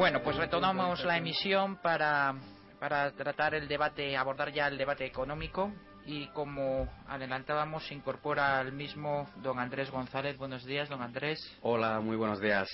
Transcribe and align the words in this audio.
Bueno, 0.00 0.22
pues 0.22 0.36
retomamos 0.36 1.04
la 1.04 1.18
emisión 1.18 1.76
para, 1.76 2.34
para 2.78 3.12
tratar 3.12 3.54
el 3.54 3.68
debate, 3.68 4.16
abordar 4.16 4.50
ya 4.50 4.66
el 4.66 4.78
debate 4.78 5.04
económico 5.04 5.74
y 6.06 6.26
como 6.28 6.88
adelantábamos 7.06 7.86
se 7.86 7.92
incorpora 7.92 8.58
al 8.58 8.72
mismo 8.72 9.28
don 9.42 9.58
Andrés 9.58 9.90
González. 9.90 10.38
Buenos 10.38 10.64
días, 10.64 10.88
don 10.88 11.02
Andrés. 11.02 11.38
Hola, 11.60 12.00
muy 12.00 12.16
buenos 12.16 12.40
días. 12.40 12.66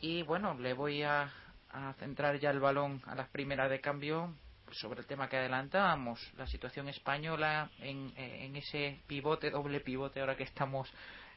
Y 0.00 0.22
bueno, 0.22 0.54
le 0.54 0.72
voy 0.72 1.02
a, 1.02 1.30
a 1.68 1.92
centrar 1.98 2.40
ya 2.40 2.48
el 2.48 2.60
balón 2.60 3.02
a 3.04 3.14
la 3.14 3.26
primera 3.26 3.68
de 3.68 3.82
cambio 3.82 4.34
sobre 4.70 5.00
el 5.00 5.06
tema 5.06 5.28
que 5.28 5.36
adelantábamos, 5.36 6.18
la 6.38 6.46
situación 6.46 6.88
española 6.88 7.68
en, 7.78 8.10
eh, 8.16 8.46
en 8.46 8.56
ese 8.56 9.02
pivote, 9.06 9.50
doble 9.50 9.80
pivote, 9.80 10.20
ahora 10.20 10.34
que 10.34 10.44
estamos 10.44 10.90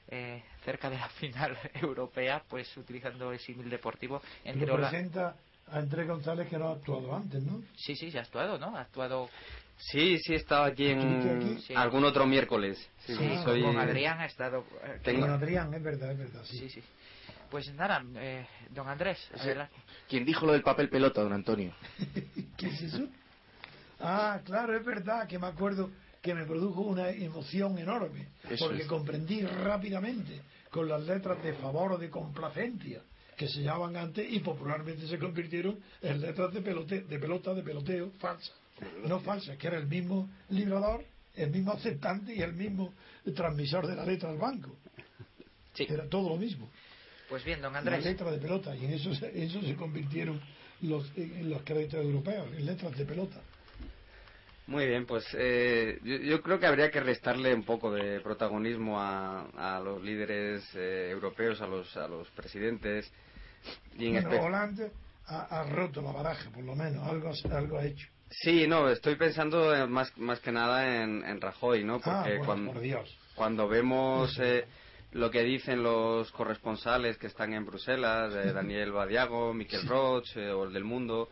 eh, 0.09 0.43
cerca 0.63 0.89
de 0.89 0.97
la 0.97 1.09
final 1.19 1.57
europea, 1.75 2.43
pues 2.47 2.75
utilizando 2.77 3.31
el 3.31 3.39
símil 3.39 3.69
deportivo. 3.69 4.21
Entre 4.43 4.65
Pero 4.65 4.77
presenta 4.77 5.35
a 5.67 5.77
Andrés 5.77 6.07
González 6.07 6.47
que 6.49 6.57
no 6.57 6.69
ha 6.69 6.73
actuado 6.73 7.15
antes, 7.15 7.43
¿no? 7.43 7.61
Sí, 7.75 7.95
sí, 7.95 8.11
se 8.11 8.19
ha 8.19 8.21
actuado, 8.21 8.57
¿no? 8.57 8.75
Ha 8.75 8.81
actuado. 8.81 9.29
Sí, 9.77 10.17
sí, 10.19 10.33
he 10.33 10.37
estado 10.37 10.63
aquí 10.63 10.87
en 10.87 11.59
algún 11.75 12.03
otro 12.03 12.25
miércoles. 12.25 12.89
Sí, 13.05 13.15
soy... 13.43 13.61
con 13.61 13.77
Adrián 13.77 14.19
ha 14.19 14.25
estado. 14.25 14.65
Eh, 14.83 15.19
con 15.19 15.29
Adrián, 15.29 15.73
es 15.73 15.83
verdad, 15.83 16.11
es 16.11 16.17
verdad. 16.17 16.43
Sí, 16.45 16.57
sí. 16.57 16.69
sí. 16.69 16.83
Pues 17.49 17.73
nada, 17.75 18.03
eh, 18.15 18.45
don 18.71 18.89
Andrés. 18.89 19.17
¿Quién 20.09 20.25
dijo 20.25 20.45
lo 20.45 20.51
del 20.51 20.63
papel 20.63 20.89
pelota, 20.89 21.21
don 21.21 21.31
Antonio? 21.31 21.73
¿Qué 22.57 22.67
es 22.67 22.81
eso? 22.81 23.07
Ah, 23.99 24.41
claro, 24.43 24.75
es 24.75 24.85
verdad 24.85 25.27
que 25.27 25.39
me 25.39 25.47
acuerdo 25.47 25.89
que 26.27 26.35
me 26.35 26.45
produjo 26.45 26.81
una 26.81 27.09
emoción 27.09 27.77
enorme, 27.77 28.27
porque 28.59 28.85
comprendí 28.85 29.43
rápidamente 29.43 30.41
con 30.69 30.89
las 30.89 31.01
letras 31.03 31.41
de 31.41 31.53
favor 31.53 31.93
o 31.93 31.97
de 31.97 32.09
complacencia 32.09 33.01
que 33.37 33.47
se 33.47 33.61
llamaban 33.61 33.95
antes 33.95 34.27
y 34.29 34.39
popularmente 34.39 35.07
se 35.07 35.17
convirtieron 35.17 35.79
en 36.01 36.19
letras 36.19 36.53
de, 36.53 36.61
pelote, 36.61 37.03
de 37.03 37.17
pelota, 37.17 37.53
de 37.53 37.63
peloteo, 37.63 38.11
falsas. 38.19 38.53
No 39.05 39.21
falsas, 39.21 39.57
que 39.57 39.67
era 39.67 39.77
el 39.77 39.87
mismo 39.87 40.29
librador, 40.49 41.05
el 41.33 41.49
mismo 41.49 41.71
aceptante 41.71 42.35
y 42.35 42.41
el 42.41 42.51
mismo 42.51 42.93
transmisor 43.33 43.87
de 43.87 43.95
la 43.95 44.03
letra 44.03 44.29
al 44.29 44.37
banco. 44.37 44.75
Era 45.77 46.09
todo 46.09 46.27
lo 46.27 46.35
mismo. 46.35 46.69
Pues 47.29 47.45
bien, 47.45 47.61
don 47.61 47.73
Andrés. 47.73 48.03
La 48.03 48.11
letra 48.11 48.31
de 48.31 48.37
pelota, 48.37 48.75
y 48.75 48.83
en 48.83 48.91
eso, 48.91 49.11
eso 49.11 49.61
se 49.61 49.75
convirtieron 49.75 50.41
los, 50.81 51.09
en 51.15 51.49
los 51.49 51.61
créditos 51.61 52.03
europeos, 52.03 52.49
en 52.51 52.65
letras 52.65 52.97
de 52.97 53.05
pelota. 53.05 53.41
Muy 54.67 54.85
bien, 54.85 55.05
pues 55.05 55.25
eh, 55.33 55.99
yo, 56.03 56.41
creo 56.41 56.59
que 56.59 56.67
habría 56.67 56.91
que 56.91 56.99
restarle 56.99 57.55
un 57.55 57.63
poco 57.63 57.89
de 57.89 58.19
protagonismo 58.19 58.99
a, 58.99 59.81
los 59.83 60.03
líderes 60.03 60.63
eh, 60.75 61.09
europeos, 61.09 61.61
a 61.61 61.67
los, 61.67 61.95
a 61.95 62.07
los 62.09 62.29
presidentes. 62.31 63.09
Y 63.97 64.15
en 64.15 64.27
Hollande 64.27 64.91
ha, 65.25 65.63
roto 65.69 66.01
la 66.01 66.11
baraja, 66.11 66.49
por 66.51 66.63
lo 66.63 66.75
menos, 66.75 67.01
algo, 67.07 67.31
algo 67.51 67.77
ha 67.77 67.85
hecho. 67.85 68.09
Sí, 68.29 68.67
no, 68.67 68.89
estoy 68.89 69.15
pensando 69.15 69.87
más, 69.87 70.15
más 70.17 70.41
que 70.41 70.51
nada 70.51 71.01
en, 71.01 71.23
en 71.23 71.39
Rajoy, 71.39 71.85
¿no? 71.85 72.01
Ah, 72.03 72.23
Porque 72.23 72.39
cuando, 72.39 72.73
cuando 73.35 73.69
vemos 73.69 74.37
eh, 74.41 74.65
lo 75.13 75.31
que 75.31 75.43
dicen 75.43 75.81
los 75.81 76.29
corresponsales 76.33 77.17
que 77.17 77.27
están 77.27 77.53
en 77.53 77.65
Bruselas, 77.65 78.33
Daniel 78.53 78.91
Badiago, 78.91 79.53
Miquel 79.53 79.87
Roch 79.87 80.35
o 80.35 80.65
el 80.65 80.73
del 80.73 80.83
Mundo, 80.83 81.29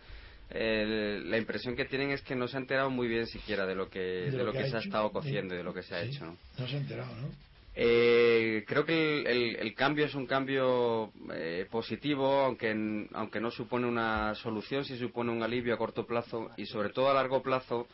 la 0.50 1.38
impresión 1.38 1.76
que 1.76 1.86
tienen 1.86 2.12
es 2.12 2.22
que 2.22 2.36
no 2.36 2.48
se 2.48 2.58
ha 2.58 2.60
enterado 2.60 2.90
muy 2.90 3.08
bien 3.08 3.28
siquiera 3.28 3.66
de 3.66 3.76
lo 3.76 3.90
que, 3.90 4.00
de, 4.00 4.44
lo, 4.44 4.52
que, 4.52 4.70
se 4.70 4.78
ha 4.78 4.80
estado 4.80 5.12
cociendo 5.12 5.54
y 5.54 5.58
de 5.58 5.64
lo 5.64 5.74
que 5.74 5.84
se 5.84 5.96
ha 5.96 6.02
hecho. 6.02 6.26
¿no? 6.26 6.38
no 6.58 6.68
se 6.68 6.76
ha 6.76 6.80
enterado, 6.80 7.16
¿no? 7.16 7.30
Eh, 7.78 8.64
creo 8.66 8.86
que 8.86 9.24
el, 9.24 9.58
el, 9.58 9.76
cambio 9.76 10.06
es 10.06 10.16
un 10.16 10.26
cambio 10.26 11.12
eh, 11.34 11.68
positivo, 11.70 12.46
aunque, 12.46 12.74
aunque 13.12 13.42
no 13.42 13.52
supone 13.52 13.86
una 13.86 14.34
solución, 14.36 14.86
sí 14.86 14.98
supone 14.98 15.32
un 15.32 15.44
alivio 15.44 15.74
a 15.74 15.78
corto 15.78 16.06
plazo 16.06 16.52
y 16.56 16.66
sobre 16.68 16.92
todo 16.92 17.10
a 17.10 17.14
largo 17.14 17.44
plazo 17.44 17.88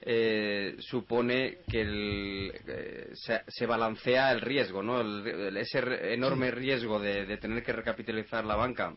eh, 0.00 0.76
supone 0.78 1.58
que 1.68 1.80
el, 1.80 2.52
eh, 2.68 3.10
se, 3.14 3.40
se, 3.48 3.66
balancea 3.66 4.30
el 4.30 4.42
riesgo, 4.42 4.80
¿no? 4.80 5.00
ese 5.58 6.12
enorme 6.12 6.52
riesgo 6.52 7.00
de, 7.00 7.26
de 7.26 7.36
tener 7.38 7.64
que 7.64 7.72
recapitalizar 7.72 8.44
la 8.44 8.54
banca 8.54 8.94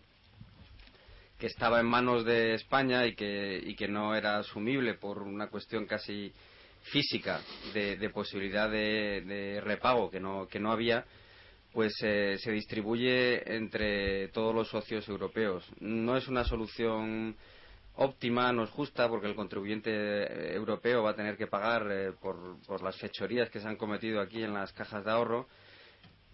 que 1.40 1.48
estaba 1.48 1.80
en 1.80 1.86
manos 1.86 2.26
de 2.26 2.54
España 2.54 3.08
y 3.08 3.16
que, 3.16 3.88
no 3.90 4.14
era 4.14 4.38
asumible 4.38 4.96
por 4.96 5.22
una 5.22 5.48
cuestión 5.48 5.86
casi 5.86 6.32
física 6.92 7.40
de, 7.74 8.10
posibilidad 8.14 8.70
de, 8.70 9.62
repago 9.64 10.12
que 10.12 10.20
no, 10.20 10.48
que 10.48 10.60
no 10.60 10.72
había, 10.72 11.06
pues 11.72 11.94
eh, 12.04 12.36
se 12.40 12.52
distribuye 12.52 13.56
entre 13.56 14.28
todos 14.30 14.54
los 14.54 14.68
socios 14.68 15.08
europeos. 15.08 15.66
No 15.80 16.18
es 16.18 16.28
una 16.28 16.44
solución 16.44 17.38
óptima, 17.96 18.52
no 18.52 18.64
es 18.64 18.70
justa, 18.72 19.08
porque 19.08 19.28
el 19.28 19.36
contribuyente 19.36 20.54
europeo 20.54 21.04
va 21.04 21.12
a 21.12 21.16
tener 21.16 21.38
que 21.38 21.48
pagar 21.48 21.88
eh, 21.90 22.12
por, 22.20 22.60
por 22.68 22.84
las 22.84 22.98
fechorías 22.98 23.50
que 23.50 23.62
se 23.62 23.68
han 23.68 23.78
cometido 23.78 24.20
aquí 24.20 24.44
en 24.44 24.54
las 24.54 24.74
cajas 24.74 25.06
de 25.06 25.12
ahorro 25.12 25.48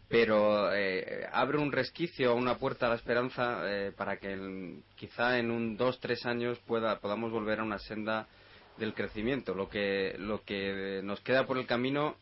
pero 0.08 0.74
eh, 0.74 1.28
abre 1.32 1.58
un 1.58 1.72
resquicio, 1.72 2.36
una 2.36 2.58
puerta 2.58 2.86
a 2.86 2.90
la 2.90 2.96
esperanza 2.96 3.62
eh, 3.64 3.92
para 3.96 4.18
que 4.18 4.82
quizá 4.96 5.40
en 5.40 5.50
un 5.50 5.78
dos, 5.78 6.00
tres 6.00 6.26
años 6.26 6.60
pueda, 6.68 7.00
podamos 7.00 7.32
volver 7.32 7.60
a 7.60 7.64
una 7.64 7.80
senda 7.80 8.28
del 8.78 8.94
crecimiento. 8.94 9.56
Lo 9.56 9.70
que, 9.70 10.16
lo 10.20 10.44
que 10.44 11.02
nos 11.04 11.22
queda 11.22 11.48
por 11.48 11.58
el 11.58 11.66
camino 11.66 12.18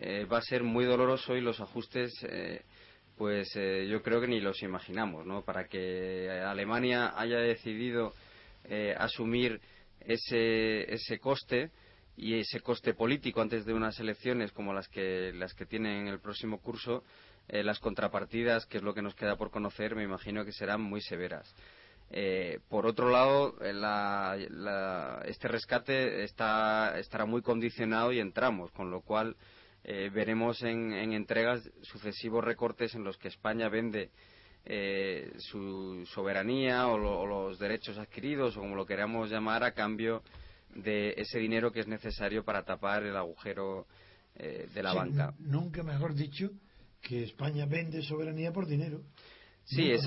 eh, 0.00 0.24
va 0.24 0.38
a 0.38 0.42
ser 0.42 0.62
muy 0.62 0.84
doloroso 0.84 1.36
y 1.36 1.40
los 1.40 1.60
ajustes, 1.60 2.12
pues 3.18 3.48
yo 3.54 4.02
creo 4.02 4.20
que 4.20 4.28
ni 4.28 4.40
los 4.40 4.62
imaginamos, 4.62 5.26
¿no? 5.26 5.42
Para 5.42 5.66
que 5.66 6.30
Alemania 6.30 7.14
haya 7.16 7.38
decidido 7.38 8.12
asumir 8.98 9.58
ese, 10.00 10.92
ese 10.92 11.18
coste, 11.18 11.70
y 12.16 12.38
ese 12.40 12.60
coste 12.60 12.94
político 12.94 13.42
antes 13.42 13.66
de 13.66 13.74
unas 13.74 14.00
elecciones 14.00 14.50
como 14.52 14.72
las 14.72 14.88
que 14.88 15.32
las 15.34 15.52
que 15.54 15.66
tienen 15.66 16.08
el 16.08 16.18
próximo 16.18 16.60
curso 16.60 17.04
eh, 17.48 17.62
las 17.62 17.78
contrapartidas 17.78 18.66
que 18.66 18.78
es 18.78 18.82
lo 18.82 18.94
que 18.94 19.02
nos 19.02 19.14
queda 19.14 19.36
por 19.36 19.50
conocer 19.50 19.94
me 19.94 20.02
imagino 20.02 20.44
que 20.44 20.52
serán 20.52 20.80
muy 20.80 21.00
severas. 21.00 21.54
Eh, 22.10 22.60
por 22.68 22.86
otro 22.86 23.10
lado 23.10 23.56
eh, 23.60 24.48
este 25.26 25.48
rescate 25.48 26.24
está, 26.24 26.98
estará 26.98 27.26
muy 27.26 27.42
condicionado 27.42 28.12
y 28.12 28.20
entramos 28.20 28.70
con 28.72 28.90
lo 28.90 29.02
cual 29.02 29.36
veremos 30.12 30.62
en, 30.64 30.92
entregas 31.12 31.62
sucesivos 31.82 32.42
recortes 32.42 32.96
en 32.96 33.04
los 33.04 33.16
que 33.18 33.28
España 33.28 33.68
vende 33.68 34.10
su 35.38 36.04
soberanía 36.12 36.88
o, 36.88 36.94
o, 36.94 37.24
los 37.24 37.56
derechos 37.60 37.96
adquiridos 37.96 38.56
o 38.56 38.60
como 38.62 38.74
lo 38.74 38.84
queramos 38.84 39.30
llamar 39.30 39.62
a 39.62 39.74
cambio 39.74 40.24
de 40.76 41.14
ese 41.16 41.38
dinero 41.38 41.72
que 41.72 41.80
es 41.80 41.86
necesario 41.86 42.44
para 42.44 42.64
tapar 42.64 43.02
el 43.02 43.16
agujero 43.16 43.86
eh, 44.36 44.68
de 44.74 44.82
la 44.82 44.92
banca. 44.92 45.34
Nunca 45.38 45.82
mejor 45.82 46.14
dicho 46.14 46.50
que 47.00 47.22
España 47.22 47.66
vende 47.66 48.02
soberanía 48.02 48.52
por 48.52 48.66
dinero. 48.66 49.00
Sí, 49.64 49.90
es, 49.90 50.06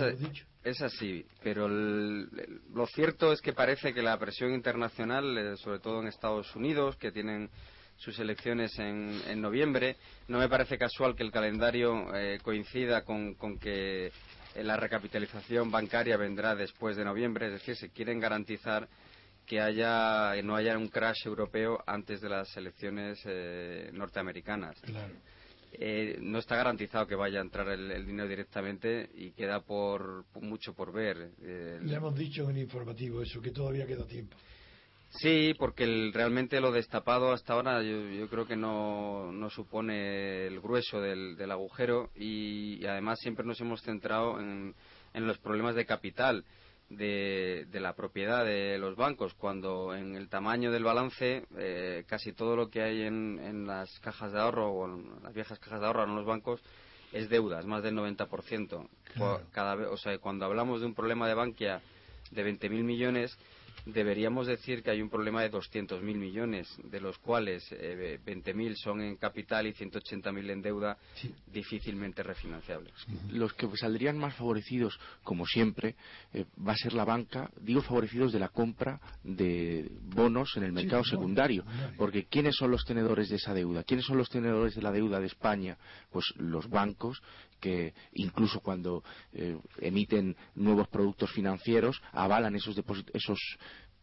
es, 0.63 0.81
así, 0.81 1.25
pero 1.44 1.68
lo 1.68 2.86
cierto 2.94 3.33
es 3.33 3.42
que 3.42 3.51
parece 3.51 3.94
que 3.94 4.01
la 4.01 4.18
presión 4.18 4.54
internacional, 4.54 5.38
eh, 5.38 5.57
sobre 5.57 5.80
todo 5.80 6.01
en 6.01 6.07
Estados 6.07 6.56
Unidos, 6.56 6.95
que 6.95 7.12
tienen 7.12 7.50
sus 7.98 8.18
elecciones 8.19 8.77
en, 8.80 9.19
en 9.27 9.42
noviembre, 9.42 9.98
no 10.30 10.39
me 10.39 10.48
parece 10.48 10.77
casual 10.77 11.15
que 11.15 11.24
el 11.24 11.31
calendario 11.31 12.15
eh, 12.15 12.39
coincida 12.42 13.04
con, 13.04 13.33
con 13.33 13.60
que 13.60 14.12
la 14.56 14.77
recapitalización 14.77 15.69
bancaria 15.69 16.15
vendrá 16.15 16.56
después 16.56 16.95
de 16.95 17.04
noviembre, 17.04 17.48
es 17.48 17.54
decir, 17.54 17.75
se 17.75 17.89
quieren 17.89 18.19
garantizar 18.19 18.88
que 19.50 19.60
haya 19.60 20.40
no 20.44 20.56
haya 20.56 20.78
un 20.78 20.90
crash 20.90 21.25
europeo 21.25 21.84
antes 21.88 22.22
de 22.22 22.30
las 22.30 22.56
elecciones 22.56 23.19
eh, 23.25 23.90
norteamericanas. 23.92 24.80
Eh, 25.72 26.18
no 26.22 26.38
está 26.38 26.56
garantizado 26.56 27.07
que 27.07 27.16
vaya 27.16 27.40
a 27.40 27.42
entrar 27.42 27.68
el, 27.69 28.06
dinero 28.06 28.28
directamente 28.28 29.10
y 29.16 29.31
queda 29.31 29.62
por, 29.62 30.25
mucho 30.40 30.74
por 30.74 30.94
ver. 30.94 31.31
Eh, 31.42 31.80
Le 31.81 31.96
hemos 31.96 32.16
dicho 32.16 32.44
en 32.44 32.57
el 32.57 32.63
informativo 32.63 33.24
eso, 33.24 33.42
que 33.42 33.50
todavía 33.50 33.88
queda 33.88 34.06
tiempo. 34.06 34.38
Sí, 35.10 35.56
porque 35.57 36.12
realmente 36.13 36.62
lo 36.62 36.72
destapado 36.72 37.31
hasta 37.31 37.54
ahora 37.54 37.81
yo, 37.81 38.30
creo 38.30 38.46
que 38.46 38.56
no, 38.56 39.31
no, 39.31 39.50
supone 39.50 40.46
el 40.46 40.60
grueso 40.62 41.01
del, 41.01 41.51
agujero 41.51 42.12
y, 42.16 42.86
además 42.86 43.18
siempre 43.19 43.44
nos 43.44 43.60
hemos 43.60 43.81
centrado 43.81 44.40
en, 44.40 44.75
en 45.16 45.25
los 45.25 45.40
problemas 45.40 45.74
de 45.74 45.88
capital 45.88 46.46
de, 46.89 47.68
la 47.74 47.94
propiedad 47.94 48.44
de 48.44 48.77
los 48.77 48.95
bancos, 48.95 49.33
cuando 49.33 49.95
en 49.95 50.15
el 50.15 50.30
tamaño 50.30 50.71
del 50.71 50.83
balance 50.83 51.45
eh, 51.57 52.03
casi 52.07 52.33
todo 52.33 52.56
lo 52.56 52.69
que 52.69 52.81
hay 52.81 53.03
en, 53.03 53.39
en, 53.39 53.68
las 53.68 54.00
cajas 54.00 54.31
de 54.33 54.39
ahorro 54.39 54.71
o 54.71 54.86
en 54.86 55.24
las 55.24 55.33
viejas 55.33 55.59
cajas 55.59 55.81
de 55.81 55.88
ahorro 55.88 56.03
en 56.03 56.15
los 56.15 56.25
bancos 56.25 56.62
es 57.12 57.30
deuda, 57.30 57.59
es 57.59 57.65
más 57.65 57.83
del 57.83 57.95
90%. 57.95 58.88
Cada 59.51 59.75
vez, 59.75 59.88
o 59.88 59.97
sea, 59.97 60.18
cuando 60.19 60.45
hablamos 60.45 60.81
de 60.81 60.88
un 60.88 60.94
problema 60.94 61.27
de 61.27 61.33
Bankia 61.33 61.81
de 62.31 62.45
20.000 62.45 62.83
millones, 62.83 63.38
deberíamos 63.86 64.48
decir 64.48 64.84
que 64.84 64.92
hay 64.92 65.02
un 65.02 65.10
problema 65.10 65.42
de 65.42 65.52
200.000 65.52 66.02
millones, 66.02 66.68
de 66.84 67.02
los 67.02 67.18
cuales 67.20 67.66
eh, 67.72 68.20
20.000 68.26 68.76
son 68.76 69.02
en 69.02 69.18
capital 69.18 69.68
y 69.68 69.74
180.000 69.74 70.50
en 70.50 70.62
deuda 70.62 70.98
difícilmente 71.48 72.24
refinanciables. 72.24 72.94
Los 73.30 73.54
que 73.54 73.68
saldrían 73.78 74.18
más 74.18 74.36
favorecidos, 74.36 75.00
como 75.24 75.46
siempre, 75.46 75.96
eh, 76.34 76.46
va 76.66 76.74
a 76.74 76.78
ser 76.78 76.94
la 76.94 77.06
banca, 77.06 77.50
digo 77.62 77.81
favorecidos 77.81 78.31
de 78.31 78.40
la 78.40 78.50
compra 78.50 79.00
de 79.24 79.90
bonos 80.02 80.56
en 80.58 80.64
el 80.64 80.72
mercado 80.72 81.04
secundario, 81.04 81.64
porque 81.98 82.25
¿quiénes 82.25 82.56
son 82.56 82.72
los 82.72 82.86
tenedores 82.86 83.30
de 83.30 83.36
esa 83.38 83.54
deuda? 83.54 83.84
¿Quiénes 83.84 84.06
son 84.06 84.18
los 84.18 84.30
tenedores 84.30 84.75
de 84.75 84.82
la 84.82 84.92
deuda 84.92 85.20
de 85.20 85.28
España? 85.28 85.78
Pues 86.12 86.25
los 86.38 86.70
bancos 86.70 87.22
que 87.60 87.94
incluso 88.14 88.60
cuando 88.62 89.04
eh, 89.34 89.58
emiten 89.80 90.36
nuevos 90.56 90.88
productos 90.88 91.32
financieros 91.32 92.02
avalan 92.12 92.56
esos, 92.56 92.76
esos 93.14 93.40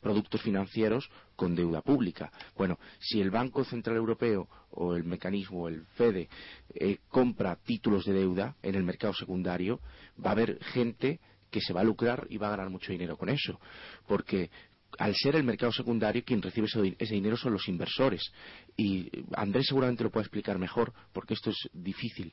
productos 0.01 0.41
financieros 0.43 1.11
con 1.35 1.55
deuda 1.55 1.83
pública. 1.83 2.31
Bueno, 2.57 2.79
si 3.01 3.21
el 3.21 3.31
Banco 3.31 3.65
Central 3.65 3.97
Europeo 3.97 4.49
o 4.71 4.95
el 4.95 5.05
mecanismo, 5.05 5.69
el 5.69 5.85
FEDE, 5.97 6.29
eh, 6.75 6.99
compra 7.09 7.57
títulos 7.57 8.05
de 8.05 8.13
deuda 8.13 8.57
en 8.63 8.75
el 8.77 8.85
mercado 8.85 9.15
secundario, 9.15 9.81
va 10.25 10.31
a 10.31 10.33
haber 10.33 10.63
gente 10.63 11.19
que 11.51 11.61
se 11.61 11.73
va 11.73 11.81
a 11.81 11.85
lucrar 11.85 12.27
y 12.31 12.39
va 12.39 12.49
a 12.49 12.51
ganar 12.51 12.71
mucho 12.71 12.93
dinero 12.93 13.17
con 13.17 13.29
eso. 13.29 13.59
Porque 14.07 14.51
al 14.99 15.15
ser 15.15 15.37
el 15.37 15.45
mercado 15.45 15.73
secundario, 15.73 16.23
quien 16.25 16.43
recibe 16.43 16.67
ese, 16.99 17.15
dinero 17.15 17.37
son 17.37 17.53
los 17.53 17.69
inversores. 17.69 18.33
Y 18.77 19.11
Andrés 19.35 19.67
seguramente 19.67 20.05
lo 20.05 20.11
puede 20.11 20.25
explicar 20.25 20.59
mejor, 20.59 20.93
porque 21.13 21.35
esto 21.35 21.51
es 21.51 21.69
difícil. 21.73 22.33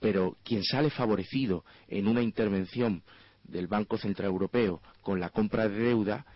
Pero 0.00 0.36
quien 0.44 0.62
sale 0.64 0.90
favorecido 0.90 1.64
en 1.88 2.08
una 2.08 2.22
intervención 2.22 3.02
del 3.44 3.66
Banco 3.66 3.98
Central 3.98 4.28
Europeo 4.28 4.80
con 5.00 5.20
la 5.20 5.30
compra 5.30 5.68
de 5.68 5.78
deuda 5.78 6.26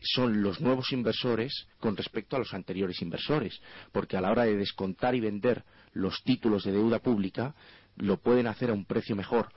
son 0.00 0.42
los 0.42 0.60
nuevos 0.60 0.92
inversores 0.92 1.66
con 1.80 1.96
respecto 1.96 2.36
a 2.36 2.38
los 2.38 2.54
anteriores 2.54 3.02
inversores, 3.02 3.60
porque 3.92 4.16
a 4.16 4.20
la 4.20 4.30
hora 4.30 4.44
de 4.44 4.56
descontar 4.56 5.14
y 5.14 5.20
vender 5.20 5.64
los 5.92 6.22
títulos 6.22 6.64
de 6.64 6.72
deuda 6.72 7.00
pública 7.00 7.54
lo 7.96 8.18
pueden 8.18 8.46
hacer 8.46 8.70
a 8.70 8.74
un 8.74 8.84
precio 8.84 9.16
mejor 9.16 9.48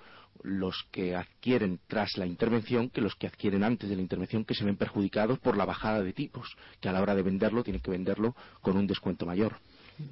los 0.44 0.88
que 0.92 1.16
adquieren 1.16 1.80
tras 1.88 2.18
la 2.18 2.26
intervención 2.26 2.90
que 2.90 3.02
los 3.02 3.16
que 3.16 3.28
adquieren 3.28 3.64
antes 3.64 3.90
de 3.90 3.96
la 3.96 4.02
intervención 4.02 4.46
que 4.46 4.56
se 4.56 4.66
ven 4.66 4.78
perjudicados 4.78 5.40
por 5.40 5.58
la 5.58 5.66
bajada 5.66 6.02
de 6.02 6.14
tipos, 6.14 6.56
que 6.80 6.90
a 6.90 6.92
la 6.92 7.02
hora 7.02 7.16
de 7.16 7.22
venderlo 7.22 7.64
tienen 7.64 7.82
que 7.82 7.92
venderlo 7.92 8.36
con 8.62 8.78
un 8.78 8.88
descuento 8.88 9.26
mayor. 9.26 9.58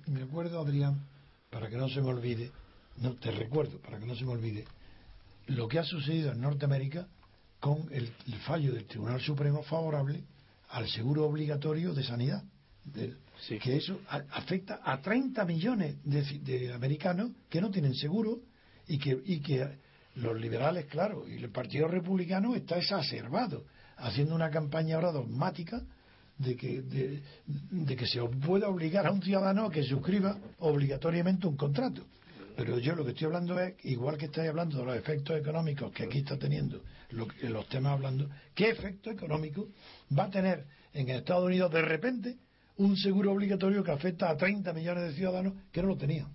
Me 0.07 0.23
acuerdo, 0.23 0.59
Adrián, 0.61 1.05
para 1.49 1.69
que 1.69 1.77
no 1.77 1.89
se 1.89 2.01
me 2.01 2.09
olvide, 2.09 2.51
no 2.97 3.13
te 3.13 3.31
recuerdo, 3.31 3.79
para 3.79 3.99
que 3.99 4.05
no 4.05 4.15
se 4.15 4.25
me 4.25 4.31
olvide, 4.31 4.65
lo 5.47 5.67
que 5.67 5.79
ha 5.79 5.83
sucedido 5.83 6.31
en 6.31 6.41
Norteamérica 6.41 7.07
con 7.59 7.87
el, 7.91 8.09
fallo 8.45 8.73
del 8.73 8.85
Tribunal 8.85 9.19
Supremo 9.19 9.63
favorable 9.63 10.23
al 10.69 10.87
seguro 10.87 11.25
obligatorio 11.25 11.93
de 11.93 12.03
sanidad. 12.03 12.43
Que 12.93 13.75
eso 13.77 13.99
afecta 14.07 14.81
a 14.83 15.01
30 15.01 15.45
millones 15.45 15.97
de, 16.03 16.73
americanos 16.73 17.31
que 17.49 17.61
no 17.61 17.69
tienen 17.69 17.93
seguro 17.93 18.39
y 18.87 18.97
que, 18.97 19.21
y 19.25 19.39
que 19.41 19.77
los 20.21 20.39
liberales, 20.39 20.85
claro, 20.85 21.27
y 21.27 21.35
el 21.35 21.49
Partido 21.49 21.87
Republicano 21.87 22.55
está 22.55 22.77
exacerbado, 22.77 23.65
haciendo 23.97 24.35
una 24.35 24.49
campaña 24.49 24.95
ahora 24.95 25.11
dogmática 25.11 25.81
de 26.37 26.55
que, 26.55 26.81
de, 26.81 27.95
que 27.95 28.07
se 28.07 28.21
pueda 28.21 28.69
obligar 28.69 29.05
a 29.05 29.11
un 29.11 29.21
ciudadano 29.21 29.65
a 29.65 29.71
que 29.71 29.83
suscriba 29.83 30.37
obligatoriamente 30.59 31.47
un 31.47 31.57
contrato. 31.57 32.05
Pero 32.55 32.77
yo 32.79 32.95
lo 32.95 33.05
que 33.05 33.11
estoy 33.11 33.27
hablando 33.27 33.59
es, 33.59 33.73
igual 33.85 34.17
que 34.17 34.25
estáis 34.25 34.49
hablando 34.49 34.77
de 34.77 34.85
los 34.85 34.95
efectos 34.95 35.37
económicos 35.37 35.91
que 35.91 36.03
aquí 36.03 36.19
está 36.19 36.37
teniendo, 36.37 36.81
lo, 37.11 37.27
los 37.43 37.67
temas 37.67 37.93
hablando, 37.93 38.29
¿qué 38.53 38.69
efecto 38.69 39.11
económico 39.11 39.67
va 40.17 40.25
a 40.25 40.29
tener 40.29 40.65
en 40.93 41.09
Estados 41.09 41.45
Unidos 41.45 41.71
de 41.71 41.81
repente 41.81 42.37
un 42.77 42.95
seguro 42.97 43.31
obligatorio 43.31 43.83
que 43.83 43.91
afecta 43.91 44.29
a 44.29 44.37
30 44.37 44.73
millones 44.73 45.03
de 45.03 45.13
ciudadanos 45.13 45.53
que 45.71 45.81
no 45.81 45.89
lo 45.89 45.97
tenían? 45.97 46.27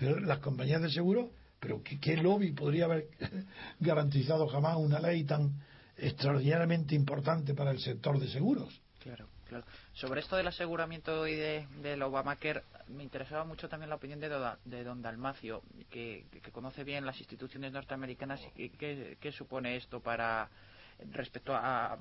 las 0.00 0.38
compañías 0.38 0.80
de 0.80 0.88
seguro 0.90 1.30
pero 1.60 1.82
¿qué, 1.82 2.16
lobby 2.16 2.52
podría 2.52 2.86
haber 2.86 3.08
garantizado 3.80 4.48
jamás 4.48 4.76
una 4.76 4.98
ley 4.98 5.24
tan 5.24 5.52
extraordinariamente 5.96 6.94
importante 6.94 7.54
para 7.54 7.70
el 7.70 7.78
sector 7.78 8.18
de 8.18 8.28
seguros? 8.28 8.80
Claro, 8.98 9.28
claro. 9.46 9.64
Sobre 9.92 10.20
esto 10.20 10.36
del 10.36 10.46
aseguramiento 10.48 11.26
y 11.26 11.34
de, 11.34 11.66
del 11.82 12.02
Obamacare, 12.02 12.62
me 12.88 13.02
interesaba 13.02 13.44
mucho 13.44 13.68
también 13.68 13.90
la 13.90 13.96
opinión 13.96 14.20
de, 14.20 14.30
de 14.64 14.84
don 14.84 15.02
Dalmacio, 15.02 15.62
que, 15.90 16.24
conoce 16.50 16.82
bien 16.82 17.04
las 17.04 17.18
instituciones 17.18 17.72
norteamericanas 17.72 18.40
y 18.56 18.70
qué 18.70 19.32
supone 19.32 19.76
esto 19.76 20.00
para 20.00 20.48
respecto 21.12 21.54
a, 21.54 21.98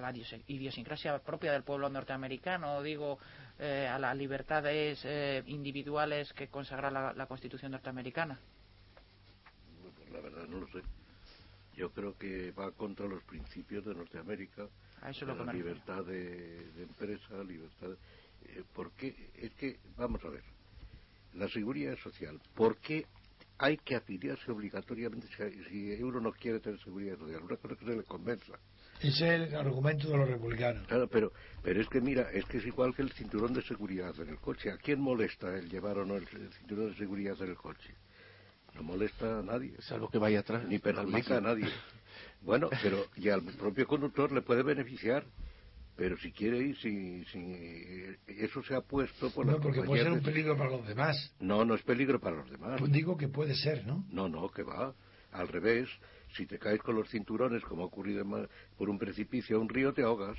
la 0.00 0.12
idiosincrasia 0.46 1.18
propia 1.20 1.52
del 1.52 1.62
pueblo 1.62 1.88
norteamericano, 1.88 2.82
digo, 2.82 3.18
eh, 3.58 3.88
a 3.90 3.98
las 3.98 4.16
libertades 4.16 5.00
eh, 5.04 5.42
individuales 5.46 6.32
que 6.32 6.48
consagra 6.48 6.90
la 6.90 7.26
Constitución 7.26 7.72
norteamericana 7.72 8.38
no 10.46 10.60
lo 10.60 10.66
sé. 10.68 10.82
Yo 11.76 11.90
creo 11.90 12.16
que 12.18 12.52
va 12.52 12.70
contra 12.72 13.06
los 13.06 13.22
principios 13.24 13.84
de 13.84 13.94
Norteamérica, 13.94 14.68
la 15.02 15.52
libertad 15.52 16.04
de, 16.04 16.70
empresa, 16.82 17.42
libertad. 17.42 17.90
Eh, 18.44 18.62
¿Por 18.74 18.92
qué? 18.92 19.30
Es 19.34 19.52
que, 19.54 19.78
vamos 19.96 20.22
a 20.24 20.28
ver, 20.28 20.42
la 21.34 21.48
seguridad 21.48 21.96
social, 21.98 22.40
¿por 22.54 22.76
qué 22.76 23.06
hay 23.58 23.78
que 23.78 23.96
afiliarse 23.96 24.50
obligatoriamente 24.50 25.28
si, 25.68 26.02
uno 26.02 26.20
no 26.20 26.32
quiere 26.32 26.60
tener 26.60 26.78
seguridad 26.80 27.16
social? 27.16 27.42
Una 27.42 27.56
cosa 27.56 27.76
que 27.76 27.84
se 27.84 27.96
le 27.96 28.02
convenza. 28.04 28.58
Ese 29.00 29.08
es 29.08 29.20
el 29.22 29.54
argumento 29.54 30.08
de 30.08 30.16
los 30.16 30.28
republicanos. 30.28 30.86
Claro, 30.86 31.08
pero, 31.08 31.32
pero 31.62 31.80
es 31.80 31.88
que 31.88 32.00
mira, 32.00 32.30
es 32.32 32.44
que 32.44 32.58
es 32.58 32.66
igual 32.66 32.94
que 32.94 33.02
el 33.02 33.10
cinturón 33.12 33.52
de 33.52 33.62
seguridad 33.62 34.14
en 34.20 34.28
el 34.28 34.38
coche. 34.38 34.70
¿A 34.70 34.76
quién 34.76 35.00
molesta 35.00 35.56
el 35.56 35.68
llevar 35.68 35.98
o 35.98 36.04
no 36.04 36.16
el 36.16 36.26
cinturón 36.28 36.90
de 36.90 36.96
seguridad 36.96 37.40
en 37.40 37.48
el 37.48 37.56
coche? 37.56 37.94
No 38.74 38.82
molesta 38.82 39.40
a 39.40 39.42
nadie. 39.42 39.74
Salvo 39.80 40.08
que 40.08 40.18
vaya 40.18 40.40
atrás. 40.40 40.64
Ni 40.66 40.78
perjudica 40.78 41.38
a 41.38 41.40
nadie. 41.40 41.68
Bueno, 42.40 42.68
pero 42.82 43.06
y 43.16 43.28
al 43.28 43.42
propio 43.42 43.86
conductor 43.86 44.32
le 44.32 44.42
puede 44.42 44.62
beneficiar. 44.62 45.24
Pero 45.94 46.16
si 46.16 46.32
quiere 46.32 46.58
ir, 46.58 46.76
si, 46.78 47.22
si 47.26 48.16
eso 48.26 48.62
se 48.62 48.74
ha 48.74 48.80
puesto 48.80 49.30
por 49.30 49.44
No, 49.44 49.60
porque 49.60 49.82
puede 49.82 50.02
ser 50.02 50.12
un 50.12 50.22
peligro 50.22 50.56
para 50.56 50.70
los 50.70 50.86
demás. 50.86 51.34
No, 51.38 51.64
no 51.66 51.74
es 51.74 51.82
peligro 51.82 52.18
para 52.18 52.36
los 52.36 52.50
demás. 52.50 52.80
Pues 52.80 52.90
digo 52.90 53.16
que 53.16 53.28
puede 53.28 53.54
ser, 53.54 53.86
¿no? 53.86 54.04
No, 54.10 54.28
no, 54.28 54.48
que 54.48 54.62
va. 54.62 54.94
Al 55.32 55.48
revés, 55.48 55.88
si 56.34 56.46
te 56.46 56.58
caes 56.58 56.80
con 56.80 56.96
los 56.96 57.10
cinturones, 57.10 57.62
como 57.64 57.82
ha 57.82 57.86
ocurrido 57.86 58.24
por 58.78 58.88
un 58.88 58.98
precipicio 58.98 59.58
a 59.58 59.60
un 59.60 59.68
río, 59.68 59.92
te 59.92 60.02
ahogas. 60.02 60.38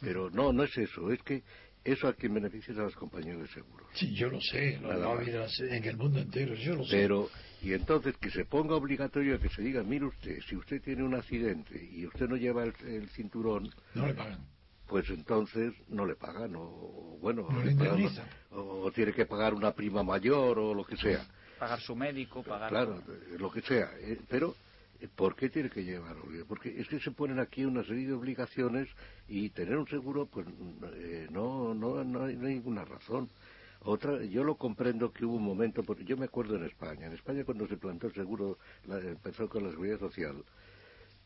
Pero 0.00 0.28
no, 0.30 0.52
no 0.52 0.64
es 0.64 0.76
eso. 0.76 1.12
Es 1.12 1.22
que 1.22 1.44
eso 1.84 2.08
a 2.08 2.12
quien 2.12 2.34
beneficia 2.34 2.74
a 2.74 2.84
las 2.84 2.94
compañías 2.94 3.38
de 3.38 3.48
seguros. 3.48 3.86
Sí, 3.94 4.14
yo 4.14 4.28
lo 4.28 4.40
sé, 4.40 4.74
en 4.74 5.84
el 5.84 5.96
mundo 5.96 6.18
entero, 6.20 6.54
yo 6.54 6.76
lo 6.76 6.84
sé. 6.84 6.96
Pero, 6.96 7.30
y 7.62 7.72
entonces 7.72 8.16
que 8.18 8.30
se 8.30 8.44
ponga 8.44 8.74
obligatorio 8.74 9.40
que 9.40 9.48
se 9.48 9.62
diga, 9.62 9.82
mire 9.82 10.06
usted, 10.06 10.40
si 10.48 10.56
usted 10.56 10.82
tiene 10.82 11.02
un 11.02 11.14
accidente 11.14 11.82
y 11.92 12.06
usted 12.06 12.28
no 12.28 12.36
lleva 12.36 12.64
el, 12.64 13.08
cinturón... 13.10 13.70
No 13.94 14.06
le 14.06 14.14
pagan. 14.14 14.46
Pues 14.86 15.08
entonces 15.10 15.72
no 15.88 16.04
le 16.04 16.16
pagan, 16.16 16.52
o 16.56 17.18
bueno, 17.20 17.46
no 17.48 18.10
o, 18.50 18.90
tiene 18.90 19.12
que 19.12 19.24
pagar 19.24 19.54
una 19.54 19.72
prima 19.72 20.02
mayor 20.02 20.58
o 20.58 20.74
lo 20.74 20.84
que 20.84 20.96
sea. 20.96 21.24
Pagar 21.58 21.80
su 21.80 21.94
médico, 21.94 22.42
pagar... 22.42 22.70
Claro, 22.70 23.02
lo 23.38 23.50
que 23.52 23.60
sea. 23.62 23.90
Eh, 24.00 24.18
pero 24.28 24.56
¿Por 25.08 25.34
qué 25.34 25.48
tiene 25.48 25.70
que 25.70 25.84
llevarlo? 25.84 26.24
Porque 26.46 26.78
es 26.78 26.88
que 26.88 27.00
se 27.00 27.10
ponen 27.10 27.38
aquí 27.38 27.64
una 27.64 27.82
serie 27.84 28.06
de 28.06 28.12
obligaciones 28.12 28.88
y 29.28 29.50
tener 29.50 29.76
un 29.78 29.86
seguro, 29.86 30.26
pues 30.26 30.46
eh, 30.94 31.28
no, 31.30 31.74
no, 31.74 32.04
no, 32.04 32.24
hay, 32.24 32.36
ninguna 32.36 32.84
razón. 32.84 33.30
Otra, 33.82 34.22
yo 34.24 34.44
lo 34.44 34.56
comprendo 34.56 35.10
que 35.12 35.24
hubo 35.24 35.36
un 35.36 35.44
momento, 35.44 35.82
porque 35.82 36.04
yo 36.04 36.16
me 36.18 36.26
acuerdo 36.26 36.56
en 36.56 36.64
España, 36.64 37.06
en 37.06 37.14
España 37.14 37.44
cuando 37.44 37.66
se 37.66 37.78
plantó 37.78 38.08
el 38.08 38.14
seguro, 38.14 38.58
empezó 38.86 39.48
con 39.48 39.64
la 39.64 39.70
seguridad 39.70 39.98
social, 39.98 40.44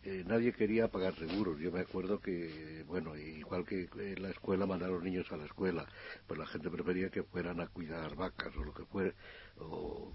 eh, 0.06 0.22
nadie 0.26 0.52
quería 0.52 0.88
pagar 0.88 1.14
seguros. 1.16 1.58
Yo 1.58 1.72
me 1.72 1.80
acuerdo 1.80 2.20
que, 2.20 2.84
bueno, 2.86 3.16
igual 3.16 3.64
que 3.64 3.88
en 3.96 4.22
la 4.22 4.30
escuela 4.30 4.66
mandar 4.66 4.90
a 4.90 4.92
los 4.92 5.02
niños 5.02 5.32
a 5.32 5.36
la 5.38 5.46
escuela, 5.46 5.86
pues 6.26 6.38
la 6.38 6.46
gente 6.46 6.68
prefería 6.68 7.08
que 7.08 7.22
fueran 7.22 7.60
a 7.60 7.68
cuidar 7.68 8.14
vacas 8.14 8.54
o 8.56 8.64
lo 8.64 8.74
que 8.74 8.84
fuera, 8.84 9.14
o, 9.60 10.12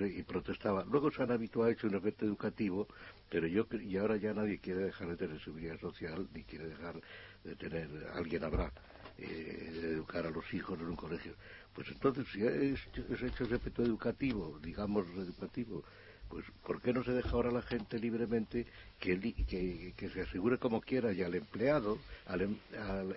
y 0.00 0.22
protestaba. 0.22 0.84
Luego 0.84 1.10
se 1.10 1.22
han 1.22 1.30
habituado 1.30 1.68
a 1.68 1.72
hecho 1.72 1.86
un 1.86 1.94
efecto 1.94 2.24
educativo, 2.24 2.88
pero 3.28 3.46
yo 3.46 3.66
y 3.80 3.96
ahora 3.96 4.16
ya 4.16 4.32
nadie 4.32 4.58
quiere 4.58 4.84
dejar 4.84 5.08
de 5.08 5.16
tener 5.16 5.40
seguridad 5.42 5.78
social, 5.78 6.28
ni 6.32 6.42
quiere 6.44 6.68
dejar 6.68 7.00
de 7.44 7.56
tener, 7.56 7.88
alguien 8.14 8.44
habrá, 8.44 8.72
eh, 9.18 9.70
de 9.72 9.92
educar 9.92 10.26
a 10.26 10.30
los 10.30 10.52
hijos 10.54 10.78
en 10.80 10.86
un 10.86 10.96
colegio. 10.96 11.34
Pues 11.74 11.88
entonces, 11.88 12.26
si 12.32 12.44
es, 12.44 12.80
hecho 13.22 13.44
ese 13.44 13.54
efecto 13.56 13.82
educativo, 13.82 14.58
digamos 14.62 15.06
educativo, 15.16 15.84
pues 16.28 16.44
¿por 16.64 16.80
qué 16.80 16.92
no 16.92 17.02
se 17.04 17.12
deja 17.12 17.30
ahora 17.30 17.50
la 17.50 17.62
gente 17.62 17.98
libremente 17.98 18.66
que, 18.98 19.18
que, 19.96 20.08
se 20.10 20.20
asegure 20.20 20.58
como 20.58 20.80
quiera 20.80 21.12
y 21.12 21.22
al 21.22 21.34
empleado, 21.34 21.98
al, 22.26 22.42
em, 22.42 22.56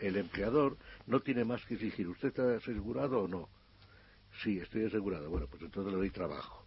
el 0.01 0.15
empleador 0.15 0.77
no 1.07 1.19
tiene 1.19 1.43
más 1.43 1.65
que 1.65 1.73
exigir, 1.73 2.07
¿usted 2.07 2.29
está 2.29 2.55
asegurado 2.55 3.23
o 3.23 3.27
no? 3.27 3.49
Sí, 4.43 4.57
estoy 4.59 4.85
asegurado. 4.85 5.29
Bueno, 5.29 5.47
pues 5.47 5.61
entonces 5.61 5.91
le 5.91 5.97
doy 5.99 6.09
trabajo. 6.09 6.65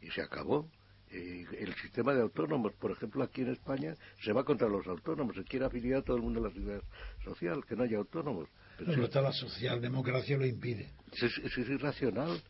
Y 0.00 0.10
se 0.10 0.22
acabó. 0.22 0.68
eh, 1.10 1.44
el 1.58 1.72
sistema 1.76 2.12
de 2.14 2.22
autónomos, 2.22 2.72
por 2.74 2.90
ejemplo, 2.90 3.22
aquí 3.22 3.42
en 3.42 3.52
España 3.52 3.94
se 4.24 4.32
va 4.32 4.44
contra 4.44 4.68
los 4.68 4.86
autónomos, 4.86 5.36
se 5.36 5.44
quiere 5.44 5.64
afiliar 5.64 6.00
a 6.00 6.02
todo 6.02 6.16
el 6.16 6.22
mundo 6.22 6.40
a 6.40 6.48
la 6.48 6.50
seguridad 6.52 6.82
social, 7.24 7.64
que 7.64 7.76
no 7.76 7.84
haya 7.84 7.98
autónomos. 7.98 8.48
Pero, 8.76 9.04
está 9.04 9.20
la 9.22 9.32
socialdemocracia 9.32 10.36
lo 10.36 10.46
impide. 10.46 10.90
Eso 11.12 11.26
es, 11.26 11.68
irracional. 11.68 12.42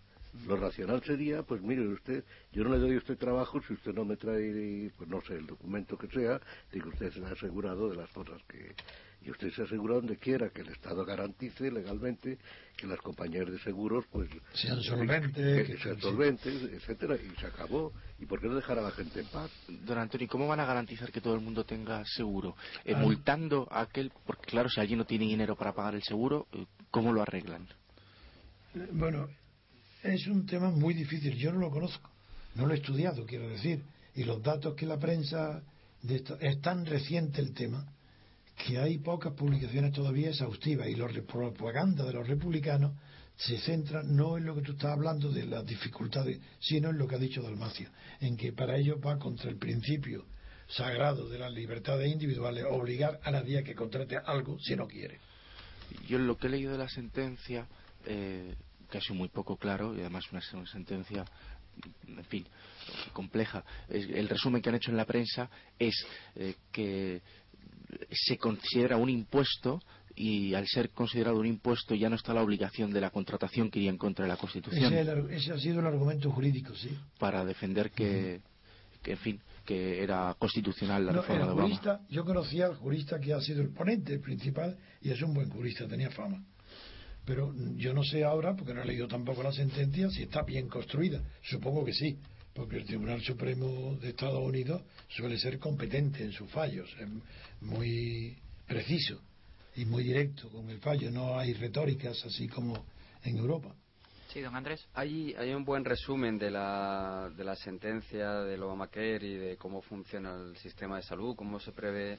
Lo 0.47 0.57
racional 0.57 1.03
sería, 1.03 1.43
pues 1.45 1.63
mire 1.63 1.87
usted, 1.89 2.23
yo 2.53 2.63
no 2.63 2.71
le 2.71 2.79
doy 2.79 2.95
a 2.95 2.99
usted 2.99 3.17
trabajo 3.17 3.61
si 3.63 3.73
usted 3.73 3.95
no 3.95 4.05
me 4.05 4.17
trae, 4.17 4.91
pues 4.99 5.09
no 5.09 5.23
sé, 5.23 5.35
el 5.35 5.47
documento 5.47 5.97
que 5.97 6.09
sea, 6.09 6.41
de 6.73 6.81
que 6.81 6.89
usted 6.89 7.11
se 7.11 7.25
ha 7.25 7.29
asegurado 7.31 7.89
de 7.89 7.97
las 7.97 8.11
cosas 8.11 8.43
que, 8.47 8.75
y 9.27 9.31
usted 9.31 9.51
se 9.53 9.63
asegura 9.63 9.97
donde 9.97 10.19
quiera 10.19 10.51
que 10.51 10.61
el 10.61 10.69
Estado 10.69 11.05
garantice 11.05 11.69
legalmente 11.71 12.39
que 12.77 12.87
las 12.87 13.01
compañías 13.01 13.51
de 13.51 13.59
seguros 13.59 14.05
pues 14.13 14.31
sean 14.55 14.81
solventes, 14.83 15.67
que, 15.67 15.79
sean 15.79 16.01
solventes, 16.01 16.63
etcétera, 16.63 17.17
y 17.17 17.41
se 17.41 17.47
acabó. 17.47 17.93
¿Y 18.21 18.27
por 18.27 18.41
qué 18.41 18.47
no 18.47 18.55
dejar 18.55 18.79
a 18.79 18.83
la 18.83 18.93
gente 18.93 19.21
en 19.21 19.27
paz? 19.27 19.51
Don 19.85 19.99
Antonio, 19.99 20.29
¿cómo 20.29 20.47
van 20.47 20.61
a 20.61 20.65
garantizar 20.65 21.11
que 21.11 21.21
todo 21.21 21.35
el 21.35 21.41
mundo 21.41 21.65
tenga 21.65 22.05
seguro? 22.05 22.55
Eh, 22.85 22.93
ah. 22.95 23.01
multando 23.01 23.67
a 23.71 23.81
aquel, 23.81 24.13
porque 24.25 24.47
claro, 24.47 24.69
si 24.69 24.81
allí 24.81 24.95
no 24.95 25.05
tiene 25.05 25.25
dinero 25.25 25.57
para 25.57 25.73
pagar 25.73 25.97
el 25.97 26.05
seguro, 26.05 26.47
eh, 26.53 26.65
¿cómo 26.93 27.13
lo 27.13 27.21
arreglan? 27.21 27.67
Eh, 28.77 28.89
bueno, 28.93 29.29
es 30.05 30.25
un 30.29 30.47
tema 30.47 30.71
muy 30.71 30.95
difícil. 30.95 31.35
Yo 31.35 31.53
no 31.53 31.59
lo 31.59 31.71
conozco, 31.71 32.09
no 32.55 32.67
lo 32.67 32.75
he 32.75 32.77
estudiado, 32.77 33.27
quiero 33.27 33.49
decir, 33.49 33.83
y 34.15 34.23
los 34.23 34.41
datos 34.41 34.77
que 34.77 34.87
la 34.87 34.99
prensa 34.99 35.63
de 36.03 36.23
es 36.41 36.61
tan 36.61 36.87
reciente 36.87 37.41
el 37.41 37.53
tema 37.53 37.85
que 38.57 38.79
hay 38.79 38.99
pocas 38.99 39.35
publicaciones 39.35 39.93
todavía 39.93 40.31
exhaustivas 40.31 40.89
y 40.89 40.95
la 40.95 41.09
propaganda 41.27 42.05
de 42.05 42.15
los 42.15 42.27
republicanos 42.27 42.93
se 43.37 43.59
centra 43.59 44.03
no 44.03 44.39
en 44.39 44.47
lo 44.47 44.55
que 44.55 44.63
tú 44.63 44.73
estás 44.73 44.93
hablando 44.93 45.31
de 45.31 45.45
las 45.45 45.65
dificultades, 45.67 46.41
sino 46.59 46.89
en 46.89 46.99
lo 46.99 47.07
que 47.07 47.17
ha 47.17 47.19
dicho 47.19 47.43
Dalmacio, 47.43 47.91
en 48.21 48.37
que 48.37 48.53
para 48.53 48.77
ellos 48.77 48.99
va 49.05 49.19
contra 49.19 49.51
el 49.51 49.59
principio 49.59 50.25
sagrado 50.69 51.29
de 51.29 51.39
las 51.39 51.53
libertades 51.53 52.11
individuales 52.11 52.65
obligar 52.69 53.21
a 53.23 53.31
nadie 53.31 53.59
a 53.59 53.63
que 53.63 53.75
contrate 53.75 54.17
algo 54.17 54.59
si 54.59 54.75
no 54.75 54.89
quiere. 54.89 55.21
Yo 56.09 56.19
lo 56.19 56.37
que 56.39 56.47
he 56.47 56.51
leído 56.51 56.73
de 56.73 56.79
la 56.79 56.89
sentencia, 56.89 57.67
eh, 58.07 58.55
que 58.91 58.99
ha 58.99 59.01
sido 59.01 59.15
muy 59.17 59.29
poco 59.29 59.57
claro, 59.57 59.95
y 59.95 60.01
además 60.01 60.25
una, 60.33 60.41
una 60.55 60.67
sentencia 60.67 61.25
en 62.07 62.25
fin, 62.25 62.47
compleja. 63.13 63.65
El 63.89 64.29
resumen 64.29 64.63
que 64.63 64.69
han 64.69 64.77
hecho 64.77 64.91
en 64.91 64.97
la 64.97 65.05
prensa 65.05 65.51
es 65.79 65.95
eh, 66.35 66.55
que 66.73 67.21
se 68.11 68.37
considera 68.39 68.97
un 68.97 69.11
impuesto 69.11 69.81
y 70.15 70.55
al 70.55 70.67
ser 70.67 70.91
considerado 70.91 71.39
un 71.39 71.47
impuesto 71.47 71.95
ya 71.95 72.09
no 72.09 72.17
está 72.17 72.33
la 72.33 72.43
obligación 72.43 72.91
de 72.91 73.01
la 73.01 73.11
contratación 73.11 73.71
que 73.71 73.79
iría 73.79 73.91
en 73.91 73.99
contra 73.99 74.25
de 74.25 74.31
la 74.31 74.37
Constitución. 74.37 74.93
Ese, 75.31 75.53
ha 75.53 75.59
sido 75.59 75.81
el 75.81 75.87
argumento 75.87 76.31
jurídico, 76.31 76.75
sí. 76.75 76.97
Para 77.19 77.45
defender 77.45 77.91
que, 77.91 78.41
en 79.05 79.19
fin, 79.19 79.41
que 79.65 80.03
era 80.03 80.35
constitucional 80.39 81.05
la 81.05 81.13
reforma 81.13 81.45
de 81.45 81.53
Obama. 81.53 82.01
yo 82.09 82.25
conocía 82.25 82.67
al 82.67 82.77
jurista 82.77 83.21
que 83.21 83.35
ha 83.35 83.41
sido 83.41 83.61
el 83.61 83.71
ponente 83.71 84.19
principal 84.19 84.77
y 85.03 85.11
es 85.11 85.21
un 85.21 85.35
buen 85.35 85.51
jurista, 85.51 85.87
tenía 85.87 86.11
fama. 86.11 86.43
Pero 87.27 87.53
yo 87.77 87.93
no 87.93 88.05
sé 88.05 88.25
ahora, 88.25 88.55
porque 88.55 88.73
no 88.73 88.83
he 88.83 88.87
leído 88.87 89.09
tampoco 89.09 89.43
la 89.43 89.53
sentencia, 89.53 90.09
si 90.11 90.23
está 90.23 90.43
bien 90.43 90.69
construida. 90.69 91.21
Supongo 91.43 91.85
que 91.85 91.93
sí, 91.93 92.17
porque 92.57 92.79
el 92.79 92.85
Tribunal 92.85 93.21
Supremo 93.21 93.97
de 94.01 94.09
Estados 94.09 94.43
Unidos 94.43 94.83
suele 95.09 95.39
ser 95.39 95.59
competente 95.59 96.25
en 96.25 96.33
sus 96.33 96.51
fallos, 96.51 96.89
es 96.99 97.09
muy 97.61 98.37
preciso 98.67 99.21
y 99.77 99.85
muy 99.85 100.03
directo 100.03 100.49
con 100.49 100.71
el 100.71 100.81
fallo, 100.81 101.11
no 101.11 101.39
hay 101.39 101.53
retóricas 101.53 102.25
así 102.25 102.49
como 102.49 102.87
en 103.23 103.37
Europa. 103.37 103.75
Sí, 104.33 104.41
don 104.41 104.57
Andrés. 104.57 104.87
Hay, 104.95 105.35
hay 105.35 105.53
un 105.53 105.65
buen 105.65 105.85
resumen 105.85 106.39
de 106.39 106.51
la, 106.51 107.31
de 107.37 107.45
la 107.45 107.55
sentencia 107.57 108.41
del 108.41 108.63
Obamacare 108.63 109.27
y 109.27 109.35
de 109.37 109.57
cómo 109.57 109.83
funciona 109.83 110.35
el 110.35 110.57
sistema 110.57 110.97
de 110.97 111.03
salud, 111.03 111.37
cómo 111.37 111.61
se 111.61 111.73
prevé 111.73 112.19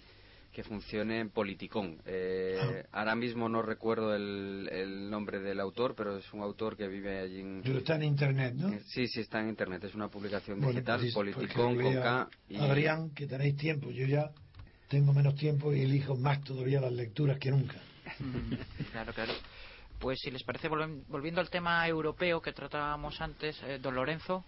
que 0.52 0.64
funcione 0.64 1.20
en 1.20 1.30
Politicón. 1.30 2.02
Eh, 2.06 2.86
ah. 2.92 3.00
Ahora 3.00 3.16
mismo 3.16 3.48
no 3.48 3.62
recuerdo 3.62 4.16
el, 4.16 5.10
nombre 5.10 5.40
del 5.40 5.60
autor, 5.60 5.96
pero 5.96 6.18
es 6.18 6.34
un 6.34 6.42
autor 6.42 6.76
que 6.76 6.88
vive 6.88 7.20
allí 7.20 7.42
en... 7.42 7.62
Pero 7.64 7.80
está 7.80 7.96
en 7.96 8.04
Internet, 8.04 8.56
¿no? 8.56 8.70
Eh, 8.70 8.82
sí, 8.86 9.08
sí, 9.08 9.22
está 9.22 9.40
en 9.40 9.50
Internet. 9.50 9.84
Es 9.84 9.96
una 9.96 10.10
publicación 10.10 10.60
digital, 10.60 11.00
pues, 11.00 11.14
Politicón 11.14 11.80
con 11.80 11.94
K. 11.94 12.30
Y... 12.50 12.58
Adrián, 12.58 13.12
que 13.12 13.28
tenéis 13.28 13.56
tiempo. 13.56 13.92
Yo 13.92 14.08
ya 14.08 14.32
tengo 14.88 15.14
menos 15.14 15.36
tiempo 15.36 15.74
y 15.74 15.82
elijo 15.82 16.16
más 16.16 16.44
todavía 16.44 16.82
las 16.82 16.94
lecturas 16.94 17.38
que 17.38 17.52
nunca. 17.52 17.76
claro, 18.92 19.14
claro. 19.14 19.34
Pues 20.00 20.20
si 20.22 20.32
les 20.32 20.44
parece, 20.44 20.70
volviendo 20.70 21.42
al 21.42 21.50
tema 21.50 21.88
europeo 21.88 22.42
que 22.42 22.54
tratábamos 22.54 23.20
antes, 23.20 23.62
eh, 23.64 23.80
don 23.82 23.96
Lorenzo, 23.96 24.46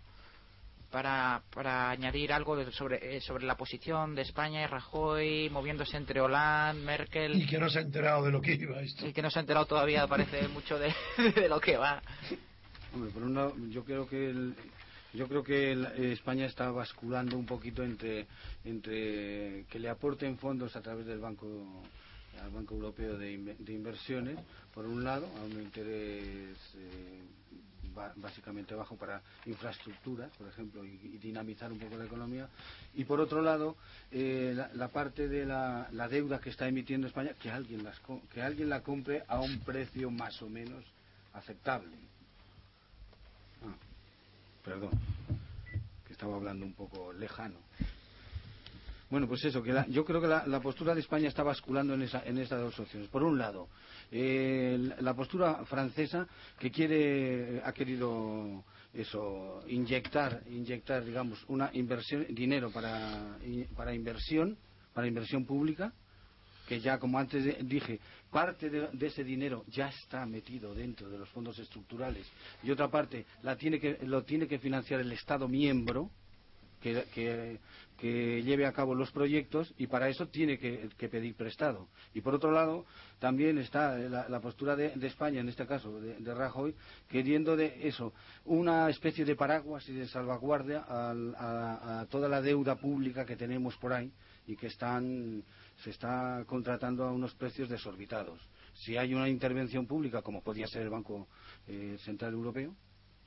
para, 0.91 1.41
para 1.53 1.89
añadir 1.91 2.33
algo 2.33 2.71
sobre, 2.71 3.17
eh, 3.17 3.21
sobre 3.21 3.45
la 3.45 3.55
posición 3.55 4.15
de 4.15 4.23
España 4.23 4.63
y 4.63 4.67
Rajoy 4.67 5.49
moviéndose 5.49 5.97
entre 5.97 6.21
Hollande, 6.21 6.83
Merkel. 6.83 7.35
Y 7.35 7.45
que 7.45 7.59
no 7.59 7.69
se 7.69 7.79
ha 7.79 7.81
enterado 7.81 8.25
de 8.25 8.31
lo 8.31 8.41
que 8.41 8.53
iba 8.53 8.81
esto. 8.81 9.07
Y 9.07 9.13
que 9.13 9.21
no 9.21 9.29
se 9.29 9.39
ha 9.39 9.41
enterado 9.41 9.65
todavía, 9.65 10.07
parece 10.07 10.47
mucho 10.49 10.77
de, 10.79 10.93
de 11.35 11.49
lo 11.49 11.59
que 11.59 11.77
va. 11.77 12.01
Hombre, 12.93 13.11
por 13.11 13.23
un 13.23 13.35
lado, 13.35 13.55
yo 13.69 13.83
creo 13.83 14.07
que 14.07 14.29
el, 14.29 14.55
yo 15.13 15.27
creo 15.27 15.43
que 15.43 16.11
España 16.11 16.45
está 16.45 16.71
basculando 16.71 17.37
un 17.37 17.45
poquito 17.45 17.83
entre, 17.83 18.27
entre 18.63 19.65
que 19.69 19.79
le 19.79 19.89
aporten 19.89 20.37
fondos 20.37 20.75
a 20.75 20.81
través 20.81 21.05
del 21.05 21.19
Banco 21.19 21.83
al 22.43 22.51
Banco 22.51 22.75
Europeo 22.75 23.17
de, 23.17 23.33
Inversiones, 23.67 24.37
por 24.73 24.85
un 24.85 25.03
lado, 25.03 25.27
a 25.37 25.43
un 25.43 25.61
interés 25.61 26.57
eh, 26.75 27.21
básicamente 28.15 28.75
bajo 28.75 28.95
para 28.95 29.21
infraestructuras, 29.45 30.31
por 30.37 30.47
ejemplo, 30.47 30.83
y, 30.85 31.17
dinamizar 31.17 31.71
un 31.71 31.79
poco 31.79 31.97
la 31.97 32.05
economía. 32.05 32.47
Y 32.95 33.03
por 33.03 33.19
otro 33.19 33.41
lado, 33.41 33.75
eh, 34.11 34.55
la, 34.73 34.87
parte 34.89 35.27
de 35.27 35.45
la, 35.45 36.07
deuda 36.09 36.39
que 36.39 36.49
está 36.49 36.67
emitiendo 36.67 37.07
España, 37.07 37.33
que 37.41 37.49
alguien, 37.49 37.83
las, 37.83 37.99
que 38.33 38.41
alguien 38.41 38.69
la 38.69 38.81
compre 38.81 39.23
a 39.27 39.39
un 39.39 39.59
precio 39.59 40.09
más 40.11 40.41
o 40.41 40.49
menos 40.49 40.83
aceptable. 41.33 41.95
Ah, 43.65 43.75
perdón, 44.63 44.91
que 46.05 46.13
estaba 46.13 46.35
hablando 46.35 46.65
un 46.65 46.73
poco 46.73 47.13
lejano. 47.13 47.57
Bueno, 49.09 49.27
pues 49.27 49.43
eso, 49.43 49.63
que 49.63 49.73
yo 49.89 50.05
creo 50.05 50.21
que 50.21 50.27
la, 50.27 50.59
postura 50.59 50.93
de 50.93 51.01
España 51.01 51.27
está 51.27 51.41
basculando 51.41 51.95
en, 51.95 52.03
esa, 52.03 52.23
en 52.25 52.37
estas 52.37 52.61
dos 52.61 52.79
opciones. 52.79 53.09
Por 53.09 53.23
un 53.23 53.39
lado, 53.39 53.67
la 54.11 55.13
postura 55.13 55.65
francesa 55.65 56.27
que 56.57 56.71
quiere, 56.71 57.61
ha 57.63 57.71
querido 57.73 58.63
eso, 58.93 59.63
inyectar, 59.67 60.43
inyectar, 60.49 61.03
digamos, 61.05 61.43
una 61.47 61.69
inversión, 61.73 62.25
dinero 62.29 62.71
para, 62.71 63.37
para 63.75 63.93
inversión, 63.93 64.57
para 64.93 65.07
inversión 65.07 65.45
pública, 65.45 65.93
que 66.67 66.79
ya, 66.79 66.99
como 66.99 67.17
antes 67.17 67.67
dije, 67.67 67.99
parte 68.29 68.69
de, 68.69 68.89
ese 69.01 69.23
dinero 69.23 69.63
ya 69.67 69.89
está 69.89 70.25
metido 70.25 70.73
dentro 70.73 71.09
de 71.09 71.17
los 71.17 71.27
fondos 71.29 71.57
estructurales 71.57 72.27
y 72.61 72.69
otra 72.69 72.89
parte 72.89 73.25
la 73.41 73.55
tiene 73.55 73.79
que, 73.79 73.97
lo 74.03 74.23
tiene 74.23 74.47
que 74.47 74.59
financiar 74.59 74.99
el 74.99 75.11
Estado 75.11 75.47
miembro, 75.47 76.11
que, 76.79 77.59
lleve 78.01 78.65
a 78.65 78.71
cabo 78.71 78.95
los 78.95 79.11
proyectos 79.11 79.73
y 79.77 79.87
para 79.87 80.09
eso 80.09 80.27
tiene 80.27 80.57
que, 80.57 80.89
pedir 81.09 81.35
prestado. 81.35 81.87
Y 82.13 82.21
por 82.21 82.33
otro 82.33 82.51
lado, 82.51 82.85
también 83.19 83.57
está 83.57 83.97
la, 83.97 84.39
postura 84.39 84.75
de, 84.75 84.93
España, 85.07 85.41
en 85.41 85.49
este 85.49 85.65
caso 85.65 85.99
de, 85.99 86.33
Rajoy, 86.33 86.75
queriendo 87.09 87.55
de 87.55 87.87
eso, 87.87 88.13
una 88.45 88.89
especie 88.89 89.25
de 89.25 89.35
paraguas 89.35 89.87
y 89.89 89.93
de 89.93 90.07
salvaguardia 90.07 90.85
a, 90.87 92.05
toda 92.09 92.29
la 92.29 92.41
deuda 92.41 92.75
pública 92.75 93.25
que 93.25 93.35
tenemos 93.35 93.75
por 93.77 93.93
ahí 93.93 94.11
y 94.47 94.55
que 94.55 94.67
están, 94.67 95.43
se 95.83 95.89
está 95.89 96.43
contratando 96.47 97.03
a 97.03 97.11
unos 97.11 97.33
precios 97.35 97.69
desorbitados. 97.69 98.39
Si 98.73 98.97
hay 98.97 99.13
una 99.13 99.27
intervención 99.27 99.85
pública, 99.85 100.21
como 100.21 100.41
podría 100.41 100.67
ser 100.67 100.83
el 100.83 100.89
Banco 100.89 101.27
eh, 101.67 101.97
Central 101.99 102.33
Europeo, 102.33 102.73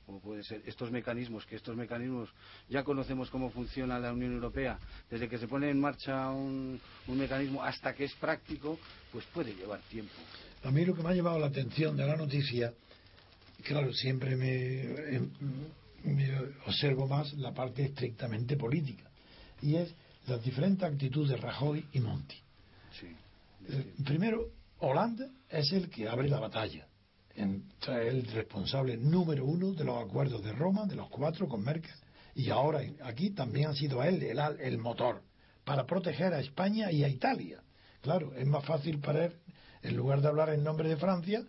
como 0.05 0.19
puede 0.19 0.43
ser 0.43 0.61
estos 0.65 0.91
mecanismos, 0.91 1.45
que 1.45 1.55
estos 1.55 1.75
mecanismos 1.75 2.29
ya 2.69 2.83
conocemos 2.83 3.29
cómo 3.29 3.49
funciona 3.49 3.99
la 3.99 4.11
Unión 4.11 4.33
Europea, 4.33 4.77
desde 5.09 5.29
que 5.29 5.37
se 5.37 5.47
pone 5.47 5.69
en 5.69 5.79
marcha 5.79 6.29
un, 6.31 6.79
mecanismo 7.07 7.63
hasta 7.63 7.93
que 7.93 8.05
es 8.05 8.13
práctico, 8.15 8.79
pues 9.11 9.25
puede 9.33 9.53
llevar 9.55 9.79
tiempo. 9.89 10.13
A 10.63 10.71
mí 10.71 10.85
lo 10.85 10.95
que 10.95 11.03
me 11.03 11.09
ha 11.09 11.13
llevado 11.13 11.39
la 11.39 11.47
atención 11.47 11.95
de 11.95 12.05
la 12.05 12.15
noticia, 12.15 12.73
claro, 13.63 13.93
siempre 13.93 14.35
me, 14.35 15.19
observo 16.65 17.07
más 17.07 17.33
la 17.33 17.53
parte 17.53 17.83
estrictamente 17.83 18.57
política, 18.57 19.09
y 19.61 19.75
es 19.75 19.93
las 20.27 20.43
diferentes 20.43 20.83
actitudes 20.83 21.29
de 21.29 21.37
Rajoy 21.37 21.85
y 21.93 21.99
Monti. 21.99 22.37
Eh, 23.65 23.93
primero, 24.03 24.49
Holanda 24.79 25.29
es 25.49 25.71
el 25.71 25.89
que 25.89 26.09
abre 26.09 26.27
la 26.27 26.39
batalla 26.39 26.85
el 27.35 28.25
responsable 28.33 28.97
número 28.97 29.45
uno 29.45 29.71
de 29.73 29.83
los 29.83 30.03
acuerdos 30.03 30.43
de 30.43 30.53
Roma, 30.53 30.85
de 30.85 30.95
los 30.95 31.09
cuatro 31.09 31.47
con 31.47 31.63
Merkel, 31.63 31.91
y 32.35 32.49
ahora 32.49 32.81
aquí 33.03 33.31
también 33.31 33.69
ha 33.69 33.73
sido 33.73 34.03
él 34.03 34.21
el, 34.23 34.39
el 34.59 34.77
motor 34.77 35.21
para 35.63 35.85
proteger 35.85 36.33
a 36.33 36.39
España 36.39 36.91
y 36.91 37.03
a 37.03 37.09
Italia. 37.09 37.61
Claro, 38.01 38.33
es 38.35 38.45
más 38.45 38.65
fácil 38.65 38.99
para 38.99 39.25
él, 39.25 39.33
en 39.81 39.95
lugar 39.95 40.21
de 40.21 40.27
hablar 40.27 40.49
en 40.49 40.63
nombre 40.63 40.89
de 40.89 40.97
Francia, 40.97 41.43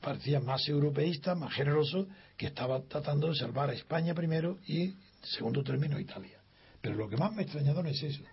parecía 0.00 0.40
más 0.40 0.66
europeísta, 0.68 1.34
más 1.34 1.52
generoso, 1.54 2.06
que 2.36 2.46
estaba 2.46 2.82
tratando 2.82 3.28
de 3.28 3.34
salvar 3.34 3.70
a 3.70 3.74
España 3.74 4.14
primero 4.14 4.58
y, 4.66 4.94
segundo 5.22 5.62
término, 5.62 5.96
a 5.96 6.00
Italia. 6.00 6.40
Pero 6.80 6.96
lo 6.96 7.08
que 7.08 7.16
más 7.16 7.32
me 7.32 7.42
ha 7.42 7.44
extrañado 7.44 7.82
no 7.82 7.88
es 7.88 8.02
eso. 8.02 8.24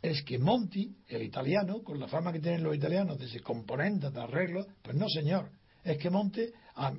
Es 0.00 0.22
que 0.22 0.38
Monti, 0.38 0.94
el 1.08 1.22
italiano, 1.22 1.82
con 1.82 1.98
la 1.98 2.06
fama 2.06 2.32
que 2.32 2.38
tienen 2.38 2.62
los 2.62 2.76
italianos 2.76 3.18
de 3.18 3.24
ese 3.24 3.40
componente, 3.40 4.10
de 4.10 4.20
arreglo, 4.20 4.66
pues 4.82 4.96
no, 4.96 5.08
señor. 5.08 5.50
Es 5.84 5.98
que 5.98 6.10
Monti, 6.10 6.46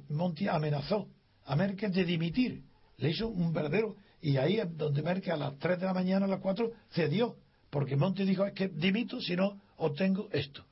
Monti 0.10 0.48
amenazó 0.48 1.10
a 1.46 1.56
Merkel 1.56 1.92
de 1.92 2.06
dimitir. 2.06 2.64
Le 2.98 3.10
hizo 3.10 3.28
un 3.28 3.52
verdadero. 3.52 3.96
Y 4.22 4.38
ahí 4.38 4.60
es 4.60 4.78
donde 4.78 5.02
Merkel 5.02 5.34
a 5.34 5.38
las 5.38 5.58
3 5.58 5.80
de 5.80 5.86
la 5.86 5.94
mañana, 5.94 6.26
a 6.26 6.30
las 6.30 6.40
4, 6.40 6.72
cedió. 6.92 7.36
Porque 7.70 7.96
Monti 7.96 8.24
dijo: 8.24 8.46
es 8.46 8.54
que 8.54 8.68
dimito 8.70 9.20
si 9.20 9.36
no 9.36 9.60
obtengo 9.78 10.30
esto. 10.32 10.64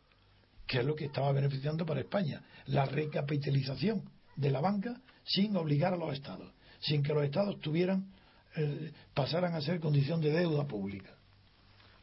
Que 0.65 0.79
es 0.79 0.85
lo 0.85 0.95
que 0.95 1.05
estaba 1.05 1.31
beneficiando 1.31 1.85
para 1.85 1.99
España. 1.99 2.41
La 2.67 2.85
recapitalización 2.85 4.09
de 4.35 4.51
la 4.51 4.61
banca 4.61 5.01
sin 5.25 5.55
obligar 5.57 5.93
a 5.93 5.97
los 5.97 6.13
estados. 6.13 6.53
Sin 6.79 7.03
que 7.03 7.13
los 7.13 7.23
estados 7.23 7.59
tuvieran 7.59 8.13
eh, 8.55 8.91
pasaran 9.13 9.55
a 9.55 9.61
ser 9.61 9.79
condición 9.79 10.21
de 10.21 10.31
deuda 10.31 10.67
pública. 10.67 11.09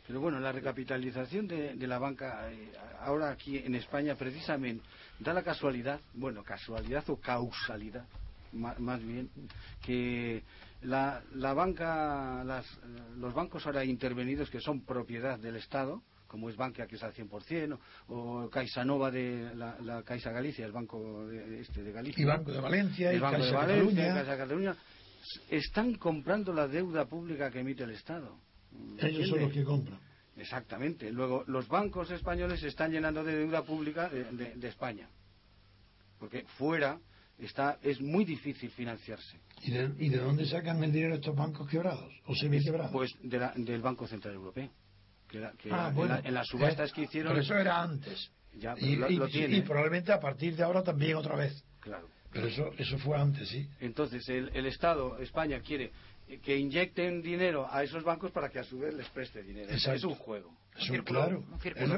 Pero 0.07 0.21
bueno, 0.21 0.41
la 0.41 0.51
recapitalización 0.51 1.47
de, 1.47 1.77
la 1.87 2.01
banca 2.01 2.51
eh, 2.51 2.73
ahora 3.03 3.31
aquí 3.31 3.59
en 3.59 3.77
España 3.77 4.17
precisamente 4.17 4.83
da 5.21 5.35
la 5.35 5.43
casualidad, 5.43 6.01
bueno, 6.15 6.43
casualidad 6.43 7.09
o 7.09 7.17
causalidad, 7.17 8.07
más, 8.53 9.03
bien, 9.03 9.31
que 9.83 10.43
la, 10.83 11.23
la 11.35 11.55
banca, 11.55 12.45
los 13.17 13.33
bancos 13.33 13.65
ahora 13.67 13.85
intervenidos 13.85 14.51
que 14.51 14.61
son 14.61 14.81
propiedad 14.85 15.39
del 15.39 15.57
Estado, 15.57 16.03
como 16.27 16.49
es 16.49 16.57
Bankia, 16.57 16.87
que 16.87 16.97
es 16.97 17.03
al 17.03 17.13
100%, 17.13 17.79
o, 18.09 18.15
o 18.15 18.51
CaixaNova 18.51 19.11
de 19.11 19.53
la, 19.55 20.03
Caixa 20.05 20.31
Galicia, 20.31 20.65
el 20.65 20.73
Banco 20.73 21.27
de, 21.27 21.61
este 21.61 21.83
de 21.83 21.93
Galicia. 21.93 22.23
Y 22.23 22.25
Banco 22.25 22.53
de 22.53 22.61
Valencia, 22.61 23.11
el 23.13 23.21
Banco 23.21 23.45
de 23.45 23.53
Valencia, 23.53 24.15
Caixa 24.15 24.37
Cataluña 24.37 24.77
están 25.51 25.95
comprando 25.95 26.53
la 26.53 26.67
deuda 26.67 27.05
pública 27.07 27.51
que 27.51 27.61
emite 27.61 27.85
el 27.85 27.91
Estado. 27.91 28.37
Ellos 28.99 29.29
son 29.29 29.41
los 29.41 29.53
que 29.53 29.65
compran. 29.65 29.99
Exactamente. 30.41 31.13
Luego, 31.13 31.45
los 31.47 31.69
bancos 31.69 32.11
españoles 32.11 32.61
se 32.61 32.69
están 32.69 32.91
llenando 32.91 33.23
de 33.23 33.37
deuda 33.37 33.63
pública 33.63 34.09
de, 34.09 34.69
España. 34.69 35.09
Porque 36.19 36.45
fuera 36.57 36.99
está 37.39 37.79
es 37.83 38.01
muy 38.01 38.25
difícil 38.25 38.71
financiarse. 38.71 39.39
¿Y 39.63 40.09
de, 40.09 40.19
dónde 40.19 40.47
sacan 40.47 40.83
el 40.83 40.93
dinero 40.93 41.15
estos 41.15 41.37
bancos 41.37 41.69
quebrados 41.69 42.13
o 42.27 42.35
semi-quebrados? 42.35 42.93
Pues 42.93 43.11
del 43.23 43.83
Banco 43.83 44.07
Central 44.07 44.35
Europeo. 44.35 44.71
Que, 45.29 45.45
ah, 45.71 45.93
en, 46.25 46.35
las 46.35 46.49
subastas 46.49 46.93
que 46.93 47.03
hicieron. 47.03 47.33
Pero 47.33 47.43
eso 47.43 47.55
era 47.57 47.83
antes. 47.83 48.31
y 48.79 49.61
probablemente 49.61 50.13
a 50.13 50.19
partir 50.19 50.57
de 50.57 50.63
ahora 50.63 50.83
también 50.83 51.17
otra 51.17 51.37
vez. 51.37 51.65
Claro. 51.81 52.09
Pero 52.33 52.47
eso, 52.47 52.71
eso 52.79 52.97
fue 52.99 53.19
antes, 53.19 53.49
sí. 53.49 53.69
Entonces, 53.81 54.29
el, 54.29 54.51
el 54.55 54.67
Estado, 54.67 55.19
España, 55.19 55.61
quiere 55.61 55.91
que 56.39 56.57
inyecten 56.57 57.23
dinero 57.23 57.67
a 57.71 57.83
esos 57.83 58.05
bancos 58.05 58.31
para 58.31 58.49
que 58.49 58.59
a 58.59 58.65
su 58.65 58.79
vez 58.79 58.95
les 58.95 59.09
preste 59.09 59.43
dinero. 59.43 59.71
Es 59.71 60.05
un 60.05 60.15
juego. 60.15 60.57
Es 60.79 61.03
claro. 61.03 61.45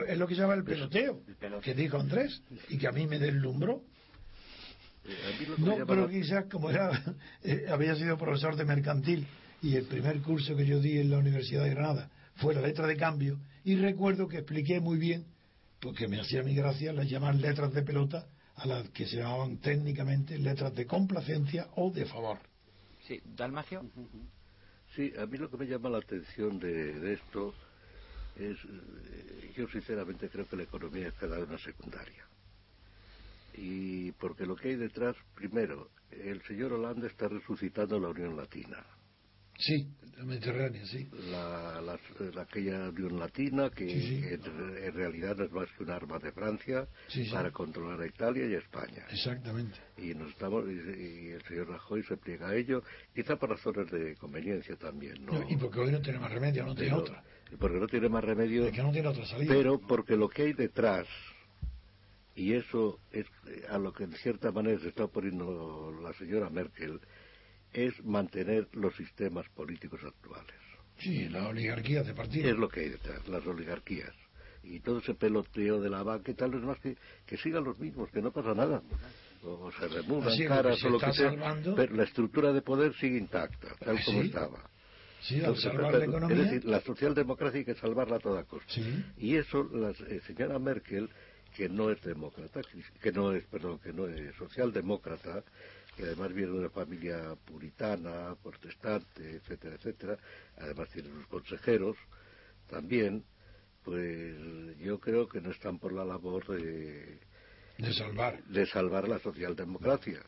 Es 0.08 0.18
lo, 0.18 0.26
que 0.26 0.34
llama 0.34 0.54
el 0.54 0.64
peloteo, 0.64 1.20
que 1.62 1.74
dijo 1.74 1.98
Andrés, 1.98 2.42
y 2.68 2.78
que 2.78 2.88
a 2.88 2.92
mí 2.92 3.06
me 3.06 3.18
deslumbró. 3.18 3.82
No, 5.58 5.84
pero 5.86 6.08
quizás 6.08 6.46
como 6.46 6.70
era, 6.70 7.16
eh, 7.42 7.66
había 7.68 7.94
sido 7.96 8.16
profesor 8.16 8.56
de 8.56 8.64
mercantil 8.64 9.26
y 9.60 9.76
el 9.76 9.84
primer 9.86 10.20
curso 10.22 10.56
que 10.56 10.64
yo 10.64 10.80
di 10.80 10.98
en 10.98 11.10
la 11.10 11.18
Universidad 11.18 11.64
de 11.64 11.70
Granada 11.70 12.10
fue 12.36 12.54
la 12.54 12.60
letra 12.60 12.86
de 12.86 12.96
cambio, 12.96 13.38
y 13.64 13.76
recuerdo 13.76 14.26
que 14.26 14.38
expliqué 14.38 14.80
muy 14.80 14.98
bien, 14.98 15.26
porque 15.80 16.08
me 16.08 16.20
hacía 16.20 16.42
mi 16.42 16.54
gracia 16.54 16.92
las 16.92 17.08
llamar 17.08 17.34
letras 17.34 17.72
de 17.72 17.82
pelota, 17.82 18.26
a 18.56 18.66
las 18.66 18.88
que 18.90 19.06
se 19.06 19.16
llamaban 19.16 19.58
técnicamente 19.58 20.38
letras 20.38 20.74
de 20.74 20.86
complacencia 20.86 21.68
o 21.76 21.90
de 21.90 22.06
favor. 22.06 22.38
Sí, 23.06 23.20
Dalmacio. 23.24 23.84
Sí, 24.94 25.12
a 25.18 25.26
mí 25.26 25.38
lo 25.38 25.50
que 25.50 25.56
me 25.56 25.66
llama 25.66 25.88
la 25.88 25.98
atención 25.98 26.58
de, 26.58 27.14
esto 27.14 27.54
es, 28.36 28.58
eh, 28.64 29.52
yo 29.56 29.66
sinceramente 29.68 30.28
creo 30.28 30.46
que 30.46 30.56
la 30.56 30.62
economía 30.64 31.08
es 31.08 31.14
cada 31.14 31.38
una 31.38 31.58
secundaria. 31.58 32.26
Y 33.54 34.12
porque 34.12 34.46
lo 34.46 34.56
que 34.56 34.68
hay 34.70 34.76
detrás, 34.76 35.16
primero, 35.34 35.90
el 36.10 36.42
señor 36.42 36.72
Hollande 36.72 37.08
está 37.08 37.28
resucitando 37.28 37.98
la 37.98 38.08
Unión 38.08 38.36
Latina 38.36 38.84
Sí, 39.58 39.88
la 40.16 40.24
Mediterránea, 40.24 40.84
sí. 40.86 41.08
La, 41.30 41.98
aquella 42.40 42.90
Unión 42.90 43.18
Latina, 43.18 43.70
que, 43.70 44.34
En, 44.34 44.94
realidad 44.94 45.36
no 45.36 45.44
es 45.44 45.52
más 45.52 45.68
que 45.72 45.82
un 45.82 45.90
arma 45.90 46.18
de 46.18 46.30
Francia 46.32 46.86
para 47.32 47.50
controlar 47.50 48.00
a 48.00 48.06
Italia 48.06 48.46
y 48.46 48.54
a 48.54 48.58
España. 48.58 49.04
Exactamente. 49.10 49.78
Y, 49.98 50.14
nos 50.14 50.30
estamos, 50.30 50.64
y, 50.68 51.30
el 51.30 51.42
señor 51.42 51.70
Rajoy 51.70 52.02
se 52.04 52.16
pliega 52.16 52.50
a 52.50 52.54
ello, 52.54 52.82
quizá 53.14 53.36
por 53.36 53.50
razones 53.50 53.90
de 53.90 54.14
conveniencia 54.16 54.76
también. 54.76 55.24
¿no? 55.24 55.44
y 55.48 55.56
porque 55.56 55.80
hoy 55.80 55.90
no 55.90 56.00
tiene 56.00 56.18
más 56.18 56.30
remedio, 56.30 56.66
no 56.66 56.74
tiene 56.74 56.94
otra. 56.94 57.24
Porque 57.58 57.78
no 57.78 57.86
tiene 57.86 58.08
más 58.08 58.24
remedio. 58.24 58.70
que 58.70 58.82
no 58.82 58.92
tiene 58.92 59.08
otra 59.08 59.26
salida. 59.26 59.52
Pero 59.52 59.80
porque 59.80 60.16
lo 60.16 60.28
que 60.28 60.42
hay 60.42 60.52
detrás, 60.52 61.06
y 62.34 62.54
eso 62.54 63.00
es 63.10 63.26
a 63.68 63.78
lo 63.78 63.92
que 63.92 64.04
en 64.04 64.12
cierta 64.12 64.52
manera 64.52 64.78
se 64.80 64.88
está 64.88 65.04
oponiendo 65.04 65.92
la 66.02 66.12
señora 66.14 66.48
Merkel, 66.48 67.00
es 67.72 68.04
mantener 68.04 68.68
los 68.72 68.94
sistemas 68.96 69.48
políticos 69.50 70.00
actuales. 70.04 70.54
Sí, 70.98 71.28
la 71.28 71.48
oligarquía 71.48 72.02
de 72.02 72.14
partido. 72.14 72.50
Es 72.50 72.56
lo 72.56 72.68
que 72.68 72.80
hay 72.80 72.88
detrás, 72.90 73.26
las 73.28 73.46
oligarquías. 73.46 74.14
Y 74.62 74.80
todo 74.80 74.98
ese 74.98 75.14
peloteo 75.14 75.80
de 75.80 75.90
la 75.90 76.02
banca 76.02 76.30
y 76.30 76.34
tal, 76.34 76.54
es 76.54 76.62
más 76.62 76.78
que, 76.78 76.96
que 77.26 77.36
sigan 77.36 77.64
los 77.64 77.78
mismos, 77.78 78.10
que 78.10 78.22
no 78.22 78.30
pasa 78.30 78.54
nada. 78.54 78.82
O 79.42 79.72
se 79.72 79.88
remudan 79.88 80.38
caras 80.46 80.84
o 80.84 80.90
lo 80.90 81.00
que 81.00 81.12
sea. 81.12 81.34
Pero 81.74 81.96
la 81.96 82.04
estructura 82.04 82.52
de 82.52 82.62
poder 82.62 82.94
sigue 82.94 83.18
intacta, 83.18 83.74
tal 83.80 83.98
ah, 83.98 84.02
como 84.04 84.22
estaba. 84.22 84.70
Sí, 85.22 85.42
al 85.42 85.56
salvar 85.56 85.94
la 85.94 86.04
economía. 86.04 86.36
Es 86.36 86.44
decir, 86.44 86.64
la 86.64 86.80
socialdemocracia 86.80 87.58
hay 87.58 87.64
que 87.64 87.74
salvarla 87.74 88.16
a 88.16 88.20
toda 88.20 88.44
costa. 88.44 88.72
Y 89.16 89.36
eso, 89.36 89.64
la 89.72 89.90
eh, 89.90 90.20
señora 90.26 90.58
Merkel, 90.60 91.08
que 91.56 91.68
no 91.68 91.90
es 91.90 92.00
demócrata, 92.02 92.60
que 93.00 93.12
no 93.12 93.32
es, 93.32 93.44
perdón, 93.46 93.78
que 93.80 93.92
no 93.92 94.06
es 94.06 94.34
socialdemócrata, 94.36 95.42
que 95.96 96.04
además 96.04 96.32
viene 96.32 96.52
de 96.52 96.58
una 96.58 96.70
familia 96.70 97.36
puritana, 97.44 98.34
protestante, 98.42 99.36
etcétera, 99.36 99.76
etcétera, 99.76 100.18
además 100.56 100.88
tiene 100.90 101.10
sus 101.10 101.26
consejeros 101.26 101.96
también, 102.68 103.24
pues 103.84 104.36
yo 104.78 104.98
creo 105.00 105.28
que 105.28 105.40
no 105.40 105.50
están 105.50 105.78
por 105.78 105.92
la 105.92 106.04
labor 106.04 106.46
de, 106.46 107.18
de 107.78 107.92
salvar 107.92 108.42
de 108.44 108.66
salvar 108.66 109.08
la 109.08 109.18
socialdemocracia. 109.18 110.22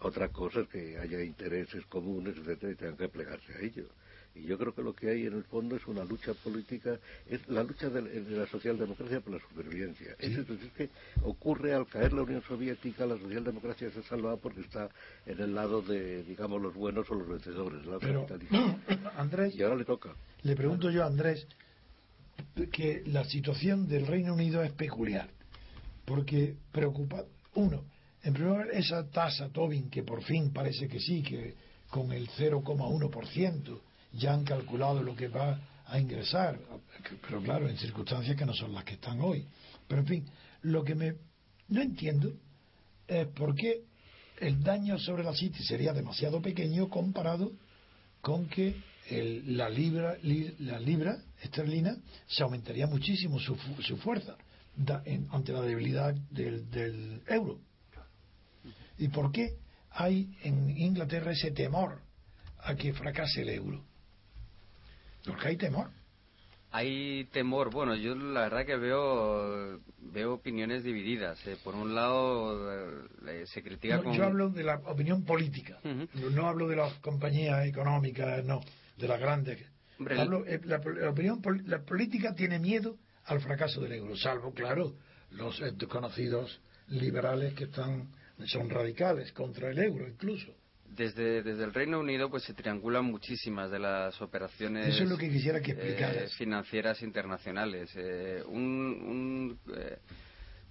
Otra 0.00 0.28
cosa 0.28 0.60
es 0.60 0.68
que 0.68 0.98
haya 0.98 1.22
intereses 1.22 1.84
comunes, 1.86 2.36
etcétera, 2.36 2.72
y 2.72 2.76
tengan 2.76 2.96
que 2.96 3.08
plegarse 3.08 3.52
a 3.52 3.60
ello. 3.60 3.88
Y 4.38 4.46
yo 4.46 4.58
creo 4.58 4.74
que 4.74 4.82
lo 4.82 4.94
que 4.94 5.10
hay 5.10 5.26
en 5.26 5.34
el 5.34 5.44
fondo 5.44 5.76
es 5.76 5.86
una 5.86 6.04
lucha 6.04 6.32
política, 6.34 6.98
es 7.26 7.46
la 7.48 7.62
lucha 7.62 7.88
de, 7.88 8.02
la 8.30 8.46
socialdemocracia 8.46 9.20
por 9.20 9.34
la 9.34 9.40
supervivencia. 9.40 10.14
Es, 10.18 10.38
que 10.76 10.90
ocurre 11.22 11.74
al 11.74 11.86
caer 11.86 12.12
la 12.12 12.22
Unión 12.22 12.42
Soviética, 12.42 13.06
la 13.06 13.18
socialdemocracia 13.18 13.90
se 13.90 14.02
salva 14.02 14.36
porque 14.36 14.60
está 14.60 14.88
en 15.26 15.40
el 15.40 15.54
lado 15.54 15.82
de, 15.82 16.22
digamos, 16.24 16.60
los 16.62 16.74
buenos 16.74 17.10
o 17.10 17.14
los 17.14 17.28
vencedores. 17.28 17.80
Pero, 18.00 18.26
Andrés, 19.16 19.54
y 19.54 19.62
ahora 19.62 19.76
le 19.76 19.84
toca. 19.84 20.14
Le 20.42 20.54
pregunto 20.54 20.90
yo 20.90 21.02
a 21.02 21.06
Andrés 21.06 21.46
que 22.72 23.02
la 23.06 23.24
situación 23.24 23.88
del 23.88 24.06
Reino 24.06 24.34
Unido 24.34 24.62
es 24.62 24.72
peculiar, 24.72 25.28
porque 26.04 26.56
preocupa, 26.72 27.24
uno, 27.54 27.84
en 28.22 28.34
primer 28.34 28.52
lugar, 28.52 28.68
esa 28.72 29.08
tasa 29.10 29.48
Tobin, 29.48 29.90
que 29.90 30.02
por 30.02 30.22
fin 30.22 30.52
parece 30.52 30.88
que 30.88 31.00
sí, 31.00 31.22
que 31.22 31.54
con 31.90 32.12
el 32.12 32.28
0,1%, 32.28 33.80
ya 34.18 34.34
han 34.34 34.44
calculado 34.44 35.02
lo 35.02 35.14
que 35.14 35.28
va 35.28 35.58
a 35.86 35.98
ingresar, 35.98 36.58
pero 37.22 37.40
claro, 37.42 37.68
en 37.68 37.78
circunstancias 37.78 38.36
que 38.36 38.44
no 38.44 38.52
son 38.52 38.74
las 38.74 38.84
que 38.84 38.94
están 38.94 39.20
hoy. 39.20 39.46
Pero 39.86 40.02
en 40.02 40.06
fin, 40.06 40.26
lo 40.62 40.84
que 40.84 40.94
me 40.94 41.14
no 41.68 41.82
entiendo 41.82 42.32
es 43.06 43.26
por 43.28 43.54
qué 43.54 43.84
el 44.40 44.62
daño 44.62 44.98
sobre 44.98 45.24
la 45.24 45.34
City 45.34 45.62
sería 45.62 45.92
demasiado 45.92 46.40
pequeño 46.40 46.88
comparado 46.88 47.52
con 48.20 48.48
que 48.48 48.76
la 49.46 49.70
libra 49.70 50.16
la 50.58 50.78
libra 50.78 51.18
esterlina 51.42 51.96
se 52.26 52.42
aumentaría 52.42 52.86
muchísimo 52.86 53.38
su, 53.38 53.56
su 53.80 53.96
fuerza 53.98 54.36
ante 55.30 55.52
la 55.52 55.62
debilidad 55.62 56.14
del, 56.30 56.70
del 56.70 57.22
euro. 57.26 57.58
¿Y 58.98 59.08
por 59.08 59.32
qué 59.32 59.56
hay 59.90 60.36
en 60.42 60.76
Inglaterra 60.76 61.32
ese 61.32 61.50
temor 61.50 62.00
a 62.58 62.74
que 62.74 62.92
fracase 62.92 63.42
el 63.42 63.48
euro? 63.50 63.87
Porque 65.28 65.48
hay 65.48 65.56
temor. 65.56 65.90
Hay 66.70 67.24
temor. 67.32 67.70
Bueno, 67.70 67.94
yo 67.94 68.14
la 68.14 68.42
verdad 68.42 68.66
que 68.66 68.76
veo 68.76 69.80
veo 70.12 70.34
opiniones 70.34 70.84
divididas. 70.84 71.44
Eh. 71.46 71.56
Por 71.62 71.74
un 71.74 71.94
lado, 71.94 72.72
eh, 73.26 73.46
se 73.46 73.62
critica 73.62 74.02
Yo 74.12 74.24
hablo 74.24 74.50
de 74.50 74.64
la 74.64 74.76
opinión 74.86 75.24
política. 75.24 75.78
No 76.32 76.48
hablo 76.48 76.68
de 76.68 76.76
las 76.76 76.94
compañías 76.94 77.66
económicas, 77.66 78.44
no. 78.44 78.60
De 78.96 79.08
las 79.08 79.20
grandes. 79.20 79.64
hablo, 80.16 80.44
eh, 80.46 80.60
la, 80.64 80.80
opinión 81.08 81.40
la 81.66 81.82
política 81.82 82.34
tiene 82.34 82.58
miedo 82.58 82.96
al 83.26 83.40
fracaso 83.40 83.80
del 83.80 83.92
euro, 83.92 84.16
salvo, 84.16 84.52
claro, 84.54 84.94
los 85.30 85.60
desconocidos 85.76 86.60
liberales 86.88 87.52
que 87.54 87.64
están 87.64 88.08
son 88.46 88.70
radicales 88.70 89.32
contra 89.32 89.70
el 89.70 89.78
euro 89.78 90.08
incluso. 90.08 90.54
Desde, 90.94 91.42
desde 91.42 91.64
el 91.64 91.72
Reino 91.74 92.00
Unido 92.00 92.28
pues 92.30 92.42
se 92.44 92.54
triangulan 92.54 93.04
muchísimas 93.04 93.70
de 93.70 93.78
las 93.78 94.20
operaciones 94.20 94.88
Eso 94.94 95.04
es 95.04 95.10
lo 95.10 95.16
que 95.18 95.28
quisiera 95.28 95.60
que 95.60 95.72
eh, 95.76 96.26
financieras 96.36 97.02
internacionales. 97.02 97.90
Eh, 97.94 98.42
un, 98.46 98.58
un, 98.62 99.58
eh, 99.76 99.98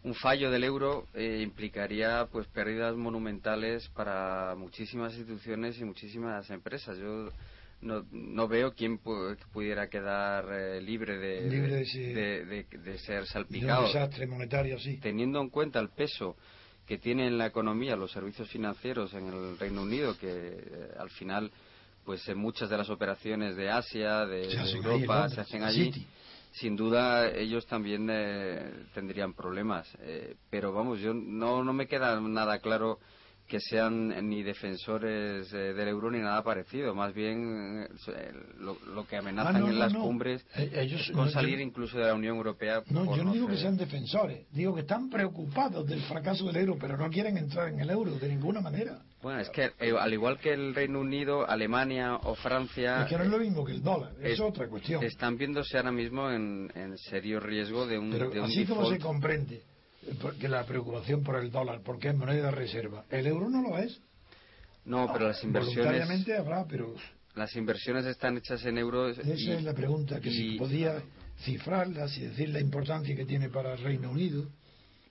un 0.03 0.13
fallo 0.15 0.49
del 0.51 0.63
euro 0.63 1.07
eh, 1.13 1.39
implicaría 1.41 2.27
pues 2.31 2.47
pérdidas 2.47 2.95
monumentales 2.95 3.87
para 3.89 4.55
muchísimas 4.55 5.13
instituciones 5.15 5.79
y 5.79 5.85
muchísimas 5.85 6.49
empresas. 6.49 6.97
Yo 6.97 7.29
no, 7.81 8.05
no 8.11 8.47
veo 8.47 8.73
quién 8.73 8.99
pu- 8.99 9.37
pudiera 9.53 9.87
quedar 9.87 10.45
eh, 10.51 10.81
libre, 10.81 11.17
de, 11.19 11.41
Libre 11.49 11.83
de 11.85 12.65
de, 12.83 12.97
ser 12.97 13.15
De 13.15 13.21
un 13.21 13.25
salpicado. 13.27 13.83
desastre 13.87 14.25
monetario 14.27 14.77
así. 14.77 14.97
Teniendo 14.97 15.39
en 15.41 15.49
cuenta 15.49 15.79
el 15.79 15.89
peso 15.89 16.35
que 16.87 16.97
tiene 16.97 17.27
en 17.27 17.37
la 17.37 17.45
economía 17.45 17.95
los 17.95 18.11
servicios 18.11 18.49
financieros 18.49 19.13
en 19.13 19.27
el 19.27 19.59
Reino 19.59 19.81
Unido, 19.81 20.17
que 20.17 20.29
eh, 20.29 20.89
al 20.97 21.09
final 21.09 21.51
pues 22.05 22.25
en 22.29 22.37
muchas 22.37 22.69
de 22.69 22.77
las 22.77 22.89
operaciones 22.89 23.57
de 23.57 23.69
Asia, 23.69 24.25
de, 24.25 24.49
Se 24.49 24.77
Europa, 24.77 25.19
Londres, 25.19 25.33
se 25.33 25.41
hacen 25.41 25.61
en 25.61 25.67
allí. 25.67 25.85
City. 25.91 26.07
Sin 26.53 26.77
duda 26.77 27.29
ellos 27.29 27.67
también 27.67 28.07
eh, 28.09 28.85
tendrían 28.93 29.33
problemas, 29.33 29.85
eh, 29.99 30.37
pero 30.49 30.71
vamos, 30.71 30.99
yo 30.99 31.13
no, 31.13 31.63
no 31.65 31.73
me 31.73 31.85
queda 31.85 32.19
nada 32.21 32.59
claro 32.59 32.99
que 33.47 33.59
sean 33.59 34.27
ni 34.29 34.43
defensores 34.43 35.51
eh, 35.53 35.73
del 35.73 35.87
euro 35.87 36.11
ni 36.11 36.19
nada 36.19 36.43
parecido. 36.43 36.93
Más 36.93 37.13
bien 37.13 37.87
eh, 38.07 38.31
lo, 38.59 38.77
lo 38.93 39.07
que 39.07 39.17
amenazan 39.17 39.55
Ah, 39.55 39.59
no, 39.59 39.67
en 39.67 39.73
no, 39.73 39.79
las 39.79 39.93
no. 39.93 40.01
cumbres 40.01 40.45
Eh, 40.55 40.69
ellos- 40.73 41.07
con 41.11 41.21
no, 41.21 41.25
yo- 41.27 41.31
salir 41.31 41.59
incluso 41.61 41.97
de 41.97 42.05
la 42.07 42.13
Unión 42.13 42.35
Europea. 42.37 42.83
No, 42.89 43.15
yo 43.15 43.23
no 43.23 43.33
digo 43.33 43.47
que 43.47 43.53
ser- 43.53 43.61
sean 43.63 43.77
defensores, 43.77 44.45
digo 44.51 44.73
que 44.75 44.81
están 44.81 45.09
preocupados 45.09 45.87
del 45.87 46.01
fracaso 46.01 46.45
del 46.47 46.57
euro, 46.57 46.77
pero 46.79 46.97
no 46.97 47.09
quieren 47.09 47.37
entrar 47.37 47.69
en 47.69 47.79
el 47.79 47.89
euro 47.89 48.11
de 48.19 48.27
ninguna 48.29 48.61
manera. 48.61 48.99
Bueno, 49.21 49.39
es 49.39 49.49
que 49.49 49.71
eh, 49.79 49.93
al 49.99 50.13
igual 50.13 50.37
que 50.39 50.53
el 50.53 50.75
Reino 50.75 50.99
Unido, 50.99 51.49
Alemania 51.49 52.17
o 52.23 52.35
Francia 52.35 53.03
Es 53.03 53.09
que 53.09 53.17
no 53.17 53.23
es 53.23 53.29
lo 53.29 53.39
mismo 53.39 53.65
que 53.65 53.71
el 53.73 53.81
dólar, 53.81 54.11
es, 54.21 54.33
es- 54.33 54.39
otra 54.39 54.67
cuestión. 54.67 55.03
están 55.03 55.37
viéndose 55.37 55.77
ahora 55.77 55.91
mismo 55.91 56.29
en, 56.29 56.71
en 56.75 56.97
serio 56.97 57.39
riesgo 57.39 57.87
de 57.87 57.97
un, 57.97 58.11
Pero 58.11 58.29
de 58.29 58.39
un 58.41 58.45
así 58.45 58.65
como 58.65 58.85
se 58.85 58.93
default. 58.95 59.01
comprende 59.03 59.61
que 60.39 60.47
la 60.47 60.65
preocupación 60.65 61.23
por 61.23 61.35
el 61.37 61.51
dólar, 61.51 61.81
porque 61.83 62.09
es 62.09 62.15
moneda 62.15 62.45
de 62.45 62.51
reserva, 62.51 63.05
el 63.09 63.27
euro 63.27 63.49
no 63.49 63.61
lo 63.61 63.77
es. 63.77 63.99
No, 64.85 65.09
pero 65.11 65.27
las 65.27 65.43
inversiones 65.43 65.75
Voluntariamente 65.85 66.37
habrá, 66.37 66.65
pero 66.65 66.95
las 67.35 67.55
inversiones 67.55 68.05
están 68.05 68.37
hechas 68.37 68.63
en 68.65 68.77
euros. 68.77 69.17
esa 69.17 69.33
y- 69.33 69.51
es 69.51 69.63
la 69.63 69.73
pregunta, 69.73 70.19
que 70.21 70.31
si 70.31 70.55
y 70.55 70.57
podía 70.57 71.01
cifrarlas 71.39 72.17
y 72.17 72.21
decir 72.21 72.49
la 72.49 72.59
importancia 72.61 73.15
que 73.15 73.25
tiene 73.25 73.49
para 73.49 73.73
el 73.73 73.79
Reino 73.79 74.09
Unido. 74.11 74.45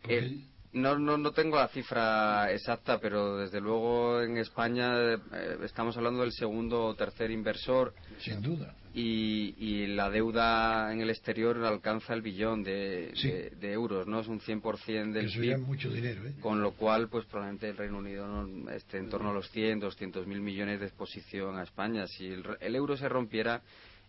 el- 0.08 0.44
no, 0.72 0.98
no, 0.98 1.16
no 1.16 1.30
tengo 1.32 1.56
la 1.56 1.68
cifra 1.68 2.52
exacta, 2.52 2.98
pero 3.00 3.38
desde 3.38 3.60
luego 3.60 4.20
en 4.20 4.36
España 4.36 5.14
eh, 5.14 5.18
estamos 5.64 5.96
hablando 5.96 6.20
del 6.22 6.32
segundo 6.32 6.84
o 6.86 6.94
tercer 6.94 7.30
inversor 7.30 7.94
sin 8.18 8.42
duda. 8.42 8.74
Y, 8.98 9.54
y 9.58 9.86
la 9.88 10.08
deuda 10.08 10.90
en 10.90 11.02
el 11.02 11.10
exterior 11.10 11.62
alcanza 11.64 12.14
el 12.14 12.22
billón 12.22 12.62
de, 12.62 13.10
Sí. 13.14 13.28
de- 13.30 13.50
de 13.50 13.72
euros, 13.72 14.06
¿no? 14.06 14.20
Es 14.20 14.26
un 14.26 14.40
100% 14.40 15.12
del 15.12 15.26
Eso 15.26 15.40
PIB. 15.40 15.58
mucho 15.58 15.90
dinero, 15.90 16.26
¿eh? 16.26 16.34
Con 16.40 16.62
lo 16.62 16.72
cual, 16.72 17.08
pues 17.10 17.26
probablemente 17.26 17.68
el 17.68 17.76
Reino 17.76 17.98
Unido 17.98 18.26
no 18.26 18.70
esté 18.70 18.96
en 18.96 19.10
torno 19.10 19.30
a 19.30 19.34
los 19.34 19.50
100, 19.50 19.80
200 19.80 20.26
mil 20.26 20.40
millones 20.40 20.80
de 20.80 20.86
exposición 20.86 21.58
a 21.58 21.62
España. 21.64 22.06
Si 22.06 22.26
el, 22.26 22.42
el 22.58 22.74
euro 22.74 22.96
se 22.96 23.06
rompiera, 23.08 23.60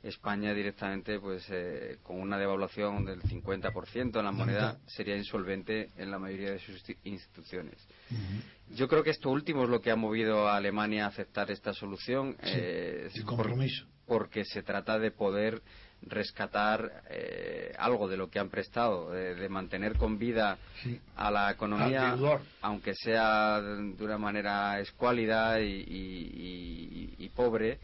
España 0.03 0.53
directamente, 0.53 1.19
pues 1.19 1.45
eh, 1.49 1.97
con 2.03 2.21
una 2.21 2.37
devaluación 2.37 3.03
del 3.03 3.21
50% 3.23 4.19
en 4.19 4.23
la 4.25 4.31
moneda, 4.31 4.77
sería 4.85 5.17
insolvente 5.17 5.89
en 5.97 6.11
la 6.11 6.19
mayoría 6.19 6.51
de 6.51 6.59
sus 6.59 6.81
ti- 6.83 6.95
instituciones. 7.03 7.75
Yo 8.69 8.87
creo 8.87 9.03
que 9.03 9.09
esto 9.09 9.29
último 9.31 9.63
es 9.63 9.69
lo 9.69 9.81
que 9.81 9.91
ha 9.91 9.95
movido 9.97 10.47
a 10.47 10.55
Alemania 10.55 11.05
a 11.05 11.09
aceptar 11.09 11.51
esta 11.51 11.73
solución. 11.73 12.37
Sí, 12.41 12.51
eh, 12.55 13.09
el 13.13 13.23
por- 13.23 13.35
compromiso. 13.37 13.85
Porque 14.07 14.45
se 14.45 14.63
trata 14.63 14.97
de 14.97 15.11
poder 15.11 15.61
rescatar 16.01 17.03
eh, 17.09 17.73
algo 17.77 18.07
de 18.07 18.17
lo 18.17 18.29
que 18.29 18.39
han 18.39 18.49
prestado, 18.49 19.11
de, 19.11 19.35
de 19.35 19.49
mantener 19.49 19.95
con 19.95 20.17
vida 20.17 20.57
Sí. 20.83 20.99
a 21.15 21.31
la 21.31 21.51
economía, 21.51 22.15
aunque 22.61 22.93
sea 22.95 23.59
de 23.61 24.03
una 24.03 24.17
manera 24.17 24.79
escuálida 24.79 25.59
y, 25.59 25.83
y- 25.87 27.15
y- 27.19 27.25
y 27.25 27.29
pobre, 27.29 27.79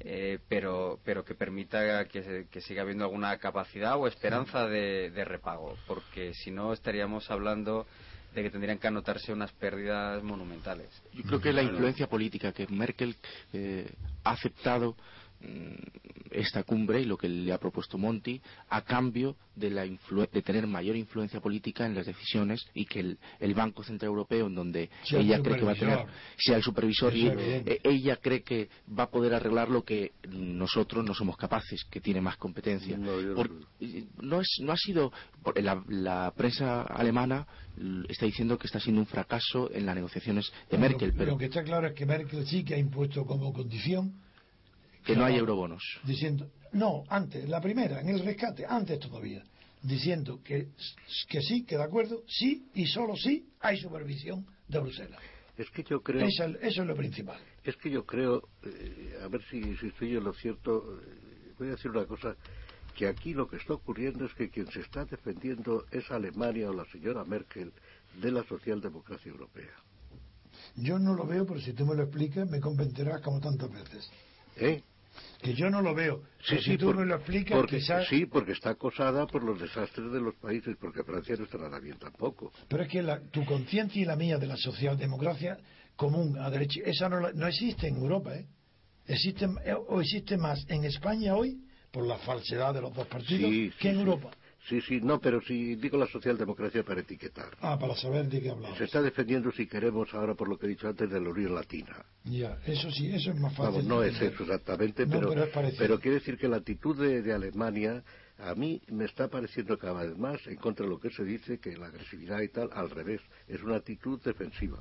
eh, 0.00 0.38
pero, 0.48 0.98
pero 1.04 1.22
que 1.24 1.34
permita 1.34 2.06
que, 2.06 2.22
se- 2.22 2.48
que 2.48 2.60
siga 2.62 2.82
habiendo 2.82 3.04
alguna 3.04 3.36
capacidad 3.38 3.96
o 3.98 4.06
esperanza 4.06 4.66
de, 4.66 5.10
de 5.10 5.24
repago, 5.26 5.78
porque 5.86 6.32
si 6.32 6.50
no 6.50 6.72
estaríamos 6.72 7.30
hablando 7.30 7.86
de 8.34 8.42
que 8.42 8.50
tendrían 8.50 8.78
que 8.78 8.86
anotarse 8.88 9.32
unas 9.32 9.52
pérdidas 9.52 10.22
monumentales. 10.22 10.88
Yo 11.12 11.22
creo 11.24 11.40
que 11.40 11.52
la 11.52 11.62
influencia 11.62 12.06
política 12.08 12.52
que 12.52 12.66
Merkel 12.68 13.14
eh, 13.52 13.92
ha 14.24 14.30
aceptado 14.30 14.96
esta 16.30 16.62
cumbre 16.62 17.00
y 17.00 17.04
lo 17.06 17.16
que 17.16 17.28
le 17.28 17.52
ha 17.52 17.58
propuesto 17.58 17.98
Monti 17.98 18.40
a 18.68 18.82
cambio 18.82 19.36
de, 19.56 19.70
la 19.70 19.84
influ- 19.84 20.28
de 20.30 20.42
tener 20.42 20.66
mayor 20.66 20.94
influencia 20.96 21.40
política 21.40 21.86
en 21.86 21.94
las 21.94 22.06
decisiones 22.06 22.64
y 22.72 22.84
que 22.86 23.00
el, 23.00 23.18
el 23.40 23.54
Banco 23.54 23.82
Central 23.82 24.08
Europeo, 24.10 24.46
en 24.46 24.54
donde 24.54 24.90
Sea 25.02 25.18
el 25.18 25.26
ella 25.26 25.42
cree 25.42 25.56
que 25.58 25.64
va 25.64 25.72
a 25.72 25.74
tener, 25.74 25.98
supervisor. 25.98 26.36
sea 26.38 26.56
el 26.56 26.62
supervisor 26.62 27.16
y 27.16 27.26
eh, 27.26 27.80
ella 27.82 28.16
cree 28.16 28.42
que 28.42 28.68
va 28.96 29.04
a 29.04 29.10
poder 29.10 29.34
arreglar 29.34 29.70
lo 29.70 29.82
que 29.82 30.12
nosotros 30.28 31.04
no 31.04 31.14
somos 31.14 31.36
capaces, 31.36 31.84
que 31.90 32.00
tiene 32.00 32.20
más 32.20 32.36
competencia. 32.36 32.96
No, 32.96 33.34
Por- 33.34 33.50
es, 33.80 34.06
no 34.60 34.72
ha 34.72 34.76
sido. 34.76 35.12
por- 35.42 35.60
La, 35.60 35.82
la 35.88 36.32
prensa 36.36 36.82
alemana 36.82 37.46
está 38.08 38.26
diciendo 38.26 38.56
que 38.58 38.66
está 38.66 38.78
siendo 38.78 39.00
un 39.00 39.06
fracaso 39.06 39.70
en 39.72 39.84
las 39.86 39.94
negociaciones 39.96 40.52
de 40.70 40.78
Merkel, 40.78 41.12
pero 41.16 41.32
Lo 41.32 41.38
que 41.38 41.46
está 41.46 41.64
claro 41.64 41.88
es 41.88 41.94
que 41.94 42.06
Merkel 42.06 42.46
sí 42.46 42.62
que 42.64 42.74
ha 42.74 42.78
impuesto 42.78 43.24
como 43.26 43.52
condición 43.52 44.12
que 45.04 45.16
no 45.16 45.24
hay 45.24 45.36
eurobonos. 45.36 45.82
diciendo, 46.04 46.50
no, 46.72 47.04
antes, 47.08 47.48
la 47.48 47.60
primera, 47.60 48.00
en 48.00 48.08
el 48.08 48.20
rescate, 48.20 48.64
antes 48.66 48.98
todavía, 48.98 49.42
diciendo 49.82 50.40
que, 50.42 50.68
que 51.28 51.40
sí, 51.40 51.64
que 51.64 51.76
de 51.76 51.82
acuerdo, 51.82 52.22
sí 52.26 52.66
y 52.74 52.86
solo 52.86 53.16
sí 53.16 53.46
hay 53.60 53.78
supervisión 53.78 54.46
de 54.68 54.78
Bruselas. 54.78 55.20
Es 55.56 55.70
que 55.70 55.82
yo 55.82 56.00
creo. 56.00 56.26
Eso 56.26 56.44
es 56.60 56.76
lo 56.78 56.96
principal. 56.96 57.38
Es 57.64 57.76
que 57.76 57.90
yo 57.90 58.04
creo, 58.06 58.48
eh, 58.64 59.18
a 59.22 59.28
ver 59.28 59.42
si, 59.50 59.76
si 59.76 59.88
estoy 59.88 60.16
en 60.16 60.24
lo 60.24 60.32
cierto, 60.32 61.00
eh, 61.02 61.52
voy 61.58 61.68
a 61.68 61.72
decir 61.72 61.90
una 61.90 62.06
cosa, 62.06 62.34
que 62.96 63.06
aquí 63.06 63.34
lo 63.34 63.46
que 63.48 63.56
está 63.56 63.74
ocurriendo 63.74 64.24
es 64.24 64.34
que 64.34 64.48
quien 64.48 64.70
se 64.70 64.80
está 64.80 65.04
defendiendo 65.04 65.84
es 65.90 66.10
Alemania 66.10 66.70
o 66.70 66.72
la 66.72 66.84
señora 66.86 67.24
Merkel 67.24 67.72
de 68.20 68.32
la 68.32 68.42
socialdemocracia 68.44 69.30
europea. 69.30 69.74
Yo 70.76 70.98
no 70.98 71.14
lo 71.14 71.26
veo, 71.26 71.46
pero 71.46 71.60
si 71.60 71.72
tú 71.72 71.86
me 71.86 71.94
lo 71.94 72.02
explicas, 72.04 72.48
me 72.48 72.60
convencerás 72.60 73.20
como 73.20 73.40
tantas 73.40 73.70
veces. 73.70 74.10
¿Eh? 74.56 74.82
Que 75.42 75.54
yo 75.54 75.70
no 75.70 75.80
lo 75.82 75.94
veo. 75.94 76.22
pero 76.48 76.62
si 76.62 76.76
tú 76.76 76.86
por- 76.86 76.96
me 76.96 77.06
lo 77.06 77.16
explicas, 77.16 77.56
porque, 77.58 77.78
quizás... 77.78 78.06
sí, 78.08 78.26
porque 78.26 78.52
está 78.52 78.70
acosada 78.70 79.26
por 79.26 79.42
los 79.42 79.60
desastres 79.60 80.12
de 80.12 80.20
los 80.20 80.34
países, 80.36 80.76
porque 80.78 81.02
Francia 81.02 81.34
no 81.38 81.44
está 81.44 81.58
nada 81.58 81.78
bien 81.80 81.98
tampoco. 81.98 82.52
Pero 82.68 82.82
es 82.82 82.88
que 82.88 83.02
la- 83.02 83.20
tu 83.20 83.44
conciencia 83.44 84.00
y 84.02 84.04
la 84.04 84.16
mía 84.16 84.38
de 84.38 84.46
la 84.46 84.56
socialdemocracia 84.56 85.58
común 85.96 86.38
a 86.38 86.50
derecha, 86.50 86.80
esa 86.84 87.08
no, 87.08 87.20
la- 87.20 87.32
no 87.32 87.46
existe 87.46 87.88
en 87.88 87.96
Europa, 87.96 88.34
¿eh? 88.36 88.46
Existe, 89.06 89.46
eh, 89.64 89.74
o 89.74 90.00
existe 90.00 90.36
más 90.36 90.64
en 90.68 90.84
España 90.84 91.34
hoy, 91.34 91.58
por 91.90 92.06
la 92.06 92.18
falsedad 92.18 92.72
de 92.74 92.82
los 92.82 92.94
dos 92.94 93.06
partidos, 93.08 93.50
Sí, 93.50 93.72
que 93.80 93.88
en 93.88 93.94
sí, 93.94 94.00
Europa. 94.00 94.30
Sí, 94.70 94.80
sí, 94.82 95.00
no, 95.00 95.20
pero 95.20 95.40
si 95.42 95.74
digo 95.74 95.98
la 95.98 96.06
socialdemocracia 96.06 96.84
para 96.84 97.00
etiquetar. 97.00 97.48
Ah, 97.60 97.76
para 97.76 97.96
saber 97.96 98.28
de 98.28 98.40
qué 98.40 98.50
hablamos. 98.50 98.78
Se 98.78 98.84
está 98.84 99.02
defendiendo, 99.02 99.50
si 99.50 99.66
queremos, 99.66 100.14
ahora 100.14 100.36
por 100.36 100.48
lo 100.48 100.56
que 100.56 100.66
he 100.66 100.68
dicho 100.68 100.86
antes, 100.86 101.10
de 101.10 101.20
la 101.20 101.28
Unión 101.28 101.56
Latina. 101.56 102.04
Ya, 102.22 102.56
eso 102.64 102.88
sí, 102.92 103.12
eso 103.12 103.30
es 103.32 103.40
más 103.40 103.52
fácil. 103.56 103.64
Vamos, 103.64 103.84
no 103.84 104.04
es 104.04 104.14
eso 104.22 104.44
exactamente, 104.44 105.06
No, 105.06 105.28
pero, 105.28 105.34
pero 105.76 105.98
quiere 105.98 106.18
decir 106.20 106.38
que 106.38 106.46
la 106.46 106.58
actitud 106.58 106.96
de, 106.96 107.20
de 107.20 107.32
Alemania 107.32 108.04
a 108.38 108.54
mí 108.54 108.80
me 108.92 109.06
está 109.06 109.26
pareciendo 109.26 109.76
cada 109.76 110.04
vez 110.04 110.16
más 110.16 110.46
en 110.46 110.54
contra 110.56 110.86
de 110.86 110.90
lo 110.90 111.00
que 111.00 111.10
se 111.10 111.24
dice, 111.24 111.58
que 111.58 111.76
la 111.76 111.86
agresividad 111.88 112.40
y 112.40 112.48
tal, 112.48 112.70
al 112.72 112.90
revés, 112.90 113.20
es 113.48 113.60
una 113.64 113.74
actitud 113.76 114.20
defensiva 114.22 114.78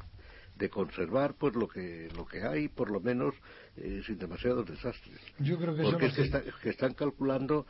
de 0.55 0.69
conservar 0.69 1.35
pues 1.35 1.55
lo 1.55 1.67
que 1.69 2.09
lo 2.13 2.25
que 2.25 2.41
hay 2.43 2.67
por 2.67 2.91
lo 2.91 2.99
menos 2.99 3.33
eh, 3.77 4.01
sin 4.05 4.17
demasiados 4.17 4.65
desastres 4.67 5.21
Yo 5.39 5.57
creo 5.57 5.73
que 5.73 5.83
eso 5.83 5.91
porque 5.91 6.05
no 6.05 6.09
es 6.09 6.15
que, 6.15 6.21
está- 6.23 6.43
que 6.61 6.69
están 6.69 6.93
calculando 6.95 7.65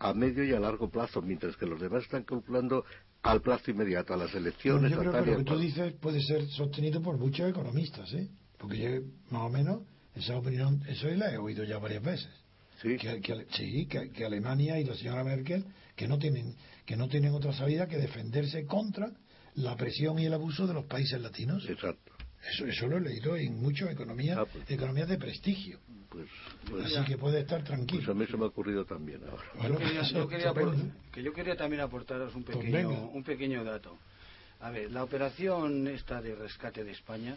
a 0.00 0.12
medio 0.14 0.42
y 0.44 0.52
a 0.52 0.58
largo 0.60 0.90
plazo 0.90 1.22
mientras 1.22 1.56
que 1.56 1.66
los 1.66 1.80
demás 1.80 2.02
están 2.04 2.24
calculando 2.24 2.84
al 3.22 3.40
plazo 3.42 3.70
inmediato 3.70 4.14
a 4.14 4.16
las 4.16 4.34
elecciones 4.34 4.90
Yo 4.90 4.96
a 4.96 5.00
creo 5.00 5.12
tal 5.12 5.24
que 5.24 5.30
y 5.30 5.32
lo 5.34 5.38
que 5.38 5.44
tú 5.44 5.58
dices 5.58 5.92
puede 6.00 6.22
ser 6.22 6.46
sostenido 6.48 7.00
por 7.02 7.18
muchos 7.18 7.48
economistas, 7.48 8.12
¿eh? 8.14 8.28
Porque 8.58 8.78
yo, 8.78 8.90
más 9.30 9.42
o 9.42 9.50
menos, 9.50 9.82
esa 10.14 10.36
opinión, 10.36 10.82
eso 10.88 11.06
la 11.08 11.32
he 11.32 11.38
oído 11.38 11.64
ya 11.64 11.78
varias 11.78 12.02
veces. 12.02 12.28
Sí. 12.82 12.96
que, 12.96 13.20
que- 13.20 13.46
sí, 13.52 13.86
que, 13.86 14.10
que 14.10 14.24
Alemania 14.24 14.80
y 14.80 14.84
la 14.84 14.94
señora 14.94 15.22
Merkel 15.22 15.64
que 15.94 16.08
no 16.08 16.18
tienen 16.18 16.56
que 16.86 16.96
no 16.96 17.08
tienen 17.08 17.34
otra 17.34 17.52
salida 17.52 17.86
que 17.86 17.98
defenderse 17.98 18.64
contra 18.64 19.12
la 19.54 19.76
presión 19.76 20.18
y 20.18 20.24
el 20.24 20.32
abuso 20.32 20.66
de 20.66 20.72
los 20.72 20.86
países 20.86 21.20
latinos. 21.20 21.68
exacto 21.68 22.12
Eso, 22.50 22.64
eso 22.64 22.86
lo 22.86 22.96
he 22.96 23.00
leído 23.02 23.36
en 23.36 23.60
muchas 23.60 23.90
economías, 23.90 24.38
Ah, 24.38 24.46
pues. 24.50 24.64
economías 24.70 25.08
de 25.10 25.18
prestigio. 25.18 25.78
Pues, 26.10 26.28
pues, 26.68 26.86
Así 26.86 27.04
que 27.06 27.16
puede 27.16 27.40
estar 27.40 27.60
pues 27.60 27.70
a 27.70 27.74
tranquilo. 27.76 28.14
mí 28.14 28.26
se 28.26 28.36
me 28.36 28.44
ha 28.44 28.48
ocurrido 28.48 28.84
también 28.84 29.20
ahora 29.24 29.44
Bueno, 29.54 29.78
yo 29.78 30.28
quería, 30.28 30.52
yo 30.52 30.74
que 31.12 31.22
yo 31.22 31.32
quería 31.32 31.56
también 31.56 31.82
aportaros 31.82 32.34
un 32.34 32.42
Pues 32.42 32.58
pequeño, 32.58 33.08
un 33.08 33.22
pequeño 33.22 33.64
dato. 33.64 33.96
A 34.60 34.70
ver, 34.70 34.90
la 34.90 35.04
operación 35.04 35.86
esta 35.88 36.20
de 36.20 36.34
rescate 36.34 36.84
de 36.84 36.92
España 36.92 37.36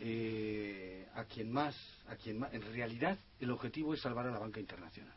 eh, 0.00 1.06
a 1.14 1.24
quien 1.24 1.52
más, 1.52 1.76
a 2.08 2.16
quien 2.16 2.38
más, 2.38 2.52
en 2.52 2.62
realidad 2.72 3.18
el 3.40 3.50
objetivo 3.50 3.94
es 3.94 4.00
salvar 4.00 4.26
a 4.26 4.30
la 4.30 4.38
banca 4.38 4.60
internacional. 4.60 5.14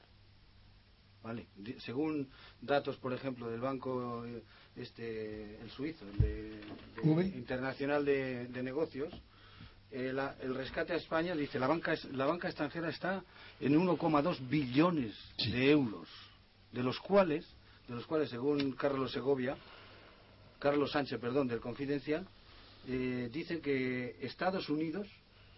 ¿Vale? 1.23 1.47
Según 1.79 2.29
datos, 2.61 2.95
por 2.97 3.11
ejemplo, 3.11 3.49
del 3.49 3.59
banco 3.59 4.25
eh, 4.25 4.43
este, 4.75 5.59
el 5.61 5.69
suizo, 5.71 6.05
el 6.07 6.17
de, 6.19 7.27
internacional 7.35 8.05
de, 8.05 8.47
negocios, 8.63 9.13
eh, 9.91 10.13
el 10.41 10.55
rescate 10.55 10.93
a 10.93 10.97
España 10.97 11.35
dice 11.35 11.59
la 11.59 11.67
banca 11.67 11.95
la 12.11 12.25
banca 12.25 12.47
extranjera 12.47 12.89
está 12.89 13.23
en 13.59 13.73
1,2 13.73 14.47
billones 14.49 15.15
de 15.37 15.71
euros, 15.71 16.09
de 16.71 16.83
los 16.83 16.99
cuales 16.99 17.45
de 17.87 17.95
los 17.95 18.05
cuales 18.05 18.29
según 18.29 18.73
Carlos 18.73 19.11
Segovia, 19.11 19.55
Carlos 20.59 20.91
Sánchez, 20.91 21.19
perdón, 21.19 21.47
del 21.47 21.59
Confidencial, 21.59 22.27
eh, 22.87 23.29
dice 23.31 23.61
que 23.61 24.17
Estados 24.21 24.69
Unidos 24.69 25.07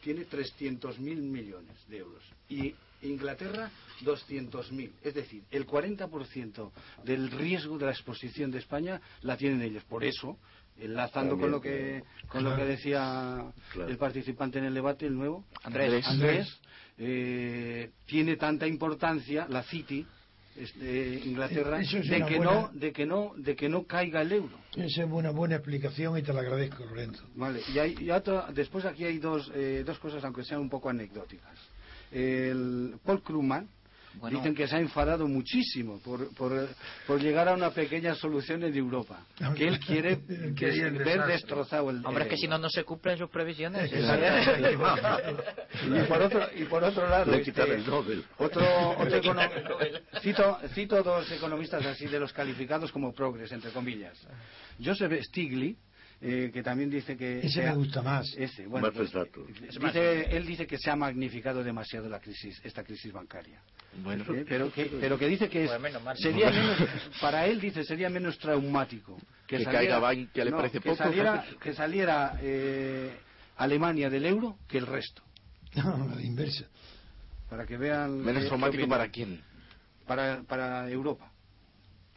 tiene 0.01 0.27
300.000 0.27 0.99
millones 0.99 1.75
de 1.87 1.97
euros 1.97 2.23
y 2.47 2.73
Inglaterra 3.01 3.71
200.000. 4.01 4.91
Es 5.03 5.13
decir, 5.13 5.43
el 5.51 5.65
40% 5.65 6.71
del 7.03 7.31
riesgo 7.31 7.77
de 7.77 7.85
la 7.85 7.91
exposición 7.91 8.51
de 8.51 8.59
España 8.59 9.01
la 9.21 9.37
tienen 9.37 9.61
ellos. 9.61 9.83
Por 9.85 10.03
eso, 10.03 10.37
enlazando 10.81 11.37
con 11.37 11.51
lo 11.51 11.61
que 11.61 12.03
con 12.27 12.43
lo 12.43 12.55
que 12.55 12.65
decía 12.65 13.51
el 13.87 13.97
participante 13.97 14.59
en 14.59 14.65
el 14.65 14.73
debate, 14.73 15.05
el 15.05 15.15
nuevo 15.15 15.45
Andrés, 15.63 16.05
Andrés. 16.07 16.59
Eh, 17.01 17.91
tiene 18.05 18.35
tanta 18.35 18.67
importancia 18.67 19.47
la 19.47 19.63
City 19.63 20.05
de 20.75 21.21
Inglaterra 21.25 21.77
de 21.77 22.25
que 22.25 22.39
no 22.39 22.69
de 22.73 22.91
que 22.91 23.05
no 23.05 23.33
de 23.37 23.55
que 23.55 23.69
no 23.69 23.83
caiga 23.83 24.21
el 24.21 24.33
euro. 24.33 24.57
Esa 24.75 25.03
es 25.03 25.09
una 25.09 25.31
buena 25.31 25.55
explicación 25.55 26.17
y 26.17 26.23
te 26.23 26.33
la 26.33 26.41
agradezco 26.41 26.83
Lorenzo. 26.85 27.23
Vale 27.35 27.61
y, 27.73 27.79
hay, 27.79 27.95
después 28.53 28.83
aquí 28.85 29.05
hay 29.05 29.19
dos 29.19 29.49
eh, 29.55 29.83
dos 29.85 29.97
cosas 29.99 30.23
aunque 30.23 30.43
sean 30.43 30.59
un 30.59 30.69
poco 30.69 30.89
anecdóticas. 30.89 31.57
El 32.11 32.95
Paul 33.05 33.21
Krugman 33.23 33.69
Dicen 34.27 34.53
que 34.55 34.67
se 34.67 34.75
ha 34.75 34.79
enfadado 34.79 35.27
muchísimo 35.27 35.99
por, 35.99 36.33
por, 36.35 37.21
llegar 37.21 37.47
a 37.47 37.53
una 37.53 37.71
pequeña 37.71 38.15
solución 38.15 38.63
en 38.63 38.75
Europa. 38.75 39.25
Que 39.55 39.67
él 39.67 39.79
quiere 39.79 40.15
ver 40.27 41.25
destrozado 41.25 41.89
el. 41.89 42.05
Hombre, 42.05 42.23
es 42.23 42.29
que 42.29 42.37
si 42.37 42.47
no, 42.47 42.57
no 42.57 42.69
se 42.69 42.83
cumplen 42.83 43.17
sus 43.17 43.29
previsiones. 43.29 43.91
y, 43.93 43.95
por 46.07 46.21
otro, 46.21 46.47
y 46.55 46.63
por 46.65 46.83
otro 46.83 47.07
lado. 47.07 47.33
Este, 47.33 47.61
el 47.61 47.85
Nobel. 47.85 48.25
Otro, 48.37 48.63
otro 48.97 49.21
cito, 50.21 50.59
cito 50.73 51.01
dos 51.03 51.31
economistas 51.31 51.85
así 51.85 52.07
de 52.07 52.19
los 52.19 52.33
calificados 52.33 52.91
como 52.91 53.13
progres, 53.13 53.51
entre 53.51 53.71
comillas. 53.71 54.17
Joseph 54.83 55.21
Stiglitz 55.23 55.79
eh, 56.21 56.51
que 56.53 56.61
también 56.61 56.89
dice 56.89 57.15
que... 57.15 57.39
Ese 57.39 57.63
me 57.63 57.75
gusta 57.75 58.01
más. 58.01 58.33
Ese, 58.37 58.67
bueno, 58.67 58.91
pues, 58.91 59.09
dice, 59.79 60.35
él 60.35 60.45
dice 60.45 60.67
que 60.67 60.77
se 60.77 60.91
ha 60.91 60.95
magnificado 60.95 61.63
demasiado 61.63 62.09
la 62.09 62.19
crisis, 62.19 62.59
esta 62.63 62.83
crisis 62.83 63.13
bancaria. 63.13 63.61
Bueno, 64.03 64.25
eh, 64.33 64.45
pero, 64.47 64.71
que, 64.71 64.85
pero 64.99 65.17
que 65.17 65.27
dice 65.27 65.47
que 65.47 65.67
sería 66.15 66.51
menos, 66.51 66.77
para 67.21 67.47
él 67.47 67.59
dice 67.61 67.83
sería 67.83 68.09
menos 68.09 68.37
traumático 68.37 69.17
que, 69.47 69.63
saliera, 69.63 69.99
caiga 69.99 70.43
le 70.43 70.51
parece 70.51 70.79
que 70.79 70.95
saliera, 70.95 71.45
que 71.61 71.73
saliera 71.73 72.37
eh, 72.41 73.17
Alemania 73.57 74.09
del 74.09 74.25
euro 74.25 74.57
que 74.67 74.77
el 74.77 74.87
resto. 74.87 75.23
No, 75.75 76.15
la 76.15 76.21
inversa. 76.21 76.65
Para 77.49 77.65
que 77.65 77.77
vean... 77.77 78.21
¿Menos 78.21 78.45
traumático 78.47 78.87
para 78.87 79.09
quién? 79.09 79.41
Para, 80.05 80.41
para 80.43 80.89
Europa. 80.89 81.31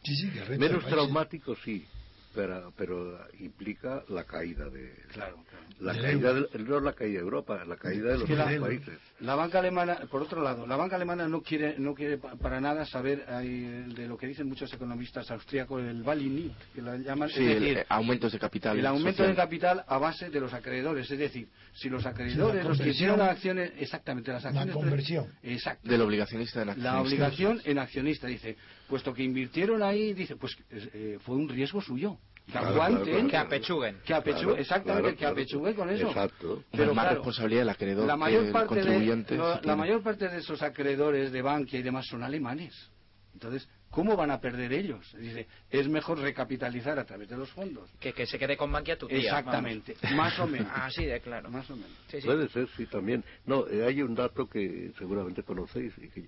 Sí, 0.03 0.15
sí, 0.15 0.31
Menos 0.57 0.85
traumático, 0.85 1.55
sí 1.63 1.85
pero, 2.33 2.73
pero 2.75 3.19
implica 3.39 4.03
la 4.09 4.23
caída 4.23 4.69
de 4.69 4.93
claro, 5.11 5.43
la 5.79 5.93
caída 5.93 6.33
de, 6.33 6.47
no 6.59 6.79
la 6.79 6.93
caída 6.93 7.19
de 7.19 7.23
Europa 7.23 7.63
la 7.65 7.77
caída 7.77 8.11
de 8.11 8.17
los 8.19 8.29
países. 8.61 8.99
la 9.19 9.35
banca 9.35 9.59
alemana 9.59 9.97
por 10.09 10.21
otro 10.21 10.41
lado 10.41 10.65
la 10.67 10.75
banca 10.75 10.95
alemana 10.95 11.27
no 11.27 11.41
quiere 11.41 11.77
no 11.77 11.93
quiere 11.93 12.17
para 12.17 12.59
nada 12.59 12.85
saber 12.85 13.25
de 13.25 14.07
lo 14.07 14.17
que 14.17 14.27
dicen 14.27 14.47
muchos 14.47 14.71
economistas 14.73 15.29
austríacos 15.31 15.81
el 15.81 16.03
Balinit 16.03 16.53
que 16.73 16.81
la 16.81 16.97
llaman. 16.97 17.29
Sí, 17.29 17.43
el, 17.43 17.85
aumentos 17.89 18.31
de 18.31 18.39
capital 18.39 18.77
el 18.77 18.85
aumento 18.85 19.23
de 19.23 19.35
capital 19.35 19.83
a 19.87 19.97
base 19.97 20.29
de 20.29 20.39
los 20.39 20.53
acreedores. 20.53 21.09
Es 21.09 21.19
decir 21.19 21.47
si 21.73 21.89
los 21.89 22.05
acreedores 22.05 22.65
los 22.65 22.79
que 22.79 22.89
hicieron 22.89 23.21
acciones 23.21 23.71
exactamente 23.77 24.31
las 24.31 24.45
acciones 24.45 24.67
la 24.67 24.73
conversión. 24.73 25.27
exacto. 25.41 25.89
Del 25.89 26.01
obligacionista 26.01 26.61
en 26.61 26.69
accionista 26.69 26.91
la 26.91 27.01
obligación 27.01 27.61
en 27.65 27.79
accionista 27.79 28.27
dice 28.27 28.57
puesto 28.87 29.13
que 29.13 29.23
invirtieron 29.23 29.81
ahí 29.81 30.13
dice 30.13 30.35
pues 30.35 30.55
eh, 30.69 31.17
fue 31.23 31.35
un 31.35 31.49
riesgo 31.49 31.81
suyo 31.81 32.17
que 32.51 32.57
aguanten, 32.57 33.29
que 33.29 33.37
apechuguen. 33.37 33.97
Que 34.05 34.13
apechuguen, 34.13 34.59
exactamente, 34.59 35.15
que 35.15 35.25
apechuguen 35.25 35.73
con 35.73 35.89
eso. 35.89 36.07
Exacto. 36.07 36.63
Pero 36.71 36.93
más 36.93 37.09
responsabilidad 37.13 37.61
del 37.61 37.69
acreedor 37.69 38.05
la 38.05 38.17
mayor 38.17 38.51
parte 38.51 38.83
De, 38.83 39.59
la 39.63 39.75
mayor 39.75 40.03
parte 40.03 40.27
de 40.27 40.37
esos 40.37 40.61
acreedores 40.61 41.31
de 41.31 41.41
Bankia 41.41 41.79
y 41.79 41.83
demás 41.83 42.05
son 42.07 42.23
alemanes. 42.23 42.91
Entonces, 43.33 43.67
¿cómo 43.89 44.15
van 44.15 44.29
a 44.29 44.39
perder 44.39 44.73
ellos? 44.73 45.15
Dice, 45.17 45.47
es 45.71 45.87
mejor 45.87 46.19
recapitalizar 46.19 46.99
a 46.99 47.05
través 47.05 47.29
de 47.29 47.37
los 47.37 47.49
fondos. 47.49 47.89
Que, 47.99 48.13
que 48.13 48.25
se 48.25 48.37
quede 48.37 48.55
con 48.57 48.71
Bankia 48.71 48.97
tu 48.97 49.07
tía. 49.07 49.17
Exactamente, 49.17 49.95
más 50.15 50.37
o 50.39 50.45
menos. 50.45 50.67
Así 50.73 51.05
de 51.05 51.19
claro. 51.21 51.49
Más 51.49 51.69
o 51.69 51.75
menos. 51.75 51.91
Puede 52.23 52.49
ser, 52.49 52.67
sí, 52.75 52.85
también. 52.87 53.23
No, 53.45 53.67
eh, 53.67 53.85
hay 53.85 54.01
un 54.01 54.13
dato 54.13 54.47
que 54.47 54.91
seguramente 54.97 55.43
conocéis 55.43 55.93
y 55.97 56.09
que 56.09 56.27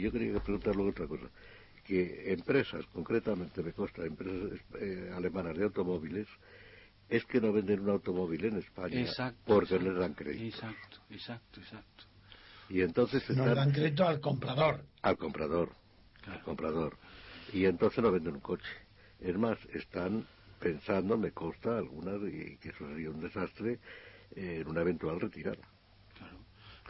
yo 0.00 0.12
quería 0.12 0.38
preguntarle 0.40 0.88
otra 0.88 1.06
cosa 1.06 1.28
que 1.90 2.32
empresas, 2.32 2.86
concretamente 2.92 3.64
me 3.64 3.72
consta, 3.72 4.04
empresas 4.04 4.60
eh, 4.80 5.10
alemanas 5.12 5.58
de 5.58 5.64
automóviles, 5.64 6.28
es 7.08 7.24
que 7.24 7.40
no 7.40 7.52
venden 7.52 7.80
un 7.80 7.90
automóvil 7.90 8.44
en 8.44 8.58
España 8.58 9.10
porque 9.44 9.76
no 9.80 9.90
les 9.90 9.98
dan 9.98 10.14
crédito. 10.14 10.44
Exacto, 10.44 10.98
exacto, 11.10 11.60
exacto. 11.60 12.04
Y 12.68 12.82
entonces 12.82 13.28
no 13.30 13.44
le 13.44 13.56
dan 13.56 13.72
crédito 13.72 14.06
al 14.06 14.20
comprador. 14.20 14.84
Al 15.02 15.16
comprador, 15.18 15.72
al 16.28 16.40
comprador. 16.42 16.96
Y 17.52 17.64
entonces 17.64 18.00
no 18.04 18.12
venden 18.12 18.34
un 18.34 18.40
coche. 18.40 18.70
Es 19.18 19.36
más, 19.36 19.58
están 19.74 20.24
pensando, 20.60 21.18
me 21.18 21.32
consta, 21.32 21.76
algunas, 21.76 22.22
y 22.22 22.56
que 22.58 22.68
eso 22.68 22.86
sería 22.86 23.10
un 23.10 23.20
desastre, 23.20 23.80
en 24.36 24.68
una 24.68 24.82
eventual 24.82 25.20
retirada. 25.20 25.66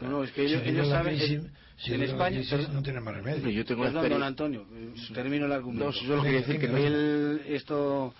No, 0.01 0.09
no, 0.09 0.25
es 0.25 0.33
que 0.33 0.45
ellos, 0.45 0.63
saben 0.89 1.19
que 1.19 1.95
en 1.95 2.03
España 2.03 2.41
no 2.73 2.83
tienen 2.83 3.03
más 3.03 3.15
remedio. 3.15 3.51
Yo 3.51 3.65
tengo 3.65 3.83
Perdón, 3.83 4.09
don 4.09 4.23
Antonio, 4.23 4.67
termino 5.13 5.47
el 5.47 5.53
argumento. 5.53 5.87
No, 5.87 5.91
yo 5.93 6.17
lo 6.17 6.23
quería 6.23 6.41
decir 6.41 6.59
que 6.59 6.69
no. 6.69 6.77
El, 6.77 7.43
esto, 7.47 8.15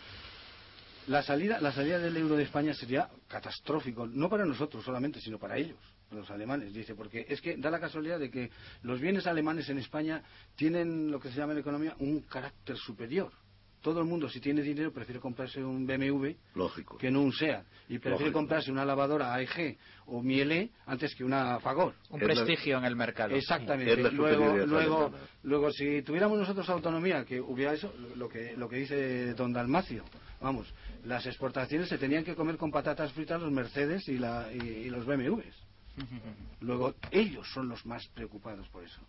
la 1.07 1.23
salida, 1.23 1.61
la 1.61 1.73
salida 1.73 1.99
del 1.99 2.17
euro 2.17 2.37
de 2.37 2.45
España 2.45 2.75
sería 2.75 3.09
catastrófico, 3.29 4.07
no 4.07 4.29
para 4.29 4.45
nosotros 4.45 4.85
solamente, 4.85 5.21
sino 5.21 5.39
para 5.39 5.57
ellos, 5.57 5.79
los 6.11 6.31
alemanes, 6.31 6.73
dice, 6.73 6.95
porque 6.95 7.27
es 7.29 7.41
que 7.41 7.57
da 7.57 7.71
la 7.71 7.81
casualidad 7.81 8.19
de 8.19 8.31
que 8.31 8.51
los 8.83 9.01
bienes 9.01 9.27
alemanes 9.27 9.69
en 9.69 9.79
España 9.79 10.23
tienen 10.57 11.11
lo 11.11 11.21
que 11.21 11.31
se 11.31 11.37
llama 11.37 11.53
en 11.53 11.59
economía 11.61 11.95
un 11.99 12.21
carácter 12.23 12.77
superior 12.77 13.33
todo 13.81 14.01
el 14.01 14.07
mundo, 14.07 14.29
si 14.29 14.41
tiene 14.41 14.63
dinero, 14.63 14.93
prefiere 14.93 15.21
comprarse 15.21 15.63
un 15.63 15.87
BMW 15.87 16.33
Lógico. 16.55 16.99
que 16.99 17.11
no 17.11 17.23
un 17.23 17.33
SEAT. 17.33 17.65
Y 17.89 17.99
prefiere 17.99 18.33
comprarse 18.33 18.71
una 18.71 18.85
lavadora 18.85 19.35
AEG 19.35 19.77
o 20.07 20.23
Miele 20.23 20.71
antes 20.87 21.15
que 21.15 21.25
una 21.25 21.59
Fagor. 21.61 21.95
Un 22.11 22.21
prestigio 22.21 22.79
en 22.79 22.85
el 22.85 22.95
mercado. 22.95 23.35
Exactamente. 23.35 23.97
luego, 24.13 24.57
luego, 24.67 25.13
luego, 25.43 25.71
si 25.73 26.03
tuviéramos 26.03 26.39
nosotros 26.39 26.69
autonomía, 26.69 27.25
que 27.25 27.41
hubiera 27.41 27.73
eso, 27.73 27.93
lo 28.17 28.29
que, 28.29 28.57
lo 28.57 28.69
que 28.69 28.77
dice 28.77 29.35
don 29.35 29.53
Dalmacio, 29.53 30.05
vamos, 30.41 30.73
las 31.05 31.27
exportaciones 31.27 31.89
se 31.89 31.99
tenían 31.99 32.25
que 32.25 32.35
comer 32.35 32.57
con 32.57 32.71
patatas 32.71 33.13
fritas 33.13 33.41
los 33.41 33.51
Mercedes 33.51 34.07
y, 34.09 34.19
la, 34.19 34.53
y 34.53 34.89
los 34.91 35.05
BMWs. 35.05 35.67
Luego, 36.61 36.95
ellos 37.11 37.49
son 37.53 37.69
los 37.69 37.85
más 37.87 38.07
preocupados 38.09 38.69
por 38.69 38.85
eso. 38.85 39.01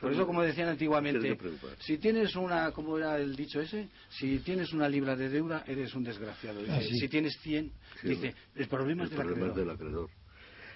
Por 0.00 0.12
eso, 0.12 0.26
como 0.26 0.42
decían 0.42 0.68
antiguamente, 0.68 1.38
si 1.80 1.96
tienes 1.98 2.36
una, 2.36 2.72
¿cómo 2.72 2.98
era 2.98 3.16
el 3.16 3.34
dicho 3.34 3.60
ese? 3.60 3.88
Si 4.10 4.38
tienes 4.40 4.72
una 4.72 4.88
libra 4.88 5.16
de 5.16 5.30
deuda, 5.30 5.64
eres 5.66 5.94
un 5.94 6.04
desgraciado. 6.04 6.60
Ah, 6.68 6.80
si 6.80 7.08
tienes 7.08 7.38
100, 7.40 7.72
dice, 8.02 8.34
el 8.54 8.68
problema, 8.68 9.04
es, 9.04 9.10
del 9.10 9.70
acreedor. 9.70 10.10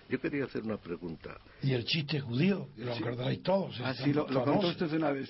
Yo 0.08 0.20
quería 0.20 0.44
hacer 0.44 0.62
una 0.62 0.78
pregunta. 0.78 1.38
Y 1.62 1.72
el 1.72 1.84
chiste 1.84 2.20
judío, 2.20 2.68
lo 2.76 3.38
todos. 3.40 3.80
Ah, 3.82 3.94
sí, 3.94 4.12
lo, 4.12 4.26
contó 4.26 4.68
usted 4.68 4.92
una 4.94 5.12
vez. 5.12 5.28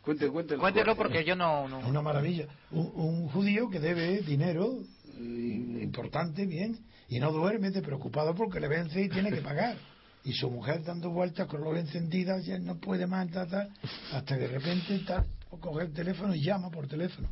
Cuente, 0.00 0.28
cuéntelo. 0.28 0.60
Cuéntelo 0.60 0.96
porque 0.96 1.24
yo 1.24 1.36
no, 1.36 1.64
Una 1.64 2.00
maravilla. 2.00 2.46
Un, 2.70 3.28
judío 3.28 3.68
que 3.68 3.78
debe 3.78 4.20
dinero 4.20 4.78
eh, 5.18 5.80
importante, 5.82 6.46
bien, 6.46 6.78
y 7.08 7.20
no 7.20 7.30
duerme, 7.30 7.70
preocupado 7.82 8.34
porque 8.34 8.58
le 8.58 8.68
vence 8.68 9.02
y 9.02 9.08
tiene 9.08 9.30
que 9.30 9.42
pagar 9.42 9.76
y 10.26 10.32
su 10.32 10.50
mujer 10.50 10.82
dando 10.82 11.10
vueltas 11.10 11.46
con 11.46 11.62
los 11.62 11.78
encendidas, 11.78 12.44
ya 12.44 12.58
no 12.58 12.78
puede 12.78 13.06
más, 13.06 13.28
hasta 13.32 14.36
que 14.36 14.42
de 14.42 14.48
repente 14.48 14.96
está, 14.96 15.24
coge 15.48 15.84
el 15.84 15.92
teléfono 15.92 16.34
y 16.34 16.42
llama 16.42 16.68
por 16.68 16.88
teléfono. 16.88 17.28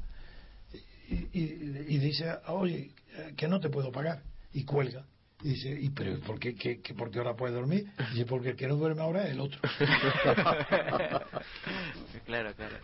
Y, 1.09 1.41
y, 1.43 1.99
dice, 1.99 2.37
oye, 2.47 2.93
que 3.37 3.49
no 3.49 3.59
te 3.59 3.69
puedo 3.69 3.91
pagar. 3.91 4.23
Y 4.53 4.63
cuelga. 4.65 5.05
Y 5.43 5.49
dice, 5.49 5.77
¿y 5.79 5.91
pero 5.91 6.21
por 6.21 6.39
qué, 6.39 6.55
qué, 6.55 6.79
por 6.95 7.11
qué 7.11 7.19
ahora 7.19 7.35
puede 7.35 7.55
dormir? 7.55 7.85
Y 7.99 8.13
dice, 8.13 8.27
porque 8.27 8.51
el 8.51 8.57
que 8.57 8.69
no 8.69 8.77
duerme 8.77 9.03
ahora 9.03 9.25
es 9.25 9.33
el 9.33 9.41
otro. 9.41 9.61
claro, 12.27 12.55
claro. 12.55 12.77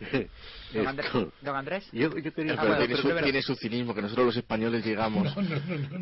Don, 1.42 1.56
Andrés. 1.56 1.88
Yo, 1.92 2.10
quería 2.10 2.54
ah, 2.58 2.78
tiene, 3.22 3.42
su, 3.42 3.54
cinismo, 3.56 3.94
que 3.94 4.02
nosotros 4.02 4.26
los 4.26 4.36
españoles 4.36 4.84
llegamos. 4.84 5.32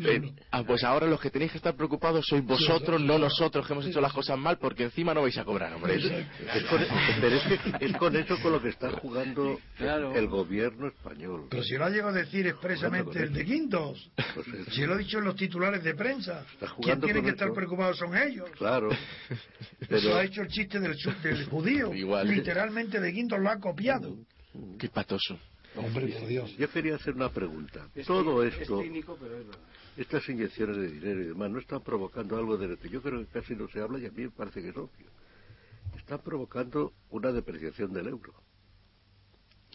Eh, 0.05 0.31
ah, 0.51 0.63
pues 0.63 0.83
ahora 0.83 1.07
los 1.07 1.19
que 1.19 1.29
tenéis 1.29 1.51
que 1.51 1.57
estar 1.57 1.75
preocupados 1.75 2.25
sois 2.27 2.43
vosotros, 2.43 3.01
no 3.01 3.17
nosotros, 3.17 3.65
que 3.65 3.73
hemos 3.73 3.85
hecho 3.85 4.01
las 4.01 4.13
cosas 4.13 4.37
mal, 4.37 4.57
porque 4.57 4.83
encima 4.83 5.13
no 5.13 5.23
vais 5.23 5.37
a 5.37 5.43
cobrar, 5.43 5.73
hombre. 5.73 5.95
Es 5.95 6.63
con, 6.65 6.79
pero 7.21 7.35
es, 7.35 7.43
que 7.43 7.85
es 7.85 7.97
con 7.97 8.15
eso 8.15 8.39
con 8.41 8.51
lo 8.53 8.61
que 8.61 8.69
está 8.69 8.91
jugando 8.91 9.59
el 9.79 10.27
gobierno 10.27 10.87
español. 10.87 11.47
Pero 11.49 11.63
si 11.63 11.75
lo 11.75 11.85
ha 11.85 11.89
llegado 11.89 12.09
a 12.09 12.13
decir 12.13 12.47
expresamente 12.47 13.23
el 13.23 13.33
de 13.33 13.45
Quintos, 13.45 14.11
pues 14.35 14.47
si 14.71 14.85
lo 14.85 14.93
ha 14.93 14.97
dicho 14.97 15.17
en 15.17 15.25
los 15.25 15.35
titulares 15.35 15.83
de 15.83 15.95
prensa, 15.95 16.45
quien 16.81 17.01
tiene 17.01 17.21
que 17.21 17.29
estar 17.29 17.51
preocupados 17.53 17.97
son 17.97 18.15
ellos. 18.15 18.49
Claro. 18.51 18.89
Eso 19.89 20.15
ha 20.15 20.23
hecho 20.23 20.41
el 20.41 20.47
chiste 20.47 20.79
del, 20.79 20.95
del 21.23 21.38
judío. 21.45 21.91
Literalmente 22.23 22.99
de 22.99 23.13
Quintos 23.13 23.39
lo 23.39 23.49
ha 23.49 23.59
copiado. 23.59 24.17
Qué 24.77 24.89
patoso. 24.89 25.39
Hombre, 25.75 26.07
por 26.07 26.27
Dios. 26.27 26.57
Yo 26.57 26.69
quería 26.69 26.95
hacer 26.95 27.15
una 27.15 27.31
pregunta. 27.31 27.87
Todo 28.05 28.43
esto, 28.43 28.83
estas 29.97 30.27
inyecciones 30.29 30.77
de 30.77 30.87
dinero 30.91 31.21
y 31.21 31.27
demás, 31.27 31.51
¿no 31.51 31.59
están 31.59 31.81
provocando 31.81 32.37
algo 32.37 32.57
de 32.57 32.67
lo 32.69 32.77
que 32.77 32.89
yo 32.89 33.01
creo 33.01 33.19
que 33.19 33.27
casi 33.27 33.55
no 33.55 33.67
se 33.67 33.79
habla 33.79 33.99
y 33.99 34.05
a 34.05 34.11
mí 34.11 34.23
me 34.23 34.31
parece 34.31 34.61
que 34.61 34.69
es 34.69 34.77
obvio? 34.77 35.07
Están 35.97 36.19
provocando 36.19 36.93
una 37.11 37.31
depreciación 37.31 37.93
del 37.93 38.07
euro. 38.07 38.33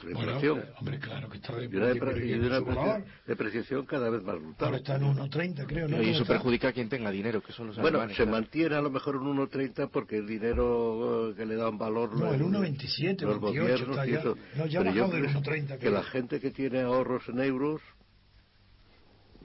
Bueno, 0.02 0.38
hombre, 0.78 0.98
claro 0.98 1.28
que 1.28 1.36
está 1.36 1.52
y 1.62 1.66
una, 1.66 3.04
depreciación 3.26 3.86
cada 3.86 4.10
vez 4.10 4.22
más 4.22 4.36
brutal. 4.36 4.66
Ahora 4.66 4.76
está 4.78 4.96
en 4.96 5.02
1,30 5.02 5.66
creo. 5.66 5.88
¿no? 5.88 6.02
Y 6.02 6.10
eso 6.10 6.24
perjudica 6.24 6.68
a 6.68 6.72
quien 6.72 6.88
tenga 6.88 7.10
dinero, 7.10 7.40
que 7.40 7.52
son 7.52 7.68
los 7.68 7.78
Bueno, 7.78 8.06
se 8.10 8.26
mantiene 8.26 8.74
a 8.74 8.80
lo 8.80 8.90
mejor 8.90 9.14
en 9.16 9.22
1,30 9.22 9.90
porque 9.90 10.18
el 10.18 10.26
dinero 10.26 11.30
eh, 11.30 11.34
que 11.36 11.46
le 11.46 11.54
dan 11.54 11.78
valor... 11.78 12.18
No, 12.18 12.34
el 12.34 12.42
1,27, 12.42 13.24
28 13.24 13.90
está 13.90 14.06
ya. 14.06 14.22
No, 14.56 14.66
ya 14.66 14.80
ha 14.80 14.82
bajado 14.82 15.08
del 15.12 15.28
1,30 15.28 15.78
Que 15.78 15.90
la 15.90 16.02
gente 16.02 16.40
que 16.40 16.50
tiene 16.50 16.80
ahorros 16.80 17.28
en 17.28 17.40
euros 17.40 17.80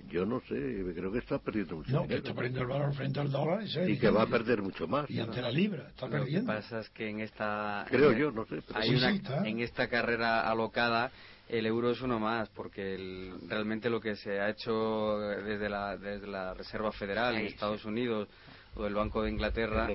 yo 0.10 0.26
no 0.26 0.42
sé, 0.42 0.84
creo 0.96 1.12
que 1.12 1.20
está 1.20 1.40
perdiendo 1.40 1.78
mucho 1.78 1.92
No, 1.92 2.08
que 2.08 2.16
está 2.16 2.34
perdiendo 2.34 2.62
el 2.62 2.68
valor 2.68 2.94
frente 2.94 3.20
al 3.20 3.32
dólar. 3.32 3.64
y 3.88 3.98
que 3.98 4.10
va 4.10 4.24
a 4.24 4.28
perder 4.28 4.62
mucho 4.62 4.88
más. 4.88 5.10
Y 5.10 5.20
ante 5.20 5.42
la 5.42 5.52
libra, 5.52 5.88
está 5.90 6.08
perdiendo. 6.08 6.52
Lo 6.52 6.60
que 6.60 6.62
pasa 6.62 6.80
es 6.80 6.90
que 6.90 7.10
en 7.10 7.22
esta... 7.22 7.86
Creo 7.90 8.12
yo, 8.14 8.32
no 8.32 8.46
sé. 8.46 8.62
Hay 8.74 8.96
una, 8.96 9.48
en 9.48 9.60
esta 9.60 9.88
carrera 9.88 10.50
alocada 10.50 11.12
el 11.50 11.66
euro 11.66 11.92
es 11.92 12.02
uno 12.02 12.20
más, 12.20 12.48
porque 12.50 13.34
realmente 13.48 13.90
lo 13.90 14.00
que 14.00 14.16
se 14.16 14.40
ha 14.40 14.50
hecho 14.50 15.18
desde 15.18 15.68
la, 15.68 15.98
desde 15.98 16.28
la 16.28 16.54
Reserva 16.54 16.92
Federal 16.92 17.36
en 17.36 17.48
Estados 17.48 17.84
Unidos 17.86 18.28
o 18.76 18.86
el 18.86 18.94
Banco 18.94 19.24
de 19.24 19.32
Inglaterra 19.32 19.90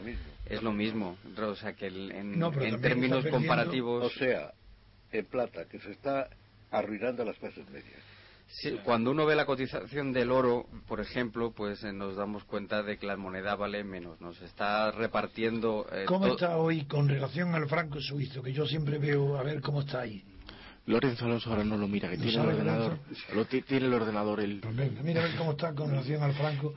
es 0.46 0.62
lo 0.62 0.72
mismo. 0.72 1.16
O 1.40 1.54
sea, 1.54 1.74
que 1.74 1.86
en, 1.86 2.42
en 2.42 2.80
términos 2.80 3.24
comparativos... 3.26 4.04
O 4.04 4.18
sea, 4.18 4.52
en 5.12 5.24
plata, 5.26 5.66
que 5.66 5.78
se 5.78 5.92
está 5.92 6.28
arruinando 6.72 7.24
las 7.24 7.38
clases 7.38 7.68
medias. 7.70 8.02
Sí, 8.46 8.78
cuando 8.84 9.10
uno 9.10 9.26
ve 9.26 9.34
la 9.34 9.46
cotización 9.46 10.12
del 10.12 10.30
oro, 10.30 10.66
por 10.86 11.00
ejemplo, 11.00 11.52
pues 11.52 11.82
eh, 11.82 11.92
nos 11.92 12.16
damos 12.16 12.44
cuenta 12.44 12.82
de 12.82 12.98
que 12.98 13.06
la 13.06 13.16
moneda 13.16 13.56
vale 13.56 13.82
menos. 13.82 14.20
Nos 14.20 14.40
está 14.42 14.92
repartiendo. 14.92 15.86
Eh, 15.90 16.04
¿Cómo 16.06 16.28
está 16.28 16.56
hoy 16.56 16.84
con 16.84 17.08
relación 17.08 17.54
al 17.54 17.68
franco 17.68 18.00
suizo? 18.00 18.42
Que 18.42 18.52
yo 18.52 18.66
siempre 18.66 18.98
veo 18.98 19.36
a 19.36 19.42
ver 19.42 19.60
cómo 19.60 19.80
está 19.80 20.00
ahí. 20.00 20.24
Lorenzo 20.86 21.24
Alonso 21.24 21.48
ahora 21.50 21.64
no 21.64 21.78
lo 21.78 21.88
mira, 21.88 22.10
que 22.10 22.18
tiene 22.18 22.32
el 22.32 22.48
ordenador. 22.48 22.98
Lo 23.34 23.46
tiene 23.46 23.86
el 23.86 23.94
ordenador. 23.94 24.40
El... 24.40 24.60
Pues 24.60 25.02
mira 25.02 25.22
a 25.22 25.28
ver 25.28 25.36
cómo 25.36 25.52
está 25.52 25.74
con 25.74 25.90
relación 25.90 26.22
al 26.22 26.34
franco. 26.34 26.74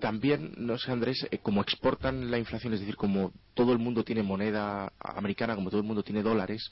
también, 0.00 0.52
no 0.56 0.76
sé, 0.76 0.90
Andrés, 0.90 1.26
eh, 1.30 1.38
como 1.38 1.62
exportan 1.62 2.30
la 2.30 2.38
inflación, 2.38 2.74
es 2.74 2.80
decir, 2.80 2.96
como 2.96 3.32
todo 3.54 3.72
el 3.72 3.78
mundo 3.78 4.02
tiene 4.02 4.24
moneda 4.24 4.92
americana, 4.98 5.54
como 5.54 5.70
todo 5.70 5.80
el 5.80 5.86
mundo 5.86 6.02
tiene 6.02 6.22
dólares, 6.22 6.68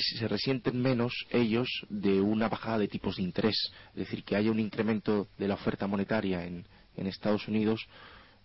se 0.00 0.28
resienten 0.28 0.80
menos 0.80 1.12
ellos 1.30 1.68
de 1.88 2.20
una 2.20 2.48
bajada 2.48 2.78
de 2.78 2.88
tipos 2.88 3.16
de 3.16 3.22
interés. 3.22 3.72
Es 3.90 3.96
decir, 3.96 4.24
que 4.24 4.36
haya 4.36 4.50
un 4.50 4.60
incremento 4.60 5.28
de 5.38 5.48
la 5.48 5.54
oferta 5.54 5.86
monetaria 5.86 6.44
en, 6.44 6.66
Estados 6.96 7.46
Unidos 7.46 7.86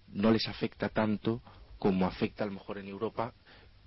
no 0.10 0.30
les 0.30 0.48
afecta 0.48 0.89
tanto 0.89 1.41
como 1.80 2.06
afecta 2.06 2.44
a 2.44 2.48
lo 2.48 2.54
mejor 2.54 2.78
en 2.78 2.89
Europa, 2.89 3.34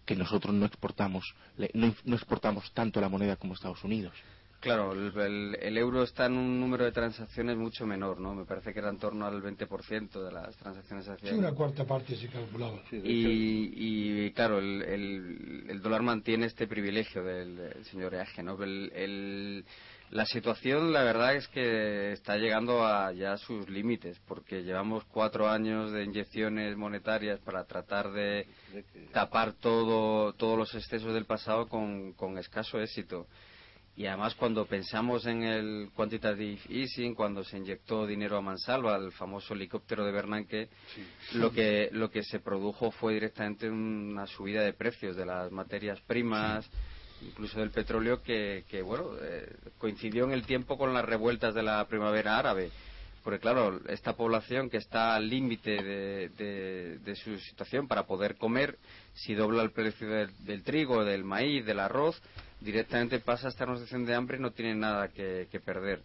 que 0.06 0.16
nosotros 0.16 0.54
no 0.54 0.66
exportamos, 0.66 1.34
no 1.74 2.16
exportamos 2.16 2.72
tanto 2.72 3.00
la 3.00 3.10
moneda 3.10 3.36
como 3.36 3.54
Estados 3.54 3.84
Unidos. 3.84 4.14
Claro, 4.64 4.92
el, 4.92 5.76
euro 5.76 6.04
está 6.04 6.24
en 6.24 6.38
un 6.38 6.58
número 6.58 6.86
de 6.86 6.92
transacciones 6.92 7.54
mucho 7.54 7.84
menor, 7.84 8.18
¿no? 8.18 8.34
Me 8.34 8.46
parece 8.46 8.72
que 8.72 8.78
era 8.78 8.88
en 8.88 8.98
torno 8.98 9.26
al 9.26 9.42
20% 9.42 10.24
de 10.24 10.32
las 10.32 10.56
transacciones 10.56 11.06
hacia... 11.06 11.32
Sí, 11.32 11.36
una 11.36 11.52
cuarta 11.52 11.84
parte 11.84 12.16
se 12.16 12.28
calculaba. 12.28 12.80
y, 12.90 14.30
claro, 14.30 14.60
el, 14.60 15.80
dólar 15.82 16.00
mantiene 16.00 16.46
este 16.46 16.66
privilegio 16.66 17.22
del, 17.22 17.84
señor 17.90 18.14
Eage, 18.14 18.42
¿no? 18.42 18.56
la 20.10 20.24
situación, 20.24 20.94
la 20.94 21.02
verdad, 21.02 21.36
es 21.36 21.46
que 21.48 22.12
está 22.12 22.38
llegando 22.38 22.86
a 22.86 23.12
ya 23.12 23.36
sus 23.36 23.68
límites, 23.68 24.18
porque 24.26 24.62
llevamos 24.62 25.04
cuatro 25.04 25.46
años 25.46 25.92
de 25.92 26.04
inyecciones 26.04 26.74
monetarias 26.74 27.38
para 27.40 27.64
tratar 27.64 28.12
de 28.12 28.46
tapar 29.12 29.52
todo, 29.52 30.32
todos 30.32 30.56
los 30.56 30.74
excesos 30.74 31.12
del 31.12 31.26
pasado 31.26 31.68
con 31.68 32.38
escaso 32.38 32.80
éxito. 32.80 33.26
Y 33.96 34.06
además 34.06 34.34
cuando 34.34 34.66
pensamos 34.66 35.24
en 35.26 35.44
el 35.44 35.90
quantitative 35.94 36.58
easing, 36.68 37.14
cuando 37.14 37.44
se 37.44 37.58
inyectó 37.58 38.06
dinero 38.06 38.36
a 38.36 38.40
mansalva, 38.40 38.96
el 38.96 39.12
famoso 39.12 39.54
helicóptero 39.54 40.04
de 40.04 40.10
Bernanke, 40.10 40.68
lo 41.34 41.52
que 41.52 41.90
lo 41.92 42.10
que 42.10 42.24
se 42.24 42.40
produjo 42.40 42.90
fue 42.90 43.14
directamente 43.14 43.70
una 43.70 44.26
subida 44.26 44.62
de 44.62 44.72
precios 44.72 45.14
de 45.14 45.24
las 45.24 45.52
materias 45.52 46.00
primas, 46.08 46.68
incluso 47.22 47.60
del 47.60 47.70
petróleo, 47.70 48.20
que, 48.20 48.64
que 48.68 48.82
bueno 48.82 49.10
eh, 49.22 49.54
coincidió 49.78 50.24
en 50.24 50.32
el 50.32 50.44
tiempo 50.44 50.76
con 50.76 50.92
las 50.92 51.04
revueltas 51.04 51.54
de 51.54 51.62
la 51.62 51.86
primavera 51.86 52.36
árabe. 52.36 52.72
Porque 53.22 53.40
claro, 53.40 53.80
esta 53.88 54.16
población 54.16 54.68
que 54.68 54.76
está 54.76 55.14
al 55.14 55.30
límite 55.30 55.82
de, 55.82 56.98
de, 56.98 57.16
su 57.16 57.38
situación 57.38 57.88
para 57.88 58.06
poder 58.06 58.36
comer, 58.36 58.76
si 59.14 59.34
dobla 59.34 59.62
el 59.62 59.70
precio 59.70 60.06
del 60.08 60.62
trigo, 60.62 61.04
del 61.04 61.24
maíz, 61.24 61.64
del 61.64 61.80
arroz, 61.80 62.20
directamente 62.64 63.20
pasa 63.20 63.46
a 63.46 63.50
estar 63.50 63.66
en 63.68 63.72
una 63.72 63.80
situación 63.80 64.06
de 64.06 64.14
hambre 64.14 64.38
y 64.38 64.40
no 64.40 64.52
tiene 64.52 64.74
nada 64.74 65.08
que, 65.08 65.60
perder. 65.64 66.02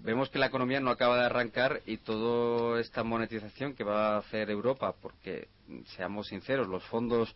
vemos 0.00 0.30
que 0.30 0.38
la 0.38 0.46
economía 0.46 0.80
no 0.80 0.90
acaba 0.90 1.18
de 1.18 1.26
arrancar 1.26 1.82
y 1.86 1.98
toda 1.98 2.80
esta 2.80 3.04
monetización 3.04 3.74
que 3.74 3.84
va 3.84 4.14
a 4.14 4.18
hacer 4.18 4.50
Europa, 4.50 4.94
porque 5.00 5.48
seamos 5.96 6.28
sinceros, 6.28 6.66
los 6.66 6.82
fondos 6.84 7.34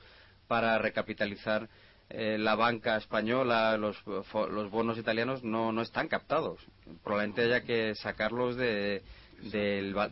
para 0.49 0.79
recapitalizar 0.79 1.69
eh, 2.09 2.37
la 2.39 2.55
banca 2.57 2.97
española, 2.97 3.77
los, 3.77 4.03
bonos 4.05 4.99
italianos 4.99 5.43
no, 5.45 5.81
están 5.81 6.09
captados. 6.09 6.61
Probablemente 7.05 7.43
haya 7.43 7.63
que 7.63 7.95
sacarlos 7.95 8.57
de, 8.57 9.03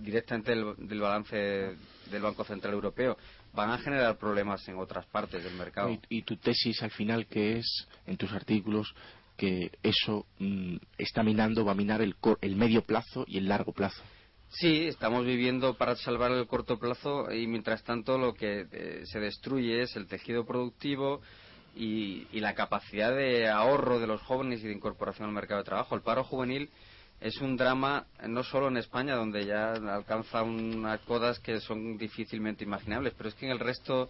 directamente 0.00 0.52
del 0.52 1.00
balance 1.00 1.76
del 2.10 2.22
Banco 2.22 2.44
Central 2.44 2.74
Europeo 2.74 3.16
van 3.52 3.70
a 3.70 3.78
generar 3.78 4.16
problemas 4.18 4.66
en 4.68 4.78
otras 4.78 5.06
partes 5.06 5.42
del 5.42 5.54
mercado. 5.54 5.90
Y, 6.08 6.22
tu 6.22 6.36
tesis 6.36 6.82
al 6.82 6.90
final 6.90 7.26
que 7.26 7.58
es, 7.58 7.88
en 8.06 8.16
tus 8.16 8.32
artículos, 8.32 8.94
que 9.36 9.70
eso 9.82 10.26
mm, 10.38 10.76
está 10.98 11.22
minando, 11.22 11.64
va 11.64 11.72
a 11.72 11.74
minar 11.74 12.02
el, 12.02 12.14
el 12.40 12.56
medio 12.56 12.82
plazo 12.82 13.24
y 13.26 13.38
el 13.38 13.48
largo 13.48 13.72
plazo. 13.72 14.02
Sí, 14.50 14.86
estamos 14.88 15.24
viviendo 15.24 15.74
para 15.74 15.94
salvar 15.94 16.32
el 16.32 16.46
corto 16.46 16.78
plazo 16.78 17.32
y 17.32 17.46
mientras 17.46 17.84
tanto 17.84 18.18
lo 18.18 18.34
que 18.34 18.66
eh, 18.72 19.02
se 19.04 19.20
destruye 19.20 19.82
es 19.82 19.94
el 19.94 20.08
tejido 20.08 20.44
productivo 20.44 21.20
y, 21.76 22.26
y, 22.32 22.40
la 22.40 22.54
capacidad 22.54 23.14
de 23.14 23.48
ahorro 23.48 24.00
de 24.00 24.08
los 24.08 24.20
jóvenes 24.22 24.60
y 24.60 24.66
de 24.66 24.74
incorporación 24.74 25.28
al 25.28 25.34
mercado 25.34 25.60
de 25.60 25.66
trabajo. 25.66 25.94
El 25.94 26.02
paro 26.02 26.24
juvenil 26.24 26.68
es 27.20 27.40
un 27.40 27.56
drama 27.56 28.06
no 28.26 28.42
solo 28.42 28.68
en 28.68 28.78
España, 28.78 29.14
donde 29.14 29.44
ya 29.44 29.72
alcanza 29.72 30.42
unas 30.42 31.00
codas 31.00 31.38
que 31.38 31.60
son 31.60 31.98
difícilmente 31.98 32.64
imaginables, 32.64 33.14
pero 33.16 33.28
es 33.28 33.34
que 33.34 33.46
en 33.46 33.52
el 33.52 33.58
resto 33.58 34.08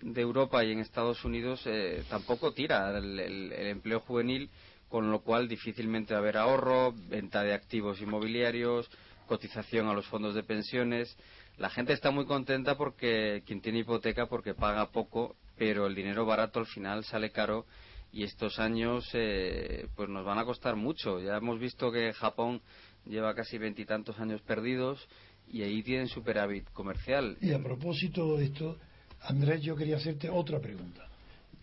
de 0.00 0.20
Europa 0.20 0.64
y 0.64 0.72
en 0.72 0.80
Estados 0.80 1.24
Unidos 1.24 1.62
eh, 1.66 2.02
tampoco 2.08 2.52
tira 2.52 2.96
el, 2.98 3.52
empleo 3.52 4.00
juvenil, 4.00 4.50
con 4.88 5.10
lo 5.10 5.20
cual 5.20 5.46
difícilmente 5.46 6.14
va 6.14 6.18
a 6.18 6.22
haber 6.22 6.38
ahorro, 6.38 6.92
venta 7.08 7.42
de 7.42 7.54
activos 7.54 8.00
inmobiliarios, 8.00 8.90
cotización 9.26 9.86
a 9.86 9.94
los 9.94 10.06
fondos 10.06 10.34
de 10.34 10.42
pensiones. 10.42 11.16
La 11.58 11.70
gente 11.70 11.92
está 11.92 12.10
muy 12.10 12.24
contenta 12.24 12.76
porque 12.76 13.42
quien 13.46 13.60
tiene 13.60 13.80
hipoteca 13.80 14.26
porque 14.26 14.54
paga 14.54 14.90
poco, 14.90 15.36
pero 15.56 15.86
el 15.86 15.94
dinero 15.94 16.26
barato 16.26 16.58
al 16.58 16.66
final 16.66 17.04
sale 17.04 17.30
caro 17.30 17.66
y 18.12 18.24
estos 18.24 18.58
años 18.58 19.08
eh, 19.14 19.88
pues 19.94 20.08
nos 20.08 20.24
van 20.24 20.38
a 20.38 20.44
costar 20.44 20.76
mucho. 20.76 21.20
Ya 21.20 21.36
hemos 21.36 21.58
visto 21.58 21.92
que 21.92 22.12
Japón 22.12 22.60
lleva 23.06 23.34
casi 23.34 23.58
veintitantos 23.58 24.18
años 24.18 24.40
perdidos 24.42 25.06
y 25.48 25.62
ahí 25.62 25.82
tienen 25.82 26.08
superávit 26.08 26.68
comercial. 26.70 27.36
Y 27.40 27.52
a 27.52 27.62
propósito 27.62 28.36
de 28.36 28.46
esto, 28.46 28.78
Andrés, 29.22 29.62
yo 29.62 29.76
quería 29.76 29.96
hacerte 29.96 30.28
otra 30.28 30.60
pregunta. 30.60 31.08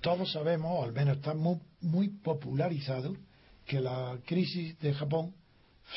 Todos 0.01 0.31
sabemos, 0.31 0.71
o 0.71 0.83
al 0.83 0.93
menos 0.93 1.17
está 1.17 1.33
muy, 1.33 1.59
muy 1.81 2.09
popularizado, 2.09 3.15
que 3.65 3.81
la 3.81 4.17
crisis 4.25 4.79
de 4.79 4.93
Japón, 4.93 5.33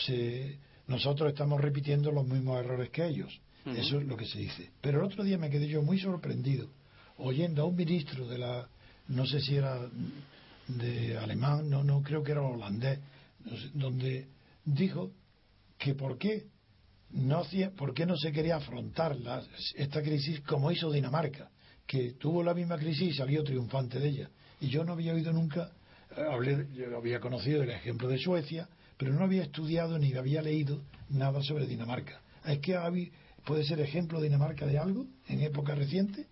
se, 0.07 0.59
nosotros 0.86 1.30
estamos 1.30 1.61
repitiendo 1.61 2.11
los 2.11 2.26
mismos 2.26 2.59
errores 2.59 2.90
que 2.90 3.07
ellos. 3.07 3.40
Eso 3.66 4.01
es 4.01 4.07
lo 4.07 4.16
que 4.16 4.24
se 4.24 4.38
dice. 4.38 4.70
Pero 4.80 5.01
el 5.01 5.05
otro 5.05 5.22
día 5.22 5.36
me 5.36 5.51
quedé 5.51 5.68
yo 5.68 5.82
muy 5.82 5.98
sorprendido 5.98 6.70
oyendo 7.18 7.62
a 7.62 7.66
un 7.66 7.76
ministro 7.76 8.26
de 8.26 8.38
la 8.38 8.68
no 9.09 9.26
sé 9.26 9.40
si 9.40 9.57
era 9.57 9.78
de 10.79 11.16
alemán, 11.16 11.68
no, 11.68 11.85
no 11.85 12.03
creo 12.03 12.23
que 12.23 12.33
era 12.33 12.43
holandés, 12.43 12.99
donde 13.75 14.29
dijo 14.64 15.12
que 15.79 15.95
por 15.95 16.18
qué 16.18 16.47
no, 17.12 17.43
por 17.77 17.95
qué 17.95 18.07
no 18.07 18.16
se 18.16 18.33
quería 18.33 18.57
afrontar 18.57 19.16
esta 19.75 20.03
crisis 20.03 20.41
como 20.43 20.71
hizo 20.71 20.91
Dinamarca, 20.91 21.51
que 21.87 22.12
tuvo 22.12 22.43
la 22.43 22.55
misma 22.55 22.77
crisis 22.77 23.09
y 23.09 23.14
salió 23.14 23.43
triunfante 23.43 23.99
de 23.99 24.09
ella. 24.09 24.31
Y 24.61 24.68
yo 24.68 24.85
no 24.85 24.93
había 24.93 25.14
oído 25.14 25.33
nunca, 25.33 25.73
eh, 26.16 26.23
hablé, 26.31 26.68
yo 26.73 26.97
había 26.97 27.18
conocido 27.18 27.62
el 27.62 27.71
ejemplo 27.71 28.09
de 28.09 28.18
Suecia, 28.18 28.68
pero 28.97 29.12
no 29.12 29.25
había 29.25 29.43
estudiado 29.43 29.99
ni 29.99 30.14
había 30.14 30.43
leído 30.43 30.83
nada 31.09 31.43
sobre 31.43 31.66
Dinamarca. 31.66 32.21
¿Es 32.45 32.59
que 32.59 32.77
puede 33.45 33.64
ser 33.64 33.81
ejemplo 33.81 34.21
Dinamarca 34.21 34.66
de 34.66 34.79
algo 34.79 35.07
en 35.27 35.41
época 35.41 35.75
reciente? 35.75 36.27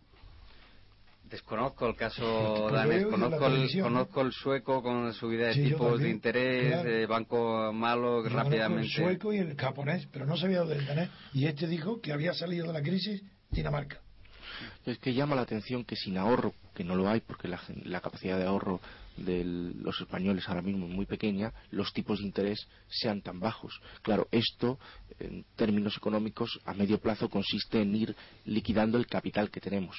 Desconozco 1.31 1.87
el 1.87 1.97
caso 1.97 2.69
danés, 2.73 3.07
conozco 3.07 3.47
el, 3.47 3.83
conozco 3.83 4.21
el 4.23 4.33
sueco 4.33 4.83
con 4.83 5.13
subida 5.13 5.49
de 5.49 5.55
tipos 5.55 6.01
de 6.01 6.11
interés, 6.11 6.85
eh, 6.87 7.07
banco 7.07 7.73
malo 7.73 8.23
rápidamente. 8.23 8.87
El 8.87 8.93
sueco 8.93 9.33
y 9.33 9.39
el 9.39 9.57
japonés, 9.57 10.07
pero 10.13 10.27
no 10.27 10.37
sabía 10.37 10.63
del 10.65 10.87
danés. 10.87 11.11
Y 11.35 11.47
este 11.47 11.67
dijo 11.67 12.01
que 12.01 12.13
había 12.13 12.33
salido 12.35 12.67
de 12.67 12.73
la 12.73 12.83
crisis 12.83 13.23
Dinamarca. 13.51 14.01
Es 14.85 14.99
que 14.99 15.15
llama 15.15 15.37
la 15.37 15.43
atención 15.43 15.85
que 15.85 15.97
sin 15.97 16.19
ahorro, 16.19 16.53
que 16.75 16.85
no 16.85 16.95
lo 16.95 17.09
hay 17.09 17.21
porque 17.21 17.49
la 17.49 18.01
capacidad 18.01 18.39
de 18.39 18.47
ahorro 18.47 18.81
de 19.25 19.45
los 19.45 20.01
españoles 20.01 20.49
ahora 20.49 20.63
mismo 20.63 20.87
muy 20.89 21.07
pequeña, 21.07 21.53
los 21.71 21.93
tipos 21.93 22.19
de 22.19 22.27
interés 22.27 22.69
sean 22.89 23.23
tan 23.23 23.41
bajos. 23.41 23.81
Claro, 24.03 24.29
esto, 24.31 24.79
en 25.19 25.45
términos 25.57 25.97
económicos, 25.97 26.61
a 26.65 26.75
medio 26.75 26.99
plazo 26.99 27.29
consiste 27.29 27.81
en 27.83 27.95
ir 27.95 28.17
liquidando 28.45 28.99
el 28.99 29.07
capital 29.07 29.51
que 29.51 29.61
tenemos. 29.61 29.97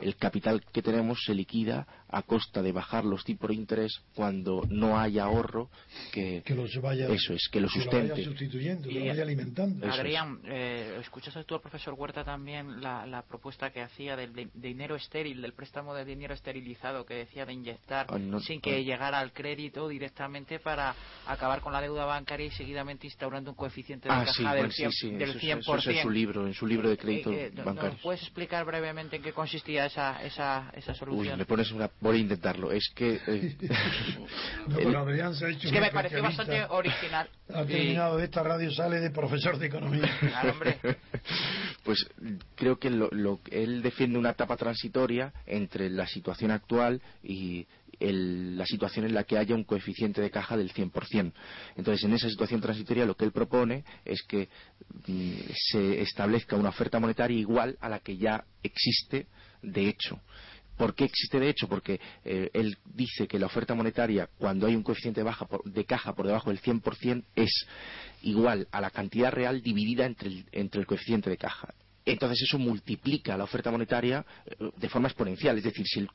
El 0.00 0.16
capital 0.16 0.62
que 0.72 0.82
tenemos 0.82 1.22
se 1.24 1.34
liquida 1.34 1.86
a 2.08 2.22
costa 2.22 2.62
de 2.62 2.72
bajar 2.72 3.04
los 3.04 3.24
tipos 3.24 3.48
de 3.48 3.56
interés 3.56 4.02
cuando 4.14 4.62
no 4.68 4.98
hay 4.98 5.18
ahorro 5.18 5.70
que, 6.12 6.42
vaya, 6.80 7.08
eso 7.08 7.32
es, 7.32 7.48
que 7.50 7.60
lo 7.60 7.68
sustente. 7.68 8.14
Que 8.14 8.22
lo 8.22 8.30
sustituyendo, 8.30 8.88
que 8.88 9.00
lo 9.00 9.06
vaya 9.06 9.22
alimentando. 9.22 9.90
Adrián, 9.90 10.40
eh, 10.44 10.98
¿escuchaste 11.00 11.44
tú 11.44 11.54
al 11.54 11.60
profesor 11.60 11.94
Huerta 11.94 12.24
también 12.24 12.80
la, 12.80 13.24
propuesta 13.28 13.70
que 13.70 13.80
hacía 13.80 14.16
del 14.16 14.50
dinero 14.54 14.96
estéril, 14.96 15.40
del 15.40 15.52
préstamo 15.52 15.94
de 15.94 16.04
dinero 16.04 16.34
esterilizado 16.34 17.06
que 17.06 17.14
decía 17.14 17.46
de 17.46 17.52
inyectar 17.52 18.06
ah, 18.08 18.18
sin 18.40 18.60
que 18.62 18.84
llegara 18.84 19.18
al 19.18 19.32
crédito 19.32 19.88
directamente 19.88 20.60
para 20.60 20.94
acabar 21.26 21.60
con 21.60 21.72
la 21.72 21.80
deuda 21.80 22.04
bancaria 22.04 22.46
y 22.46 22.50
seguidamente 22.50 23.06
instaurando 23.06 23.50
un 23.50 23.56
coeficiente 23.56 24.08
de 24.08 24.14
ah, 24.14 24.24
caja 24.24 24.54
del, 24.54 24.70
100%, 24.70 24.90
sí, 24.90 25.16
Eso, 25.18 25.90
es 25.90 26.00
su 26.00 26.10
libro, 26.10 26.46
en 26.46 26.54
su 26.54 26.66
libro 26.66 26.88
de 26.88 26.96
crédito 26.96 27.30
eh, 27.32 27.46
eh, 27.46 27.62
bancario. 27.62 27.98
¿Puedes 28.02 28.22
explicar 28.22 28.64
brevemente 28.64 29.16
en 29.16 29.22
qué 29.22 29.32
consistía 29.32 29.86
esa, 29.86 30.22
esa, 30.22 30.70
esa 30.74 30.94
solución? 30.94 31.34
Uy, 31.34 31.38
me 31.38 31.44
pones 31.44 31.70
una... 31.72 31.90
Voy 32.00 32.18
a 32.18 32.20
intentarlo. 32.20 32.70
Es 32.70 32.88
que... 32.94 33.20
Eh, 33.26 33.56
no, 34.68 35.34
se 35.34 35.46
ha 35.46 35.48
hecho 35.50 35.66
es 35.66 35.72
que 35.72 35.80
me 35.80 35.90
pareció 35.90 36.22
bastante 36.22 36.64
original. 36.68 37.28
Ha 37.52 37.64
terminado 37.64 38.18
esta 38.20 38.42
radio, 38.42 38.70
sale 38.70 39.00
de 39.00 39.10
profesor 39.10 39.58
de 39.58 39.66
economía. 39.66 40.08
Claro, 40.20 40.52
hombre. 40.52 40.78
pues 41.84 42.06
creo 42.54 42.78
que 42.78 42.90
lo, 42.90 43.08
lo, 43.10 43.40
él 43.50 43.82
defiende 43.82 44.18
una 44.18 44.30
etapa 44.30 44.56
transitoria 44.56 45.32
entre 45.46 45.90
la 45.90 46.06
situación 46.06 46.50
actual 46.50 47.02
y 47.22 47.66
la 48.00 48.66
situación 48.66 49.06
en 49.06 49.14
la 49.14 49.24
que 49.24 49.38
haya 49.38 49.54
un 49.54 49.64
coeficiente 49.64 50.20
de 50.20 50.30
caja 50.30 50.56
del 50.56 50.72
100%. 50.72 51.32
Entonces, 51.76 52.04
en 52.04 52.12
esa 52.12 52.28
situación 52.28 52.60
transitoria 52.60 53.06
lo 53.06 53.16
que 53.16 53.24
él 53.24 53.32
propone 53.32 53.84
es 54.04 54.22
que 54.22 54.48
mm, 55.06 55.32
se 55.70 56.00
establezca 56.00 56.56
una 56.56 56.70
oferta 56.70 56.98
monetaria 56.98 57.38
igual 57.38 57.76
a 57.80 57.88
la 57.88 58.00
que 58.00 58.16
ya 58.16 58.44
existe 58.62 59.26
de 59.62 59.88
hecho. 59.88 60.20
¿Por 60.76 60.94
qué 60.94 61.04
existe 61.04 61.38
de 61.38 61.48
hecho? 61.48 61.68
Porque 61.68 62.00
eh, 62.24 62.50
él 62.54 62.76
dice 62.84 63.28
que 63.28 63.38
la 63.38 63.46
oferta 63.46 63.74
monetaria, 63.74 64.28
cuando 64.38 64.66
hay 64.66 64.74
un 64.74 64.82
coeficiente 64.82 65.22
de, 65.22 65.30
de 65.64 65.84
caja 65.84 66.14
por 66.14 66.26
debajo 66.26 66.50
del 66.50 66.60
100%, 66.60 67.24
es 67.36 67.66
igual 68.22 68.66
a 68.72 68.80
la 68.80 68.90
cantidad 68.90 69.30
real 69.30 69.62
dividida 69.62 70.06
entre 70.06 70.28
el, 70.28 70.46
entre 70.50 70.80
el 70.80 70.86
coeficiente 70.86 71.30
de 71.30 71.36
caja. 71.36 71.74
Entonces 72.04 72.42
eso 72.42 72.58
multiplica 72.58 73.36
la 73.36 73.44
oferta 73.44 73.70
monetaria 73.70 74.24
eh, 74.46 74.70
de 74.76 74.88
forma 74.88 75.08
exponencial. 75.08 75.58
Es 75.58 75.64
decir, 75.64 75.86
si 75.86 76.00
el 76.00 76.08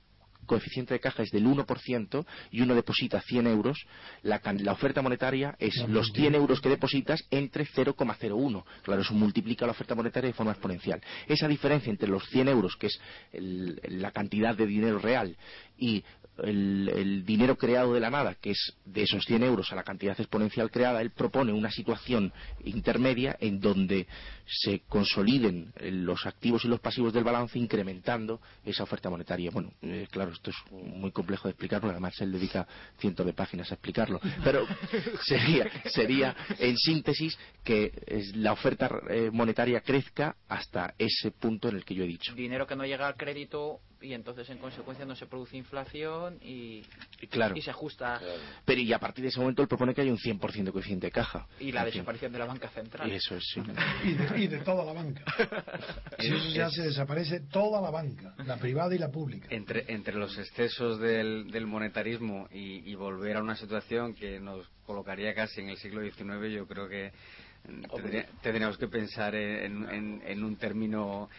coeficiente 0.47 0.95
de 0.95 0.99
caja 0.99 1.21
es 1.21 1.29
del 1.29 1.45
1% 1.45 2.25
y 2.51 2.61
uno 2.61 2.73
deposita 2.73 3.21
100 3.21 3.47
euros, 3.47 3.85
la, 4.23 4.41
oferta 4.71 5.03
monetaria 5.03 5.55
es 5.59 5.75
los 5.87 6.11
100 6.13 6.33
euros 6.35 6.59
que 6.59 6.69
depositas 6.69 7.23
entre 7.29 7.65
0,01. 7.65 8.63
Claro, 8.81 9.01
eso 9.01 9.13
multiplica 9.13 9.65
la 9.65 9.73
oferta 9.73 9.93
monetaria 9.93 10.29
de 10.29 10.33
forma 10.33 10.53
exponencial. 10.53 11.01
Esa 11.27 11.47
diferencia 11.47 11.91
entre 11.91 12.09
los 12.09 12.27
100 12.29 12.47
euros, 12.47 12.75
que 12.75 12.87
es 12.87 12.99
la 13.33 14.11
cantidad 14.11 14.55
de 14.55 14.65
dinero 14.65 14.97
real, 14.97 15.37
y 15.77 16.03
el, 16.43 17.23
dinero 17.25 17.57
creado 17.57 17.93
de 17.93 17.99
la 17.99 18.09
nada, 18.09 18.35
que 18.35 18.51
es 18.51 18.73
de 18.85 19.03
esos 19.03 19.25
100 19.25 19.43
euros 19.43 19.71
a 19.71 19.75
la 19.75 19.83
cantidad 19.83 20.19
exponencial 20.19 20.71
creada, 20.71 21.01
él 21.01 21.11
propone 21.11 21.51
una 21.53 21.71
situación 21.71 22.31
intermedia 22.63 23.35
en 23.39 23.59
donde 23.59 24.07
se 24.45 24.81
consoliden 24.87 25.73
los 25.79 26.25
activos 26.25 26.63
y 26.65 26.67
los 26.67 26.79
pasivos 26.79 27.13
del 27.13 27.23
balance 27.23 27.59
incrementando 27.59 28.39
esa 28.65 28.83
oferta 28.83 29.09
monetaria. 29.09 29.51
Bueno, 29.51 29.71
eh, 29.81 30.07
claro, 30.09 30.31
esto 30.31 30.51
es 30.51 30.57
muy 30.71 31.11
complejo 31.11 31.47
de 31.47 31.51
explicar 31.51 31.81
porque 31.81 31.93
además 31.93 32.19
él 32.21 32.31
dedica 32.31 32.67
cientos 32.97 33.25
de 33.25 33.33
páginas 33.33 33.71
a 33.71 33.75
explicarlo, 33.75 34.19
pero 34.43 34.65
sería, 35.23 35.69
sería 35.85 36.35
en 36.59 36.77
síntesis 36.77 37.37
que 37.63 37.91
la 38.35 38.53
oferta 38.53 38.89
eh, 39.09 39.29
monetaria 39.31 39.81
crezca 39.81 40.35
hasta 40.47 40.93
ese 40.97 41.31
punto 41.31 41.69
en 41.69 41.77
el 41.77 41.85
que 41.85 41.95
yo 41.95 42.03
he 42.03 42.07
dicho. 42.07 42.33
Dinero 42.33 42.65
que 42.67 42.75
no 42.75 42.85
llega 42.85 43.07
al 43.07 43.15
crédito 43.15 43.81
y 44.01 44.13
entonces 44.13 44.49
en 44.49 44.57
consecuencia 44.57 45.05
no 45.05 45.15
se 45.15 45.25
produce 45.25 45.57
inflación 45.57 46.37
y, 46.41 46.83
claro. 47.29 47.55
y 47.55 47.61
se 47.61 47.71
ajusta. 47.71 48.21
Pero 48.65 48.81
y 48.81 48.93
a 48.93 48.99
partir 48.99 49.23
de 49.23 49.29
ese 49.29 49.39
momento 49.39 49.61
él 49.61 49.67
propone 49.67 49.93
que 49.93 50.01
hay 50.01 50.09
un 50.09 50.17
100% 50.17 50.63
de 50.63 50.71
coeficiente 50.71 51.07
de 51.07 51.11
caja. 51.11 51.47
Y 51.59 51.71
la 51.71 51.85
desaparición 51.85 52.31
de 52.31 52.39
la 52.39 52.45
banca 52.45 52.69
central. 52.69 53.09
Y 53.09 53.15
eso 53.15 53.35
es, 53.35 53.43
sí. 53.53 53.61
y, 54.35 54.47
de, 54.47 54.59
toda 54.59 54.85
la 54.85 54.93
banca. 54.93 55.23
y 56.19 56.27
eso 56.27 56.49
ya 56.49 56.69
se 56.69 56.83
desaparece 56.83 57.41
toda 57.51 57.81
la 57.81 57.89
banca, 57.89 58.35
la 58.45 58.57
privada 58.57 58.93
y 58.95 58.99
la 58.99 59.09
pública. 59.09 59.47
Entre, 59.49 59.91
entre 59.91 60.15
los 60.15 60.37
excesos 60.37 60.99
del, 60.99 61.49
del 61.51 61.65
monetarismo 61.65 62.47
y, 62.51 62.95
volver 62.97 63.37
a 63.37 63.43
una 63.43 63.55
situación 63.55 64.15
que 64.15 64.39
nos 64.39 64.67
colocaría 64.85 65.35
casi 65.35 65.61
en 65.61 65.69
el 65.69 65.77
siglo 65.77 66.01
XIX, 66.01 66.51
yo 66.51 66.65
creo 66.65 66.89
que 66.89 67.11
tendríamos 68.41 68.77
que 68.77 68.87
pensar 68.87 69.35
en, 69.35 70.21
en 70.25 70.43
un 70.43 70.55
término 70.55 71.29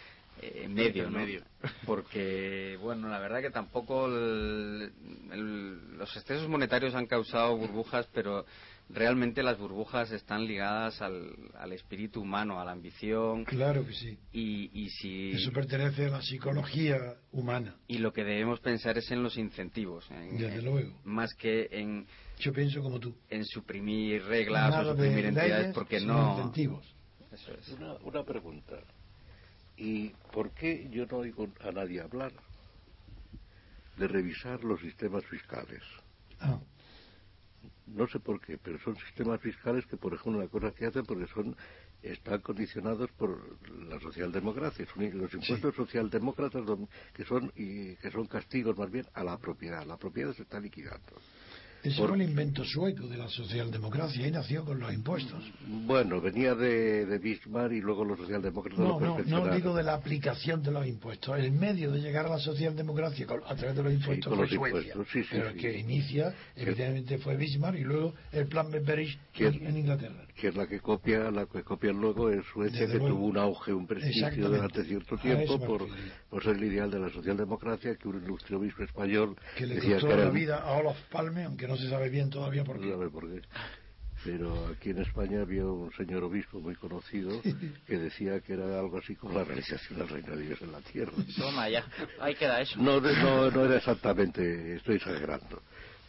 eh, 0.41 0.69
medio, 0.69 1.11
medio. 1.11 1.43
Porque, 1.87 2.79
bueno, 2.81 3.09
la 3.09 3.19
verdad 3.19 3.41
que 3.41 3.51
tampoco 3.51 4.09
los 4.09 6.17
excesos 6.17 6.49
monetarios 6.49 6.95
han 6.95 7.07
causado 7.07 7.57
burbujas, 7.57 8.09
pero 8.13 8.45
realmente 8.89 9.43
las 9.43 9.59
burbujas 9.59 10.11
están 10.13 10.47
ligadas 10.47 11.01
al, 11.03 11.35
al 11.55 11.73
espíritu 11.73 12.23
humano, 12.23 12.61
a 12.61 12.65
la 12.65 12.73
ambición. 12.73 13.45
Claro 13.45 13.87
que 13.87 13.93
sí. 13.93 14.19
Y, 14.33 14.71
y 14.73 14.89
si... 14.91 15.31
Eso 15.33 15.53
pertenece 15.53 16.07
a 16.07 16.11
la 16.11 16.23
psicología 16.23 17.17
humana. 17.33 17.77
Y 17.87 17.99
lo 17.99 18.13
que 18.13 18.25
debemos 18.25 18.61
pensar 18.61 18.97
es 18.99 19.11
en 19.11 19.23
los 19.23 19.37
incentivos. 19.37 20.09
Desde 20.09 20.63
luego. 20.63 20.99
Más 21.05 21.35
que 21.35 21.69
en... 21.71 22.07
Yo 22.39 22.53
pienso 22.53 22.83
como 22.83 23.01
tú. 23.01 23.15
En 23.29 23.45
suprimir 23.45 24.25
reglas 24.25 24.87
o 24.87 24.93
suprimir 24.93 25.27
entidades 25.27 25.75
porque 25.75 26.01
no... 26.01 26.37
Incentivos. 26.37 26.95
Eso 27.33 27.53
es. 27.53 27.69
Una, 27.71 27.95
una 27.97 28.25
pregunta. 28.25 28.79
¿Y 29.79 30.09
por 30.33 30.51
qué 30.51 30.89
yo 30.91 31.07
no 31.07 31.19
oigo 31.19 31.49
a 31.61 31.71
nadie 31.71 32.01
hablar 32.01 32.33
de 33.97 34.09
revisar 34.09 34.65
los 34.65 34.81
sistemas 34.81 35.25
fiscales? 35.27 35.83
Ah. 36.41 36.59
No 37.87 38.07
sé 38.09 38.19
por 38.19 38.41
qué, 38.41 38.59
pero 38.59 38.79
son 38.81 38.97
sistemas 38.97 39.41
fiscales 39.41 39.87
que, 39.87 39.97
por 39.97 40.13
ejemplo, 40.15 40.43
la 40.43 40.49
cosa 40.49 40.73
que 40.73 40.87
hacen 40.87 41.05
porque 41.07 41.27
son 41.29 41.57
están 42.03 42.41
condicionados 42.41 43.11
por 43.13 43.59
la 43.71 43.99
socialdemocracia, 44.01 44.87
son 44.87 45.19
los 45.19 45.33
impuestos 45.33 45.75
socialdemócratas 45.75 46.65
que 47.13 47.25
son 47.25 47.53
y 47.57 47.97
que 47.97 48.11
son 48.11 48.27
castigos 48.27 48.77
más 48.77 48.91
bien 48.91 49.07
a 49.15 49.25
la 49.25 49.39
propiedad. 49.39 49.85
La 49.87 49.97
propiedad 49.97 50.33
se 50.33 50.43
está 50.43 50.61
liquidando. 50.61 51.15
Ese 51.83 51.97
fue 51.97 52.17
el 52.17 52.23
invento 52.23 52.65
sueco 52.65 53.07
de 53.07 53.17
la 53.17 53.29
socialdemocracia 53.29 54.27
y 54.27 54.31
nació 54.31 54.65
con 54.65 54.81
los 54.81 54.93
impuestos. 54.93 55.43
Bueno, 55.67 56.21
venía 56.21 56.55
de, 56.55 57.19
Bismarck 57.19 57.73
y 57.73 57.81
luego 57.81 58.05
los 58.05 58.19
socialdemócratas 58.19 58.79
no, 58.81 58.99
lo 58.99 59.19
No, 59.19 59.47
no 59.47 59.55
digo 59.55 59.75
de 59.75 59.85
la 59.85 59.95
aplicación 59.95 60.63
de 60.63 60.73
los 60.73 60.87
impuestos. 60.87 61.39
El 61.39 61.53
medio 61.53 61.93
de 61.93 62.01
llegar 62.01 62.27
a 62.27 62.31
la 62.31 62.39
socialdemocracia 62.39 63.27
a 63.47 63.55
través 63.55 63.77
de 63.77 63.83
los 63.83 63.93
impuestos 63.93 64.35
fue 64.35 64.49
Suecia. 64.49 64.95
pero 65.31 65.49
el 65.51 65.57
que 65.57 65.79
inicia, 65.79 66.35
evidentemente, 66.57 67.19
fue 67.19 67.37
Bismarck 67.37 67.79
y 67.79 67.85
luego 67.85 68.15
el 68.33 68.47
plan 68.49 68.71
Beveridge 68.71 69.19
en, 69.37 69.77
Inglaterra. 69.77 70.27
Que 70.35 70.49
es 70.49 70.57
la 70.57 70.67
que 70.67 70.81
copia, 70.81 71.31
la 71.31 71.47
que 71.47 71.63
copia 71.63 71.93
luego 71.93 72.31
en 72.31 72.43
Suecia, 72.43 72.87
que 72.87 72.99
tuvo 72.99 73.27
un 73.27 73.39
auge, 73.39 73.73
un 73.73 73.87
prestigio 73.87 74.49
durante 74.49 74.85
cierto 74.85 75.17
tiempo 75.17 75.59
por, 75.61 75.87
por, 76.29 76.43
ser 76.43 76.57
el 76.57 76.65
ideal 76.65 76.91
de 76.91 76.99
la 76.99 77.11
socialdemocracia, 77.11 77.95
que 77.97 78.09
un 78.09 78.23
ilustre 78.23 78.57
obispo 78.57 78.83
español 78.83 79.37
que 79.57 79.67
le 79.67 79.79
costó 79.79 80.17
la 80.17 80.31
vida 80.31 80.59
a 80.59 80.73
Olaf 80.79 80.99
Palme, 81.11 81.45
aunque 81.45 81.68
no 81.69 81.77
se 81.77 81.89
sabe 81.89 82.09
bien 82.09 82.31
todavía 82.31 82.65
por 82.65 82.81
qué. 82.81 82.93
por 83.11 83.29
qué. 83.29 83.43
pero 84.25 84.69
aquí 84.69 84.91
en 84.91 84.99
España 84.99 85.43
había 85.43 85.65
un 85.67 85.93
señor 85.93 86.25
obispo 86.25 86.61
muy 86.61 86.75
conocido 86.75 87.41
que 87.87 87.99
decía 87.99 88.41
que 88.41 88.55
era 88.55 88.81
algo 88.81 88.99
así 88.99 89.15
como 89.15 89.35
la 89.35 89.45
realización 89.45 89.99
del 89.99 90.09
reino 90.09 90.35
de 90.35 90.47
Dios 90.47 90.63
en 90.63 90.73
la 90.73 90.81
tierra. 90.81 91.13
Toma 91.37 91.69
ya, 91.69 91.85
ahí 92.21 92.35
queda 92.35 92.61
eso. 92.61 92.81
No, 92.81 93.01
no, 93.01 93.51
no 93.51 93.65
era 93.67 93.77
exactamente, 93.77 94.77
estoy 94.77 94.97
exagerando, 94.97 95.63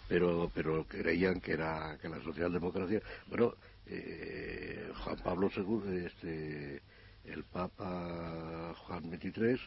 pero, 0.08 0.50
pero 0.56 0.86
creían 0.88 1.42
que 1.42 1.52
era 1.52 1.98
que 2.02 2.08
la 2.08 2.24
socialdemocracia, 2.24 3.02
bueno, 3.28 3.54
eh, 3.86 4.92
Juan 5.04 5.18
Pablo 5.18 5.52
II, 5.56 6.06
este, 6.06 6.82
el 7.26 7.44
Papa 7.44 8.74
Juan 8.78 9.12
XXIII, 9.12 9.60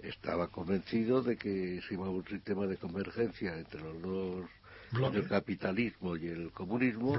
estaba 0.00 0.48
convencido 0.48 1.22
de 1.22 1.36
que 1.36 1.80
si 1.86 1.94
iba 1.94 2.06
a 2.06 2.10
un 2.10 2.24
sistema 2.24 2.66
de 2.66 2.76
convergencia 2.76 3.58
entre 3.58 3.82
los 3.82 4.00
dos 4.00 4.50
el 4.92 5.28
capitalismo 5.28 6.16
y 6.16 6.26
el 6.26 6.50
comunismo 6.52 7.18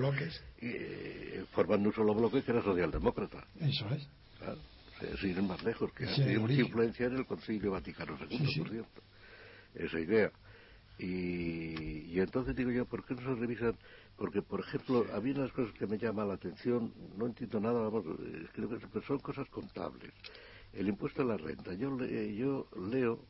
eh, 0.59 1.45
formando 1.51 1.89
un 1.89 1.95
solo 1.95 2.13
bloque 2.13 2.43
que 2.43 2.51
era 2.51 2.63
socialdemócrata. 2.63 3.45
Eso 3.59 3.87
es. 3.89 4.07
Claro, 4.37 4.59
sin 5.19 5.31
ir 5.31 5.43
más 5.43 5.63
lejos, 5.63 5.91
que 5.93 6.05
ha 6.05 6.15
tenido 6.15 6.41
mucha 6.41 6.53
influencia 6.53 7.05
en 7.07 7.17
el 7.17 7.25
Concilio 7.25 7.71
Vaticano 7.71 8.17
II, 8.29 8.37
por 8.57 8.69
cierto. 8.69 9.01
Esa 9.75 9.99
idea. 9.99 10.31
Y, 10.97 12.13
y, 12.13 12.19
entonces 12.19 12.55
digo 12.55 12.71
yo, 12.71 12.85
¿por 12.85 13.05
qué 13.05 13.15
no 13.15 13.21
se 13.21 13.39
revisan? 13.39 13.75
Porque, 14.17 14.41
por 14.41 14.59
ejemplo, 14.59 15.05
había 15.13 15.33
unas 15.35 15.51
cosas 15.53 15.73
que 15.75 15.87
me 15.87 15.97
llaman 15.97 16.27
la 16.27 16.33
atención, 16.33 16.93
no 17.17 17.27
entiendo 17.27 17.59
nada, 17.61 17.79
vamos, 17.79 18.03
creo 18.53 18.69
que 18.69 19.01
son 19.07 19.19
cosas 19.19 19.47
contables. 19.49 20.11
El 20.73 20.89
impuesto 20.89 21.21
a 21.21 21.25
la 21.25 21.37
renta. 21.37 21.73
Yo, 21.73 21.97
yo 22.05 22.67
leo 22.91 23.25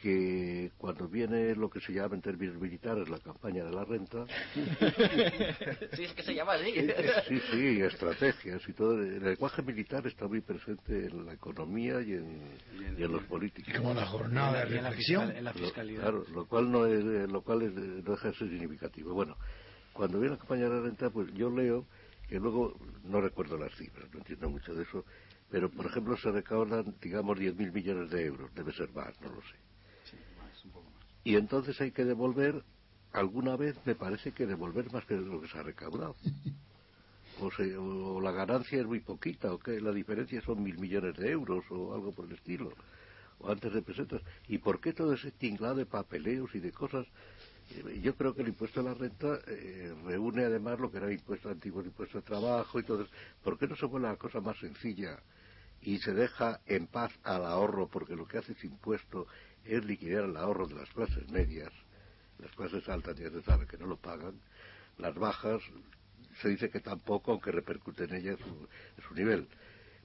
que 0.00 0.72
cuando 0.78 1.08
viene 1.08 1.54
lo 1.54 1.68
que 1.68 1.80
se 1.80 1.92
llama 1.92 2.14
en 2.14 2.22
términos 2.22 2.56
militares 2.56 3.08
la 3.08 3.18
campaña 3.18 3.64
de 3.64 3.70
la 3.70 3.84
renta. 3.84 4.24
sí, 5.92 6.04
es 6.04 6.12
que 6.14 6.22
se 6.22 6.34
llama 6.34 6.54
así. 6.54 6.72
sí, 7.28 7.40
sí, 7.50 7.80
estrategias 7.82 8.66
y 8.66 8.72
todo. 8.72 8.94
El 8.94 9.22
lenguaje 9.22 9.62
militar 9.62 10.06
está 10.06 10.26
muy 10.26 10.40
presente 10.40 11.06
en 11.06 11.26
la 11.26 11.34
economía 11.34 12.00
y 12.00 12.14
en, 12.14 12.40
y 12.98 13.02
en, 13.02 13.12
los 13.12 13.22
políticos. 13.24 13.74
Como 13.76 13.94
la 13.94 14.06
jornada 14.06 14.64
de 14.64 14.80
reflexión. 14.80 15.30
En 15.30 15.44
la, 15.44 15.52
fiscalidad. 15.52 16.02
claro, 16.02 16.24
lo 16.32 16.46
cual 16.46 16.70
no, 16.70 16.86
es, 16.86 17.04
lo 17.04 17.42
cual 17.42 17.62
es, 17.62 17.74
no 17.74 18.12
deja 18.12 18.28
de 18.28 18.34
ser 18.34 18.48
significativo. 18.48 19.12
Bueno, 19.12 19.36
cuando 19.92 20.18
viene 20.18 20.34
la 20.34 20.38
campaña 20.38 20.64
de 20.64 20.76
la 20.76 20.80
renta, 20.80 21.10
pues 21.10 21.32
yo 21.34 21.50
leo 21.50 21.84
que 22.26 22.36
luego, 22.36 22.78
no 23.04 23.20
recuerdo 23.20 23.58
las 23.58 23.74
cifras, 23.74 24.08
no 24.12 24.20
entiendo 24.20 24.48
mucho 24.48 24.72
de 24.72 24.84
eso, 24.84 25.04
pero 25.50 25.68
por 25.68 25.84
ejemplo 25.86 26.16
se 26.16 26.30
recaudan, 26.30 26.94
digamos, 27.02 27.36
10.000 27.36 27.72
millones 27.72 28.10
de 28.10 28.24
euros, 28.24 28.54
debe 28.54 28.72
ser 28.72 28.88
más, 28.92 29.20
no 29.20 29.30
lo 29.30 29.42
sé 29.42 29.59
y 31.30 31.36
entonces 31.36 31.80
hay 31.80 31.92
que 31.92 32.04
devolver, 32.04 32.64
alguna 33.12 33.54
vez 33.54 33.76
me 33.84 33.94
parece 33.94 34.32
que 34.32 34.46
devolver 34.46 34.92
más 34.92 35.04
que 35.04 35.14
lo 35.14 35.40
que 35.40 35.46
se 35.46 35.58
ha 35.58 35.62
recaudado. 35.62 36.16
O, 37.40 38.20
la 38.20 38.32
ganancia 38.32 38.80
es 38.80 38.86
muy 38.86 38.98
poquita, 38.98 39.52
o 39.52 39.58
que 39.60 39.80
la 39.80 39.92
diferencia 39.92 40.42
son 40.42 40.60
mil 40.60 40.76
millones 40.78 41.16
de 41.16 41.30
euros, 41.30 41.64
o 41.70 41.94
algo 41.94 42.10
por 42.10 42.26
el 42.26 42.32
estilo, 42.32 42.72
o 43.38 43.48
antes 43.48 43.72
de 43.72 43.80
pesetas. 43.80 44.20
¿Y 44.48 44.58
por 44.58 44.80
qué 44.80 44.92
todo 44.92 45.12
ese 45.12 45.30
tinglado 45.30 45.76
de 45.76 45.86
papeleos 45.86 46.52
y 46.56 46.58
de 46.58 46.72
cosas? 46.72 47.06
Eh, 47.76 48.00
yo 48.02 48.16
creo 48.16 48.34
que 48.34 48.42
el 48.42 48.48
impuesto 48.48 48.80
a 48.80 48.82
la 48.82 48.94
renta 48.94 49.38
eh, 49.46 49.94
reúne 50.04 50.44
además 50.44 50.80
lo 50.80 50.90
que 50.90 50.96
era 50.96 51.06
el 51.06 51.12
impuesto 51.12 51.48
antiguo, 51.48 51.80
el 51.80 51.86
impuesto 51.86 52.18
de 52.18 52.22
trabajo 52.22 52.80
y 52.80 52.82
todo 52.82 53.02
eso. 53.02 53.12
¿Por 53.44 53.56
qué 53.56 53.68
no 53.68 53.76
se 53.76 53.86
vuelve 53.86 54.08
la 54.08 54.16
cosa 54.16 54.40
más 54.40 54.58
sencilla 54.58 55.20
y 55.80 55.98
se 55.98 56.12
deja 56.12 56.60
en 56.66 56.88
paz 56.88 57.12
al 57.22 57.44
ahorro? 57.44 57.86
Porque 57.86 58.16
lo 58.16 58.26
que 58.26 58.38
hace 58.38 58.50
ese 58.52 58.66
impuesto 58.66 59.28
es 59.64 59.84
liquidar 59.84 60.24
el 60.24 60.36
ahorro 60.36 60.66
de 60.66 60.74
las 60.74 60.90
clases 60.90 61.28
medias. 61.30 61.72
Las 62.38 62.50
clases 62.52 62.88
altas 62.88 63.16
ya 63.16 63.30
se 63.30 63.42
sabe 63.42 63.66
que 63.66 63.76
no 63.76 63.86
lo 63.86 63.96
pagan. 63.96 64.34
Las 64.98 65.14
bajas 65.14 65.62
se 66.40 66.48
dice 66.48 66.70
que 66.70 66.80
tampoco, 66.80 67.32
aunque 67.32 67.52
repercute 67.52 68.04
en 68.04 68.14
ellas 68.14 68.38
su, 68.38 68.68
su 69.06 69.14
nivel. 69.14 69.46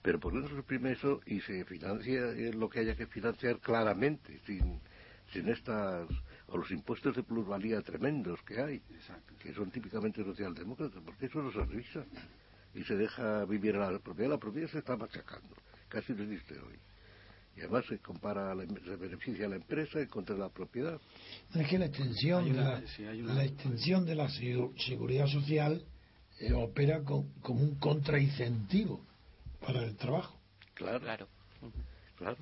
Pero 0.01 0.19
por 0.19 0.33
qué 0.33 0.39
no 0.39 0.47
se 0.47 0.55
suprime 0.55 0.91
eso 0.91 1.21
y 1.25 1.39
se 1.41 1.65
financia 1.65 2.21
lo 2.53 2.69
que 2.69 2.79
haya 2.79 2.95
que 2.95 3.07
financiar 3.07 3.59
claramente, 3.59 4.39
sin, 4.45 4.79
sin 5.33 5.49
estas 5.49 6.07
o 6.47 6.57
los 6.57 6.69
impuestos 6.69 7.15
de 7.15 7.23
plusvalía 7.23 7.81
tremendos 7.81 8.39
que 8.43 8.61
hay, 8.61 8.81
que 9.39 9.53
son 9.53 9.71
típicamente 9.71 10.23
socialdemócratas, 10.23 11.01
porque 11.03 11.25
eso 11.25 11.41
no 11.41 11.51
se 11.51 11.65
revisa 11.65 12.05
y 12.75 12.83
se 12.83 12.95
deja 12.95 13.45
vivir 13.45 13.77
a 13.77 13.89
la 13.89 13.99
propiedad. 13.99 14.29
La 14.29 14.37
propiedad 14.37 14.69
se 14.69 14.79
está 14.79 14.95
machacando, 14.95 15.55
casi 15.89 16.13
no 16.13 16.23
existe 16.23 16.59
hoy 16.59 16.77
y 17.55 17.61
además 17.61 17.85
se 17.87 17.99
compara, 17.99 18.53
se 18.83 18.95
beneficia 18.97 19.45
a 19.45 19.49
la 19.49 19.55
empresa 19.55 20.01
y 20.01 20.07
contra 20.07 20.35
la 20.35 20.49
propiedad. 20.49 20.99
Es 21.53 21.67
que 21.67 21.77
la 21.77 21.85
extensión, 21.85 22.51
de, 22.51 22.53
la, 22.53 23.45
extensión 23.45 24.05
de 24.05 24.15
la 24.15 24.27
seguridad 24.29 25.27
social 25.27 25.81
eh, 26.39 26.53
opera 26.53 27.01
como 27.03 27.61
un 27.61 27.75
contraincentivo 27.75 29.01
para 29.61 29.83
el 29.83 29.95
trabajo. 29.95 30.37
Claro, 30.73 30.99
claro. 30.99 31.27
claro. 32.17 32.37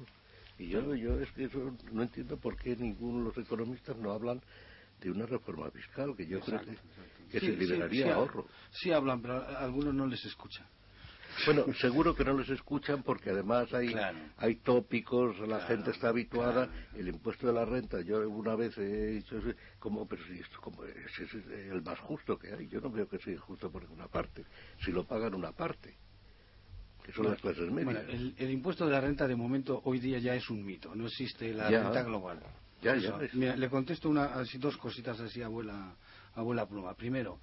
Y 0.57 0.69
yo, 0.69 0.95
yo 0.95 1.19
es 1.19 1.31
que 1.31 1.45
eso 1.45 1.75
no 1.91 2.01
entiendo 2.01 2.37
por 2.37 2.57
qué 2.57 2.75
ninguno 2.75 3.19
de 3.19 3.25
los 3.25 3.37
economistas 3.37 3.95
no 3.97 4.11
hablan 4.11 4.41
de 4.99 5.11
una 5.11 5.25
reforma 5.25 5.69
fiscal, 5.69 6.15
que 6.15 6.25
yo 6.25 6.39
creo 6.39 6.61
que, 7.29 7.39
se 7.39 7.51
liberaría 7.51 8.15
ahorro. 8.15 8.47
Sí 8.71 8.91
hablan, 8.91 9.21
pero 9.21 9.41
a 9.41 9.63
algunos 9.63 9.93
no 9.93 10.07
les 10.07 10.23
escuchan. 10.25 10.65
Bueno, 11.45 11.65
seguro 11.81 12.15
que 12.15 12.23
no 12.23 12.37
les 12.37 12.49
escuchan 12.49 13.03
porque 13.03 13.29
además 13.29 13.73
hay, 13.73 13.95
hay 14.37 14.55
tópicos, 14.57 15.37
la 15.47 15.61
gente 15.61 15.91
está 15.91 16.09
habituada, 16.09 16.69
el 16.95 17.07
impuesto 17.07 17.47
de 17.47 17.53
la 17.53 17.65
renta, 17.65 18.01
yo 18.01 18.27
una 18.29 18.55
vez 18.55 18.77
he 18.77 19.07
dicho, 19.07 19.39
como, 19.79 20.07
pero 20.07 20.23
si 20.25 20.39
esto 20.39 20.59
como, 20.61 20.83
es, 20.85 21.33
el 21.45 21.81
más 21.81 21.99
justo 21.99 22.37
que 22.37 22.53
hay, 22.53 22.67
yo 22.67 22.79
no 22.81 22.89
veo 22.89 23.07
que 23.07 23.19
sea 23.19 23.33
injusto 23.33 23.71
por 23.71 23.83
ninguna 23.83 24.07
parte, 24.07 24.45
si 24.83 24.91
lo 24.91 25.05
pagan 25.05 25.33
una 25.33 25.51
parte, 25.51 25.95
que 27.03 27.11
son 27.11 27.29
las 27.29 27.41
clases 27.41 27.69
medias. 27.69 28.05
Bueno, 28.05 28.33
el, 28.37 28.49
impuesto 28.49 28.85
de 28.85 28.91
la 28.91 29.01
renta 29.01 29.27
de 29.27 29.35
momento 29.35 29.81
hoy 29.85 29.99
día 29.99 30.19
ya 30.19 30.35
es 30.35 30.49
un 30.49 30.63
mito, 30.63 30.95
no 30.95 31.05
existe 31.05 31.53
la 31.53 31.69
renta 31.69 32.03
global. 32.03 32.39
Ya, 32.81 32.97
ya. 32.97 33.17
Mira, 33.33 33.55
le 33.55 33.69
contesto 33.69 34.09
una, 34.09 34.25
así, 34.25 34.57
dos 34.57 34.75
cositas 34.75 35.17
así, 35.19 35.41
abuela, 35.41 35.95
abuela 36.35 36.65
pluma. 36.65 36.93
Primero, 36.95 37.39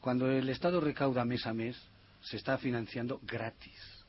cuando 0.00 0.30
el 0.30 0.48
Estado 0.50 0.80
recauda 0.80 1.24
mes 1.24 1.46
a 1.46 1.54
mes, 1.54 1.80
se 2.22 2.36
está 2.36 2.58
financiando 2.58 3.20
gratis. 3.22 4.04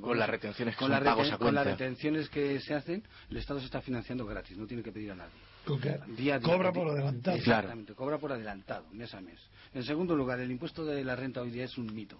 con 0.00 0.18
las 0.18 0.30
retenciones 0.30 0.74
que 0.76 0.84
con, 0.84 1.38
con 1.38 1.54
las 1.54 1.66
retenciones 1.66 2.28
que 2.28 2.60
se 2.60 2.74
hacen, 2.74 3.02
el 3.30 3.36
Estado 3.36 3.60
se 3.60 3.66
está 3.66 3.80
financiando 3.80 4.26
gratis, 4.26 4.56
no 4.56 4.66
tiene 4.66 4.82
que 4.82 4.92
pedir 4.92 5.12
a 5.12 5.16
nadie. 5.16 5.32
Día 6.16 6.40
cobra 6.40 6.72
por 6.72 6.88
adelantado. 6.88 7.36
Exactamente, 7.36 7.94
cobra 7.94 8.18
por 8.18 8.32
adelantado, 8.32 8.86
mes 8.92 9.12
a 9.14 9.20
mes. 9.20 9.38
En 9.74 9.84
segundo 9.84 10.16
lugar, 10.16 10.40
el 10.40 10.50
impuesto 10.50 10.84
de 10.84 11.04
la 11.04 11.14
renta 11.16 11.42
hoy 11.42 11.50
día 11.50 11.64
es 11.64 11.76
un 11.78 11.94
mito. 11.94 12.18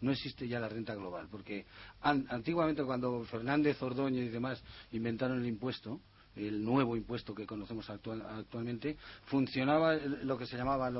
No 0.00 0.12
existe 0.12 0.46
ya 0.46 0.60
la 0.60 0.68
renta 0.68 0.94
global, 0.94 1.26
porque 1.30 1.66
antiguamente 2.00 2.84
cuando 2.84 3.24
Fernández, 3.24 3.82
Ordóñez 3.82 4.26
y 4.26 4.28
demás 4.28 4.62
inventaron 4.92 5.40
el 5.40 5.46
impuesto, 5.46 6.00
el 6.38 6.64
nuevo 6.64 6.96
impuesto 6.96 7.34
que 7.34 7.46
conocemos 7.46 7.88
actualmente, 7.90 8.96
funcionaba 9.24 9.94
lo 9.96 10.38
que 10.38 10.46
se 10.46 10.56
llamaba 10.56 10.90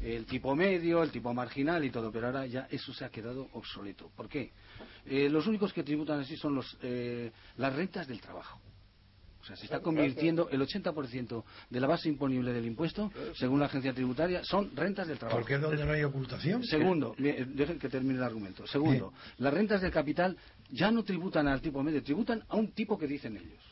el 0.00 0.26
tipo 0.26 0.56
medio, 0.56 1.02
el 1.02 1.10
tipo 1.10 1.32
marginal 1.34 1.84
y 1.84 1.90
todo, 1.90 2.10
pero 2.10 2.26
ahora 2.26 2.46
ya 2.46 2.66
eso 2.70 2.92
se 2.92 3.04
ha 3.04 3.10
quedado 3.10 3.48
obsoleto. 3.52 4.10
¿Por 4.16 4.28
qué? 4.28 4.52
Eh, 5.06 5.28
los 5.28 5.46
únicos 5.46 5.72
que 5.72 5.82
tributan 5.82 6.20
así 6.20 6.36
son 6.36 6.54
los, 6.54 6.76
eh, 6.82 7.30
las 7.56 7.74
rentas 7.74 8.06
del 8.06 8.20
trabajo. 8.20 8.60
O 9.40 9.44
sea, 9.44 9.56
se 9.56 9.64
está 9.64 9.80
convirtiendo 9.80 10.48
el 10.50 10.60
80% 10.60 11.44
de 11.70 11.80
la 11.80 11.86
base 11.86 12.08
imponible 12.08 12.52
del 12.52 12.66
impuesto, 12.66 13.10
según 13.34 13.60
la 13.60 13.66
agencia 13.66 13.94
tributaria, 13.94 14.44
son 14.44 14.74
rentas 14.74 15.06
del 15.08 15.18
trabajo. 15.18 15.38
¿Por 15.38 15.46
qué 15.46 15.58
donde 15.58 15.84
no 15.84 15.92
hay 15.92 16.02
ocultación? 16.02 16.62
Segundo, 16.64 17.14
dejen 17.16 17.78
que 17.78 17.88
termine 17.88 18.16
el 18.16 18.24
argumento. 18.24 18.66
Segundo, 18.66 19.12
las 19.38 19.54
rentas 19.54 19.80
del 19.80 19.92
capital 19.92 20.36
ya 20.70 20.90
no 20.90 21.02
tributan 21.02 21.48
al 21.48 21.62
tipo 21.62 21.82
medio, 21.82 22.02
tributan 22.02 22.42
a 22.48 22.56
un 22.56 22.72
tipo 22.72 22.98
que 22.98 23.06
dicen 23.06 23.36
ellos 23.36 23.67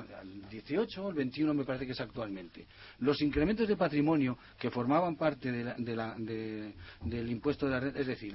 al 0.00 0.48
18 0.48 1.04
o 1.04 1.08
al 1.08 1.14
21 1.14 1.54
me 1.54 1.64
parece 1.64 1.86
que 1.86 1.92
es 1.92 2.00
actualmente. 2.00 2.66
Los 3.00 3.20
incrementos 3.22 3.68
de 3.68 3.76
patrimonio 3.76 4.38
que 4.58 4.70
formaban 4.70 5.16
parte 5.16 5.50
de 5.50 6.72
del 7.02 7.30
impuesto 7.30 7.66
de 7.66 7.72
la 7.72 7.80
renta, 7.80 8.00
es 8.00 8.06
decir, 8.06 8.34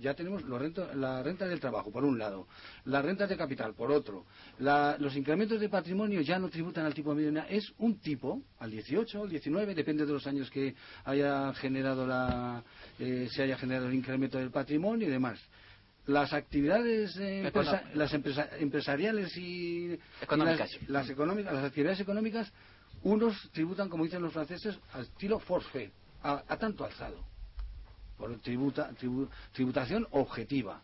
ya 0.00 0.14
tenemos 0.14 0.42
la 0.44 1.22
renta 1.22 1.46
del 1.46 1.60
trabajo, 1.60 1.90
por 1.90 2.04
un 2.04 2.18
lado, 2.18 2.46
las 2.84 3.04
rentas 3.04 3.28
de 3.28 3.36
capital, 3.36 3.74
por 3.74 3.90
otro, 3.90 4.26
los 4.58 5.16
incrementos 5.16 5.60
de 5.60 5.68
patrimonio 5.68 6.20
ya 6.20 6.38
no 6.38 6.48
tributan 6.48 6.86
al 6.86 6.94
tipo 6.94 7.14
medio, 7.14 7.30
es 7.48 7.72
un 7.78 7.98
tipo, 7.98 8.42
al 8.58 8.70
18, 8.70 9.22
al 9.22 9.28
19, 9.28 9.74
depende 9.74 10.06
de 10.06 10.12
los 10.12 10.26
años 10.26 10.50
que 10.50 10.74
haya 11.04 11.52
generado 11.54 12.06
la, 12.06 12.62
eh, 12.98 13.28
se 13.30 13.42
haya 13.42 13.56
generado 13.56 13.88
el 13.88 13.94
incremento 13.94 14.38
del 14.38 14.50
patrimonio 14.50 15.08
y 15.08 15.10
demás 15.10 15.40
las 16.06 16.32
actividades 16.32 17.16
eh, 17.18 17.50
las 17.94 18.12
empresariales 18.12 19.36
y 19.36 19.98
económicas. 20.20 20.70
Las, 20.88 21.08
económicas 21.08 21.52
las 21.52 21.64
actividades 21.64 22.00
económicas 22.00 22.52
unos 23.02 23.50
tributan 23.52 23.88
como 23.88 24.04
dicen 24.04 24.22
los 24.22 24.32
franceses 24.32 24.78
al 24.92 25.02
estilo 25.02 25.38
forfait 25.38 25.92
a, 26.22 26.56
tanto 26.56 26.84
alzado. 26.84 27.24
Por 28.18 28.38
tributa, 28.40 28.90
tributación 29.52 30.06
objetiva. 30.10 30.82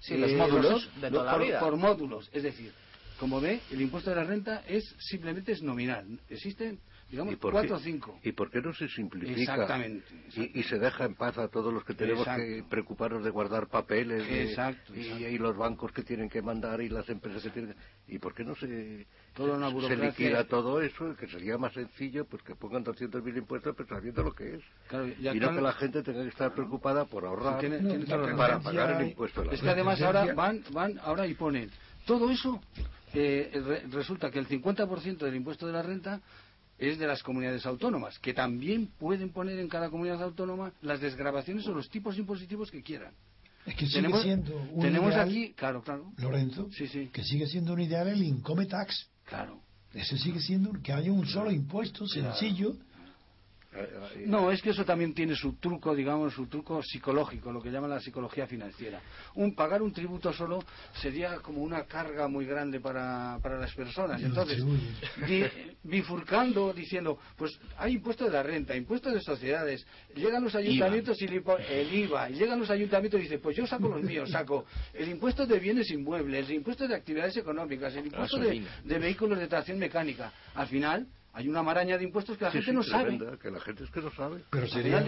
Sí, 0.00 0.16
los 0.16 0.30
eh, 0.30 0.36
módulos 0.36 0.88
de 1.00 1.10
toda 1.10 1.32
por, 1.32 1.40
la 1.40 1.46
vida. 1.46 1.60
por 1.60 1.76
módulos. 1.76 2.30
Es 2.32 2.42
decir 2.44 2.72
como 3.18 3.40
ve 3.40 3.60
el 3.70 3.80
impuesto 3.80 4.10
de 4.10 4.16
la 4.16 4.24
renta 4.24 4.62
es 4.66 4.94
simplemente 4.98 5.52
es 5.52 5.62
nominal. 5.62 6.06
Existen 6.28 6.78
digamos 7.10 7.36
cuatro 7.36 7.76
o 7.76 7.78
cinco. 7.78 8.18
¿Y 8.22 8.32
por 8.32 8.50
qué 8.50 8.60
no 8.60 8.72
se 8.74 8.88
simplifica? 8.88 9.40
Exactamente. 9.40 10.06
Y, 10.36 10.62
se 10.62 10.78
deja 10.78 11.04
en 11.04 11.14
paz 11.14 11.38
a 11.38 11.48
todos 11.48 11.72
los 11.72 11.84
que 11.84 11.94
tenemos 11.94 12.26
que 12.26 12.64
preocuparnos 12.68 13.24
de 13.24 13.30
guardar 13.30 13.68
papeles 13.68 14.26
exacto, 14.28 14.94
y, 14.94 15.38
los 15.38 15.56
bancos 15.56 15.92
que 15.92 16.02
tienen 16.02 16.28
que 16.28 16.42
mandar 16.42 16.80
y 16.80 16.88
las 16.88 17.08
empresas 17.08 17.42
que 17.42 17.50
tienen 17.50 17.74
¿Y 18.08 18.18
por 18.18 18.34
qué 18.34 18.44
no 18.44 18.54
se, 18.54 19.06
se 19.36 19.96
liquida 19.96 20.44
todo 20.44 20.80
eso? 20.80 21.14
Que 21.16 21.28
sería 21.28 21.56
más 21.58 21.72
sencillo 21.72 22.24
pues 22.24 22.42
que 22.42 22.54
pongan 22.54 22.84
200.000 22.84 23.38
impuestos 23.38 23.74
pero 23.76 23.88
sabiendo 23.88 24.22
lo 24.22 24.32
que 24.32 24.56
es. 24.56 24.62
y 25.20 25.38
no 25.38 25.54
que 25.54 25.60
la 25.60 25.72
gente 25.74 26.02
tenga 26.02 26.22
que 26.22 26.28
estar 26.28 26.52
preocupada 26.54 27.04
por 27.04 27.24
ahorrar 27.24 27.60
para 28.36 28.60
pagar 28.60 29.00
el 29.00 29.08
impuesto. 29.08 29.50
es 29.50 29.60
que 29.60 29.70
además 29.70 30.00
ahora 30.02 30.32
van, 30.34 30.62
van 30.72 30.98
ahora 30.98 31.26
y 31.26 31.34
ponen 31.34 31.70
todo 32.04 32.30
eso 32.30 32.60
eh, 33.14 33.84
resulta 33.90 34.30
que 34.30 34.38
el 34.38 34.46
50% 34.46 35.18
del 35.18 35.36
impuesto 35.36 35.66
de 35.66 35.72
la 35.72 35.82
renta 35.82 36.20
es 36.78 36.98
de 36.98 37.06
las 37.06 37.22
comunidades 37.22 37.66
autónomas, 37.66 38.18
que 38.18 38.32
también 38.32 38.88
pueden 38.98 39.30
poner 39.30 39.58
en 39.58 39.68
cada 39.68 39.90
comunidad 39.90 40.22
autónoma 40.22 40.72
las 40.80 41.00
desgrabaciones 41.00 41.66
o 41.66 41.74
los 41.74 41.90
tipos 41.90 42.16
impositivos 42.18 42.70
que 42.70 42.82
quieran. 42.82 43.12
Es 43.66 43.74
que 43.74 43.86
sigue 43.86 43.96
tenemos, 43.96 44.22
siendo 44.22 44.56
un 44.72 44.80
tenemos 44.80 45.12
ideal, 45.12 45.28
aquí, 45.28 45.52
claro, 45.54 45.82
claro. 45.82 46.12
Lorenzo, 46.16 46.68
que 47.12 47.24
sigue 47.24 47.46
siendo 47.46 47.72
un 47.74 47.80
ideal 47.80 48.08
el 48.08 48.22
income 48.22 48.66
tax. 48.66 49.08
Claro. 49.24 49.60
Ese 49.92 50.16
sigue 50.16 50.40
siendo 50.40 50.72
que 50.82 50.92
haya 50.92 51.12
un 51.12 51.26
solo 51.26 51.50
impuesto 51.50 52.06
sencillo 52.06 52.76
no, 54.26 54.50
es 54.50 54.62
que 54.62 54.70
eso 54.70 54.84
también 54.84 55.12
tiene 55.12 55.34
su 55.34 55.54
truco, 55.54 55.94
digamos, 55.94 56.32
su 56.32 56.46
truco 56.46 56.82
psicológico, 56.82 57.52
lo 57.52 57.62
que 57.62 57.70
llaman 57.70 57.90
la 57.90 58.00
psicología 58.00 58.46
financiera. 58.46 59.00
Un 59.34 59.54
pagar 59.54 59.82
un 59.82 59.92
tributo 59.92 60.32
solo 60.32 60.64
sería 60.94 61.36
como 61.36 61.62
una 61.62 61.84
carga 61.84 62.28
muy 62.28 62.46
grande 62.46 62.80
para, 62.80 63.38
para 63.42 63.58
las 63.58 63.74
personas. 63.74 64.22
Entonces, 64.22 64.64
bifurcando, 65.82 66.72
diciendo, 66.72 67.18
pues 67.36 67.58
hay 67.76 67.94
impuesto 67.94 68.24
de 68.24 68.30
la 68.30 68.42
renta, 68.42 68.74
impuesto 68.74 69.10
de 69.10 69.20
sociedades, 69.20 69.86
llegan 70.14 70.44
los 70.44 70.54
ayuntamientos 70.54 71.20
y 71.20 71.26
el 71.26 71.94
IVA, 71.94 72.30
y 72.30 72.34
llegan 72.34 72.58
los 72.58 72.70
ayuntamientos 72.70 73.20
y 73.20 73.24
dicen, 73.24 73.40
pues 73.40 73.56
yo 73.56 73.66
saco 73.66 73.88
los 73.88 74.02
míos, 74.02 74.30
saco 74.30 74.64
el 74.94 75.08
impuesto 75.08 75.46
de 75.46 75.58
bienes 75.58 75.90
inmuebles, 75.90 76.48
el 76.48 76.56
impuesto 76.56 76.88
de 76.88 76.94
actividades 76.94 77.36
económicas, 77.36 77.94
el 77.94 78.06
impuesto 78.06 78.38
de, 78.38 78.64
de 78.84 78.98
vehículos 78.98 79.38
de 79.38 79.46
tracción 79.46 79.78
mecánica. 79.78 80.32
Al 80.54 80.66
final, 80.68 81.06
hay 81.32 81.48
una 81.48 81.62
maraña 81.62 81.96
de 81.96 82.04
impuestos 82.04 82.36
que 82.36 82.44
la 82.44 82.50
gente 82.50 82.72
no 82.72 82.82
sabe. 82.82 83.18
que 83.40 83.50
la 83.50 83.60
gente 83.60 83.84
es 83.84 83.90
que 83.90 84.00
no 84.00 84.10
sabe. 84.12 84.42
Pero, 84.50 84.66
sería, 84.66 85.04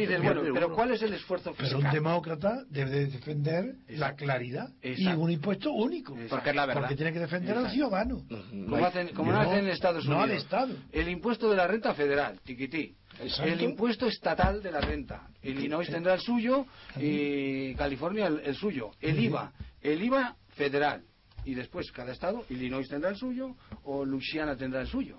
pero 0.54 0.72
¿cuál 0.72 0.92
es 0.92 1.02
el 1.02 1.14
esfuerzo 1.14 1.54
Pero 1.56 1.78
un 1.78 1.90
demócrata 1.90 2.62
debe 2.68 3.06
defender 3.06 3.74
la 3.88 4.14
claridad 4.14 4.68
y 4.82 5.06
un 5.08 5.30
impuesto 5.30 5.72
único. 5.72 6.16
Porque 6.28 6.50
es 6.50 6.56
la 6.56 6.66
verdad. 6.66 6.82
Porque 6.82 6.96
tiene 6.96 7.12
que 7.12 7.20
defender 7.20 7.56
al 7.56 7.70
ciudadano. 7.70 8.22
Como, 8.28 8.76
hacen, 8.84 9.08
como 9.08 9.32
no, 9.32 9.40
hacen 9.40 9.58
en 9.64 9.68
Estados 9.68 10.04
Unidos. 10.04 10.18
No 10.18 10.22
al 10.22 10.30
Estado. 10.30 10.74
El 10.92 11.08
impuesto 11.08 11.50
de 11.50 11.56
la 11.56 11.66
renta 11.66 11.94
federal, 11.94 12.38
tiquití. 12.44 12.94
El 13.42 13.60
impuesto 13.62 14.06
estatal 14.06 14.62
de 14.62 14.70
la 14.70 14.80
renta. 14.80 15.28
Illinois 15.42 15.88
tendrá 15.88 16.14
el 16.14 16.20
suyo 16.20 16.66
y 16.96 17.74
California 17.74 18.26
el, 18.26 18.54
suyo. 18.54 18.90
El 19.00 19.18
IVA. 19.18 19.52
El 19.80 20.02
IVA 20.02 20.36
federal. 20.50 21.02
Y 21.44 21.54
después 21.54 21.90
cada 21.90 22.12
estado, 22.12 22.44
Illinois 22.50 22.86
tendrá 22.88 23.10
el 23.10 23.16
suyo 23.16 23.56
o 23.84 24.04
Louisiana 24.04 24.56
tendrá 24.56 24.82
el 24.82 24.86
suyo 24.86 25.18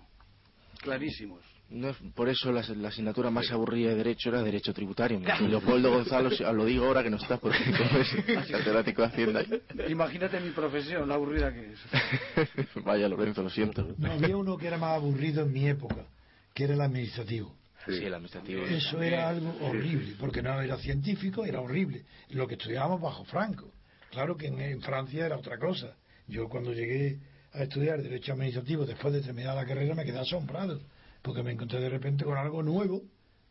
clarísimos. 0.82 1.42
No, 1.72 1.96
por 2.16 2.28
eso 2.28 2.52
la, 2.52 2.60
asignatura 2.60 3.30
más 3.30 3.50
aburrida 3.50 3.92
de 3.92 3.96
Derecho 3.96 4.28
era 4.28 4.44
Derecho 4.44 4.74
Tributario. 4.74 5.22
Leopoldo 5.48 5.90
Gonzalo, 5.90 6.30
lo 6.52 6.66
digo 6.66 6.86
ahora 6.86 7.02
que 7.02 7.10
no 7.10 7.16
está 7.16 7.38
porque 7.38 7.60
es 8.28 8.52
catedrático 8.52 9.02
de 9.02 9.08
Hacienda. 9.08 9.46
Imagínate 9.88 10.42
mi 10.42 10.50
profesión, 10.50 11.08
la 11.08 11.16
aburrida 11.16 11.54
que 11.54 11.72
es. 11.72 12.76
Vaya, 12.84 13.08
Lorenzo, 13.08 13.42
lo 13.42 13.50
siento. 13.50 13.96
No, 13.98 14.12
había 14.12 14.36
uno 14.36 14.58
que 14.58 14.68
era 14.68 14.78
más 14.78 14.98
aburrido 14.98 15.44
en 15.44 15.54
mi 15.54 15.70
época, 15.70 16.06
que 16.54 16.66
era 16.66 16.74
el 16.74 16.82
administrativo. 16.82 17.56
Sí, 17.86 18.04
el 18.04 18.14
administrativo. 18.14 18.64
Eso 18.64 19.02
era 19.02 19.30
algo 19.30 19.56
horrible, 19.62 20.16
porque 20.20 20.42
no 20.42 20.62
era 20.62 20.78
científico, 20.78 21.46
era 21.46 21.62
horrible. 21.62 22.04
Lo 22.32 22.48
que 22.48 22.56
estudiábamos 22.56 23.00
bajo 23.00 23.24
Franco. 23.24 23.72
Claro 24.10 24.36
que 24.36 24.48
en 24.48 24.82
Francia 24.82 25.26
era 25.26 25.38
otra 25.38 25.58
cosa. 25.58 25.96
Yo 26.28 26.50
cuando 26.50 26.74
llegué 26.74 27.18
a 27.54 27.64
estudiar 27.64 28.02
Derecho 28.02 28.34
Administrativo 28.34 28.86
después 28.86 29.14
de 29.14 29.22
terminar 29.22 29.56
la 29.56 29.66
carrera 29.66 29.94
me 29.94 30.06
quedé 30.06 30.20
asombrado, 30.20 30.80
porque 31.22 31.44
me 31.44 31.52
encontré 31.52 31.80
de 31.80 31.90
repente 31.90 32.24
con 32.24 32.38
algo 32.38 32.64
nuevo 32.64 33.02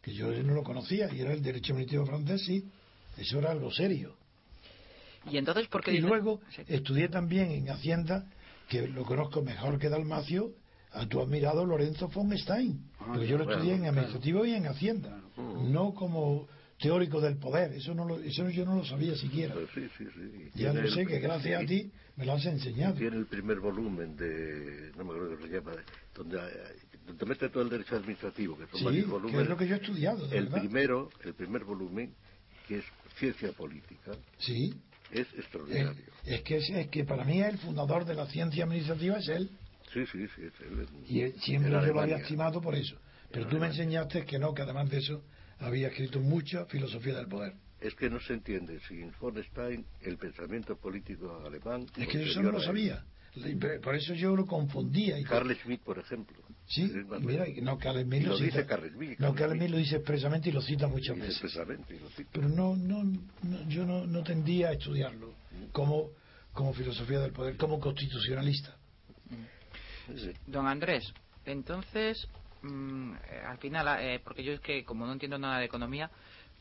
que 0.02 0.14
yo 0.14 0.30
no 0.42 0.54
lo 0.54 0.62
conocía, 0.62 1.12
y 1.12 1.20
era 1.20 1.32
el 1.32 1.42
Derecho 1.42 1.72
Administrativo 1.72 2.06
francés, 2.06 2.42
sí, 2.46 2.64
eso 3.18 3.38
era 3.38 3.50
algo 3.50 3.70
serio. 3.70 4.16
Y 5.30 5.36
entonces, 5.36 5.68
¿por 5.68 5.84
qué 5.84 5.92
Y 5.92 5.98
luego 5.98 6.40
estudié 6.66 7.08
también 7.08 7.50
en 7.50 7.68
Hacienda, 7.68 8.24
que 8.68 8.88
lo 8.88 9.04
conozco 9.04 9.42
mejor 9.42 9.78
que 9.78 9.90
Dalmacio, 9.90 10.52
a 10.92 11.06
tu 11.06 11.20
admirado 11.20 11.64
Lorenzo 11.66 12.08
von 12.08 12.36
Stein, 12.36 12.82
ah, 12.98 13.04
porque 13.08 13.26
yo 13.26 13.36
lo 13.36 13.50
estudié 13.50 13.74
en 13.74 13.86
Administrativo 13.86 14.46
y 14.46 14.54
en 14.54 14.66
Hacienda, 14.66 15.20
no 15.36 15.94
como 15.94 16.48
teórico 16.80 17.20
del 17.20 17.36
poder. 17.36 17.72
Eso 17.74 17.94
no 17.94 18.18
eso 18.18 18.48
yo 18.50 18.64
no 18.64 18.76
lo 18.76 18.84
sabía 18.84 19.14
siquiera. 19.14 19.54
Pues 19.54 19.68
sí, 19.74 19.88
sí, 19.96 20.04
sí. 20.14 20.50
Ya 20.54 20.72
lo 20.72 20.90
sé 20.90 21.06
que 21.06 21.20
gracias 21.20 21.62
a 21.62 21.66
ti 21.66 21.90
me 22.16 22.24
lo 22.24 22.32
has 22.32 22.46
enseñado. 22.46 22.94
Tiene 22.94 23.16
el 23.16 23.26
primer 23.26 23.60
volumen 23.60 24.16
de, 24.16 24.90
no 24.96 25.04
me 25.04 25.12
acuerdo 25.12 25.36
cómo 25.36 25.46
se 25.46 25.52
llama, 25.52 25.72
donde, 26.14 26.38
donde 27.06 27.26
mete 27.26 27.48
todo 27.48 27.62
el 27.62 27.68
derecho 27.68 27.96
administrativo, 27.96 28.58
que 28.58 28.66
son 28.66 28.84
varios 28.84 29.08
volúmenes. 29.08 29.36
Que 29.36 29.42
es 29.42 29.48
lo 29.48 29.56
que 29.56 29.68
yo 29.68 29.74
he 29.74 29.78
estudiado. 29.78 30.32
El 30.32 30.48
primero, 30.48 31.10
el 31.24 31.34
primer 31.34 31.64
volumen, 31.64 32.14
que 32.66 32.78
es 32.78 32.84
ciencia 33.18 33.52
política. 33.52 34.12
Sí. 34.38 34.74
Es 35.12 35.26
extraordinario. 35.34 36.04
Es, 36.24 36.42
que 36.42 36.58
es, 36.58 36.88
que 36.88 37.04
para 37.04 37.24
mí 37.24 37.40
el 37.40 37.58
fundador 37.58 38.04
de 38.04 38.14
la 38.14 38.26
ciencia 38.26 38.64
administrativa 38.64 39.18
es 39.18 39.28
él. 39.28 39.50
Sí, 39.92 40.06
sí, 40.06 40.26
sí, 40.36 40.42
es 40.42 40.52
él. 40.60 40.86
y 41.08 41.40
siempre 41.40 41.72
yo 41.72 41.92
lo 41.92 42.00
había 42.00 42.18
estimado 42.18 42.60
por 42.60 42.76
eso. 42.76 42.96
Pero 43.32 43.48
tú 43.48 43.58
me 43.58 43.66
enseñaste 43.66 44.24
que 44.24 44.38
no, 44.38 44.54
que 44.54 44.62
además 44.62 44.88
de 44.88 44.98
eso 44.98 45.22
había 45.60 45.88
escrito 45.88 46.20
mucha 46.20 46.64
filosofía 46.66 47.16
del 47.16 47.28
poder. 47.28 47.54
Es 47.80 47.94
que 47.94 48.10
no 48.10 48.20
se 48.20 48.34
entiende 48.34 48.78
sin 48.88 49.12
von 49.18 49.42
Stein 49.42 49.86
el 50.02 50.18
pensamiento 50.18 50.76
político 50.76 51.42
alemán. 51.46 51.86
Es 51.96 52.08
que 52.08 52.22
eso 52.24 52.42
no 52.42 52.52
lo 52.52 52.60
sabía. 52.60 53.04
Por 53.82 53.94
eso 53.94 54.12
yo 54.14 54.34
lo 54.34 54.44
confundía. 54.44 55.18
Y 55.18 55.24
Carl 55.24 55.54
Schmitt, 55.56 55.82
por 55.82 55.98
ejemplo. 55.98 56.36
Sí, 56.66 56.90
mira, 57.20 57.46
no, 57.62 57.78
Carl 57.78 58.02
Schmitt 58.02 58.26
lo, 58.26 58.36
dice 58.36 58.66
Carl 58.66 58.90
Schmitt. 58.90 59.18
No, 59.18 59.34
Carl 59.34 59.52
Schmitt 59.54 59.70
lo 59.70 59.78
dice 59.78 59.96
expresamente 59.96 60.48
y 60.48 60.52
lo 60.52 60.60
cita 60.60 60.88
muchas 60.88 61.16
veces. 61.16 61.42
Expresamente, 61.42 61.98
lo 61.98 62.08
cita. 62.10 62.30
Pero 62.32 62.48
no, 62.48 62.76
no, 62.76 63.04
yo 63.68 63.86
no, 63.86 64.06
no 64.06 64.22
tendía 64.22 64.68
a 64.68 64.72
estudiarlo 64.72 65.34
como, 65.72 66.10
como 66.52 66.74
filosofía 66.74 67.20
del 67.20 67.32
poder, 67.32 67.56
como 67.56 67.78
constitucionalista. 67.78 68.76
Don 70.46 70.66
Andrés, 70.66 71.04
entonces 71.44 72.26
Mm, 72.62 73.14
eh, 73.14 73.42
al 73.46 73.58
final, 73.58 73.88
ah, 73.88 74.02
eh, 74.02 74.20
porque 74.22 74.44
yo 74.44 74.52
es 74.52 74.60
que 74.60 74.84
como 74.84 75.06
no 75.06 75.12
entiendo 75.12 75.38
nada 75.38 75.58
de 75.58 75.64
economía, 75.64 76.10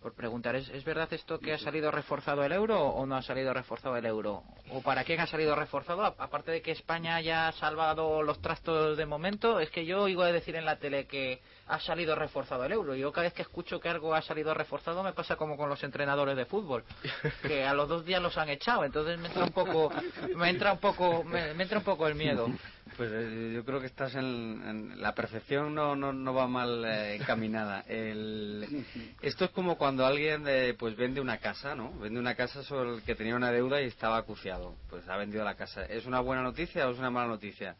por 0.02 0.14
preguntar, 0.14 0.56
¿es, 0.56 0.70
¿es, 0.70 0.86
verdad 0.86 1.12
esto 1.12 1.40
que 1.40 1.54
ha 1.54 1.58
salido 1.58 1.92
reforzado 1.92 2.44
el 2.46 2.54
euro 2.54 2.82
o 2.82 3.06
no 3.06 3.18
ha 3.18 3.22
salido 3.22 3.54
reforzado 3.54 3.98
el 3.98 4.06
euro? 4.06 4.44
¿O 4.72 4.82
para 4.82 5.04
quién 5.04 5.20
ha 5.20 5.28
salido 5.28 5.56
reforzado? 5.56 6.06
Aparte 6.06 6.52
de 6.52 6.62
que 6.62 6.72
España 6.72 7.16
haya 7.16 7.52
salvado 7.54 8.24
los 8.24 8.42
trastos 8.42 8.98
de 8.98 9.06
momento, 9.06 9.60
es 9.60 9.70
que 9.72 9.86
yo 9.86 10.04
oigo 10.04 10.24
decir 10.24 10.56
en 10.56 10.64
la 10.64 10.78
tele 10.78 11.06
que 11.06 11.42
ha 11.68 11.80
salido 11.82 12.16
reforzado 12.16 12.64
el 12.64 12.72
euro. 12.72 12.96
Yo 12.96 13.12
cada 13.12 13.26
vez 13.26 13.34
que 13.34 13.42
escucho 13.42 13.82
que 13.82 13.90
algo 13.90 14.16
ha 14.16 14.22
salido 14.22 14.54
reforzado 14.54 15.04
me 15.04 15.12
pasa 15.12 15.36
como 15.36 15.58
con 15.58 15.68
los 15.68 15.84
entrenadores 15.84 16.38
de 16.38 16.46
fútbol, 16.46 16.86
que 17.42 17.66
a 17.66 17.74
los 17.74 17.90
dos 17.90 18.06
días 18.06 18.22
los 18.22 18.38
han 18.38 18.48
echado. 18.48 18.86
Entonces 18.86 19.20
me 19.20 19.28
entra 19.28 19.44
un 19.44 19.52
poco, 19.52 19.92
me 20.36 20.50
entra 20.50 20.72
un 20.72 20.80
poco, 20.80 21.26
me 21.26 21.62
entra 21.62 21.78
un 21.78 21.84
poco 21.84 22.08
el 22.08 22.16
miedo. 22.16 22.48
Pues 23.00 23.14
eh, 23.14 23.52
yo 23.56 23.64
creo 23.64 23.80
que 23.80 23.86
estás 23.86 24.14
en, 24.16 25.02
la 25.02 25.16
perfección 25.16 25.74
no, 25.74 25.96
no, 25.96 26.34
va 26.34 26.50
mal 26.50 26.84
eh, 26.84 27.16
encaminada. 27.16 27.80
esto 29.22 29.46
es 29.46 29.52
como 29.52 29.78
cuando 29.78 30.06
alguien 30.06 30.44
eh, 30.46 30.76
pues 30.78 30.98
vende 30.98 31.22
una 31.22 31.38
casa, 31.38 31.76
¿no? 31.76 31.98
Vende 31.98 32.20
una 32.20 32.36
casa 32.36 32.62
sobre 32.62 32.96
el 32.96 33.02
que 33.04 33.16
tenía 33.16 33.38
una 33.38 33.54
deuda 33.54 33.82
y 33.82 33.86
estaba 33.86 34.18
acuciado. 34.18 34.76
Pues 34.90 35.08
ha 35.08 35.16
vendido 35.16 35.46
la 35.46 35.56
casa. 35.56 35.86
¿Es 35.86 36.06
una 36.08 36.20
buena 36.20 36.44
noticia 36.44 36.90
o 36.90 36.92
es 36.92 37.00
una 37.00 37.10
mala 37.10 37.30
noticia? 37.30 37.78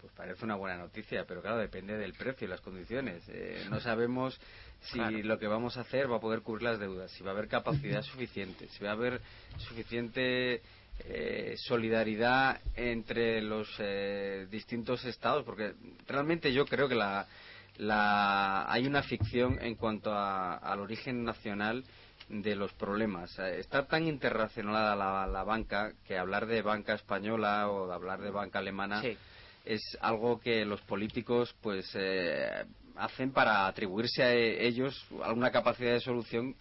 Pues 0.00 0.12
parece 0.12 0.44
una 0.44 0.54
buena 0.54 0.76
noticia, 0.76 1.24
pero 1.26 1.42
claro, 1.42 1.56
depende 1.58 1.98
del 1.98 2.12
precio 2.12 2.46
y 2.46 2.48
las 2.48 2.60
condiciones. 2.60 3.24
no 3.68 3.80
sabemos 3.80 4.40
si 4.82 5.24
lo 5.24 5.40
que 5.40 5.48
vamos 5.48 5.76
a 5.76 5.80
hacer 5.80 6.08
va 6.08 6.18
a 6.18 6.20
poder 6.20 6.42
cubrir 6.42 6.62
las 6.62 6.78
deudas, 6.78 7.10
si 7.10 7.24
va 7.24 7.30
a 7.30 7.34
haber 7.34 7.48
capacidad 7.48 8.02
suficiente, 8.02 8.68
si 8.68 8.84
va 8.84 8.90
a 8.90 8.94
haber 8.94 9.20
suficiente 9.58 10.62
eh, 11.04 11.54
solidaridad 11.56 12.60
entre 12.76 13.42
los 13.42 13.68
eh, 13.78 14.46
distintos 14.50 15.04
estados, 15.04 15.44
porque 15.44 15.74
realmente 16.06 16.52
yo 16.52 16.64
creo 16.64 16.88
que 16.88 16.94
la, 16.94 17.26
la, 17.78 18.70
hay 18.70 18.86
una 18.86 19.02
ficción 19.02 19.58
en 19.60 19.74
cuanto 19.74 20.12
al 20.14 20.80
origen 20.80 21.24
nacional 21.24 21.84
de 22.28 22.54
los 22.54 22.72
problemas. 22.74 23.36
Eh, 23.38 23.58
está 23.58 23.86
tan 23.86 24.06
interrelacionada 24.06 24.94
la, 24.94 25.26
la, 25.26 25.42
banca 25.42 25.92
que 26.06 26.16
hablar 26.16 26.46
de 26.46 26.62
banca 26.62 26.94
española 26.94 27.70
o 27.70 27.88
de 27.88 27.94
hablar 27.94 28.20
de 28.20 28.30
banca 28.30 28.60
alemana 28.60 29.02
es 29.64 29.80
algo 30.00 30.40
que 30.40 30.64
los 30.64 30.80
políticos 30.82 31.54
pues 31.60 31.96
hacen 32.96 33.32
para 33.32 33.66
atribuirse 33.66 34.22
a 34.22 34.32
ellos 34.34 35.06
alguna 35.22 35.50
capacidad 35.50 35.92
de 35.92 36.00
solución 36.00 36.56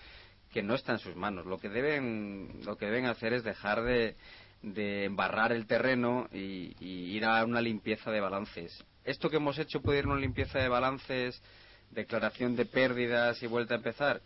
que 0.51 0.61
no 0.61 0.75
está 0.75 0.93
en 0.93 0.99
sus 0.99 1.15
manos. 1.15 1.45
Lo 1.45 1.57
que 1.57 1.69
deben, 1.69 2.61
lo 2.65 2.77
que 2.77 2.85
deben 2.85 3.05
hacer 3.05 3.33
es 3.33 3.43
dejar 3.43 3.83
de, 3.83 4.15
de 4.61 5.05
embarrar 5.05 5.51
el 5.51 5.65
terreno 5.65 6.27
y, 6.31 6.75
ir 6.79 7.25
a 7.25 7.43
una 7.43 7.61
limpieza 7.61 8.11
de 8.11 8.21
balances. 8.21 8.83
¿Esto 9.03 9.29
que 9.29 9.37
hemos 9.37 9.57
hecho 9.57 9.81
puede 9.81 9.99
ir 9.99 10.05
a 10.05 10.09
una 10.09 10.19
limpieza 10.19 10.59
de 10.59 10.69
balances, 10.69 11.41
declaración 11.89 12.55
de 12.55 12.65
pérdidas 12.65 13.41
y 13.41 13.47
vuelta 13.47 13.73
a 13.73 13.77
empezar? 13.77 14.21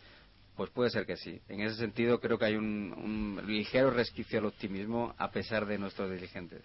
Pues 0.56 0.70
puede 0.70 0.90
ser 0.90 1.06
que 1.06 1.16
sí. 1.16 1.40
En 1.48 1.60
ese 1.60 1.76
sentido 1.76 2.20
creo 2.20 2.38
que 2.38 2.46
hay 2.46 2.56
un, 2.56 2.92
un 2.92 3.46
ligero 3.46 3.90
resquicio 3.90 4.38
al 4.38 4.46
optimismo 4.46 5.14
a 5.18 5.30
pesar 5.30 5.66
de 5.66 5.78
nuestros 5.78 6.10
dirigentes. 6.10 6.62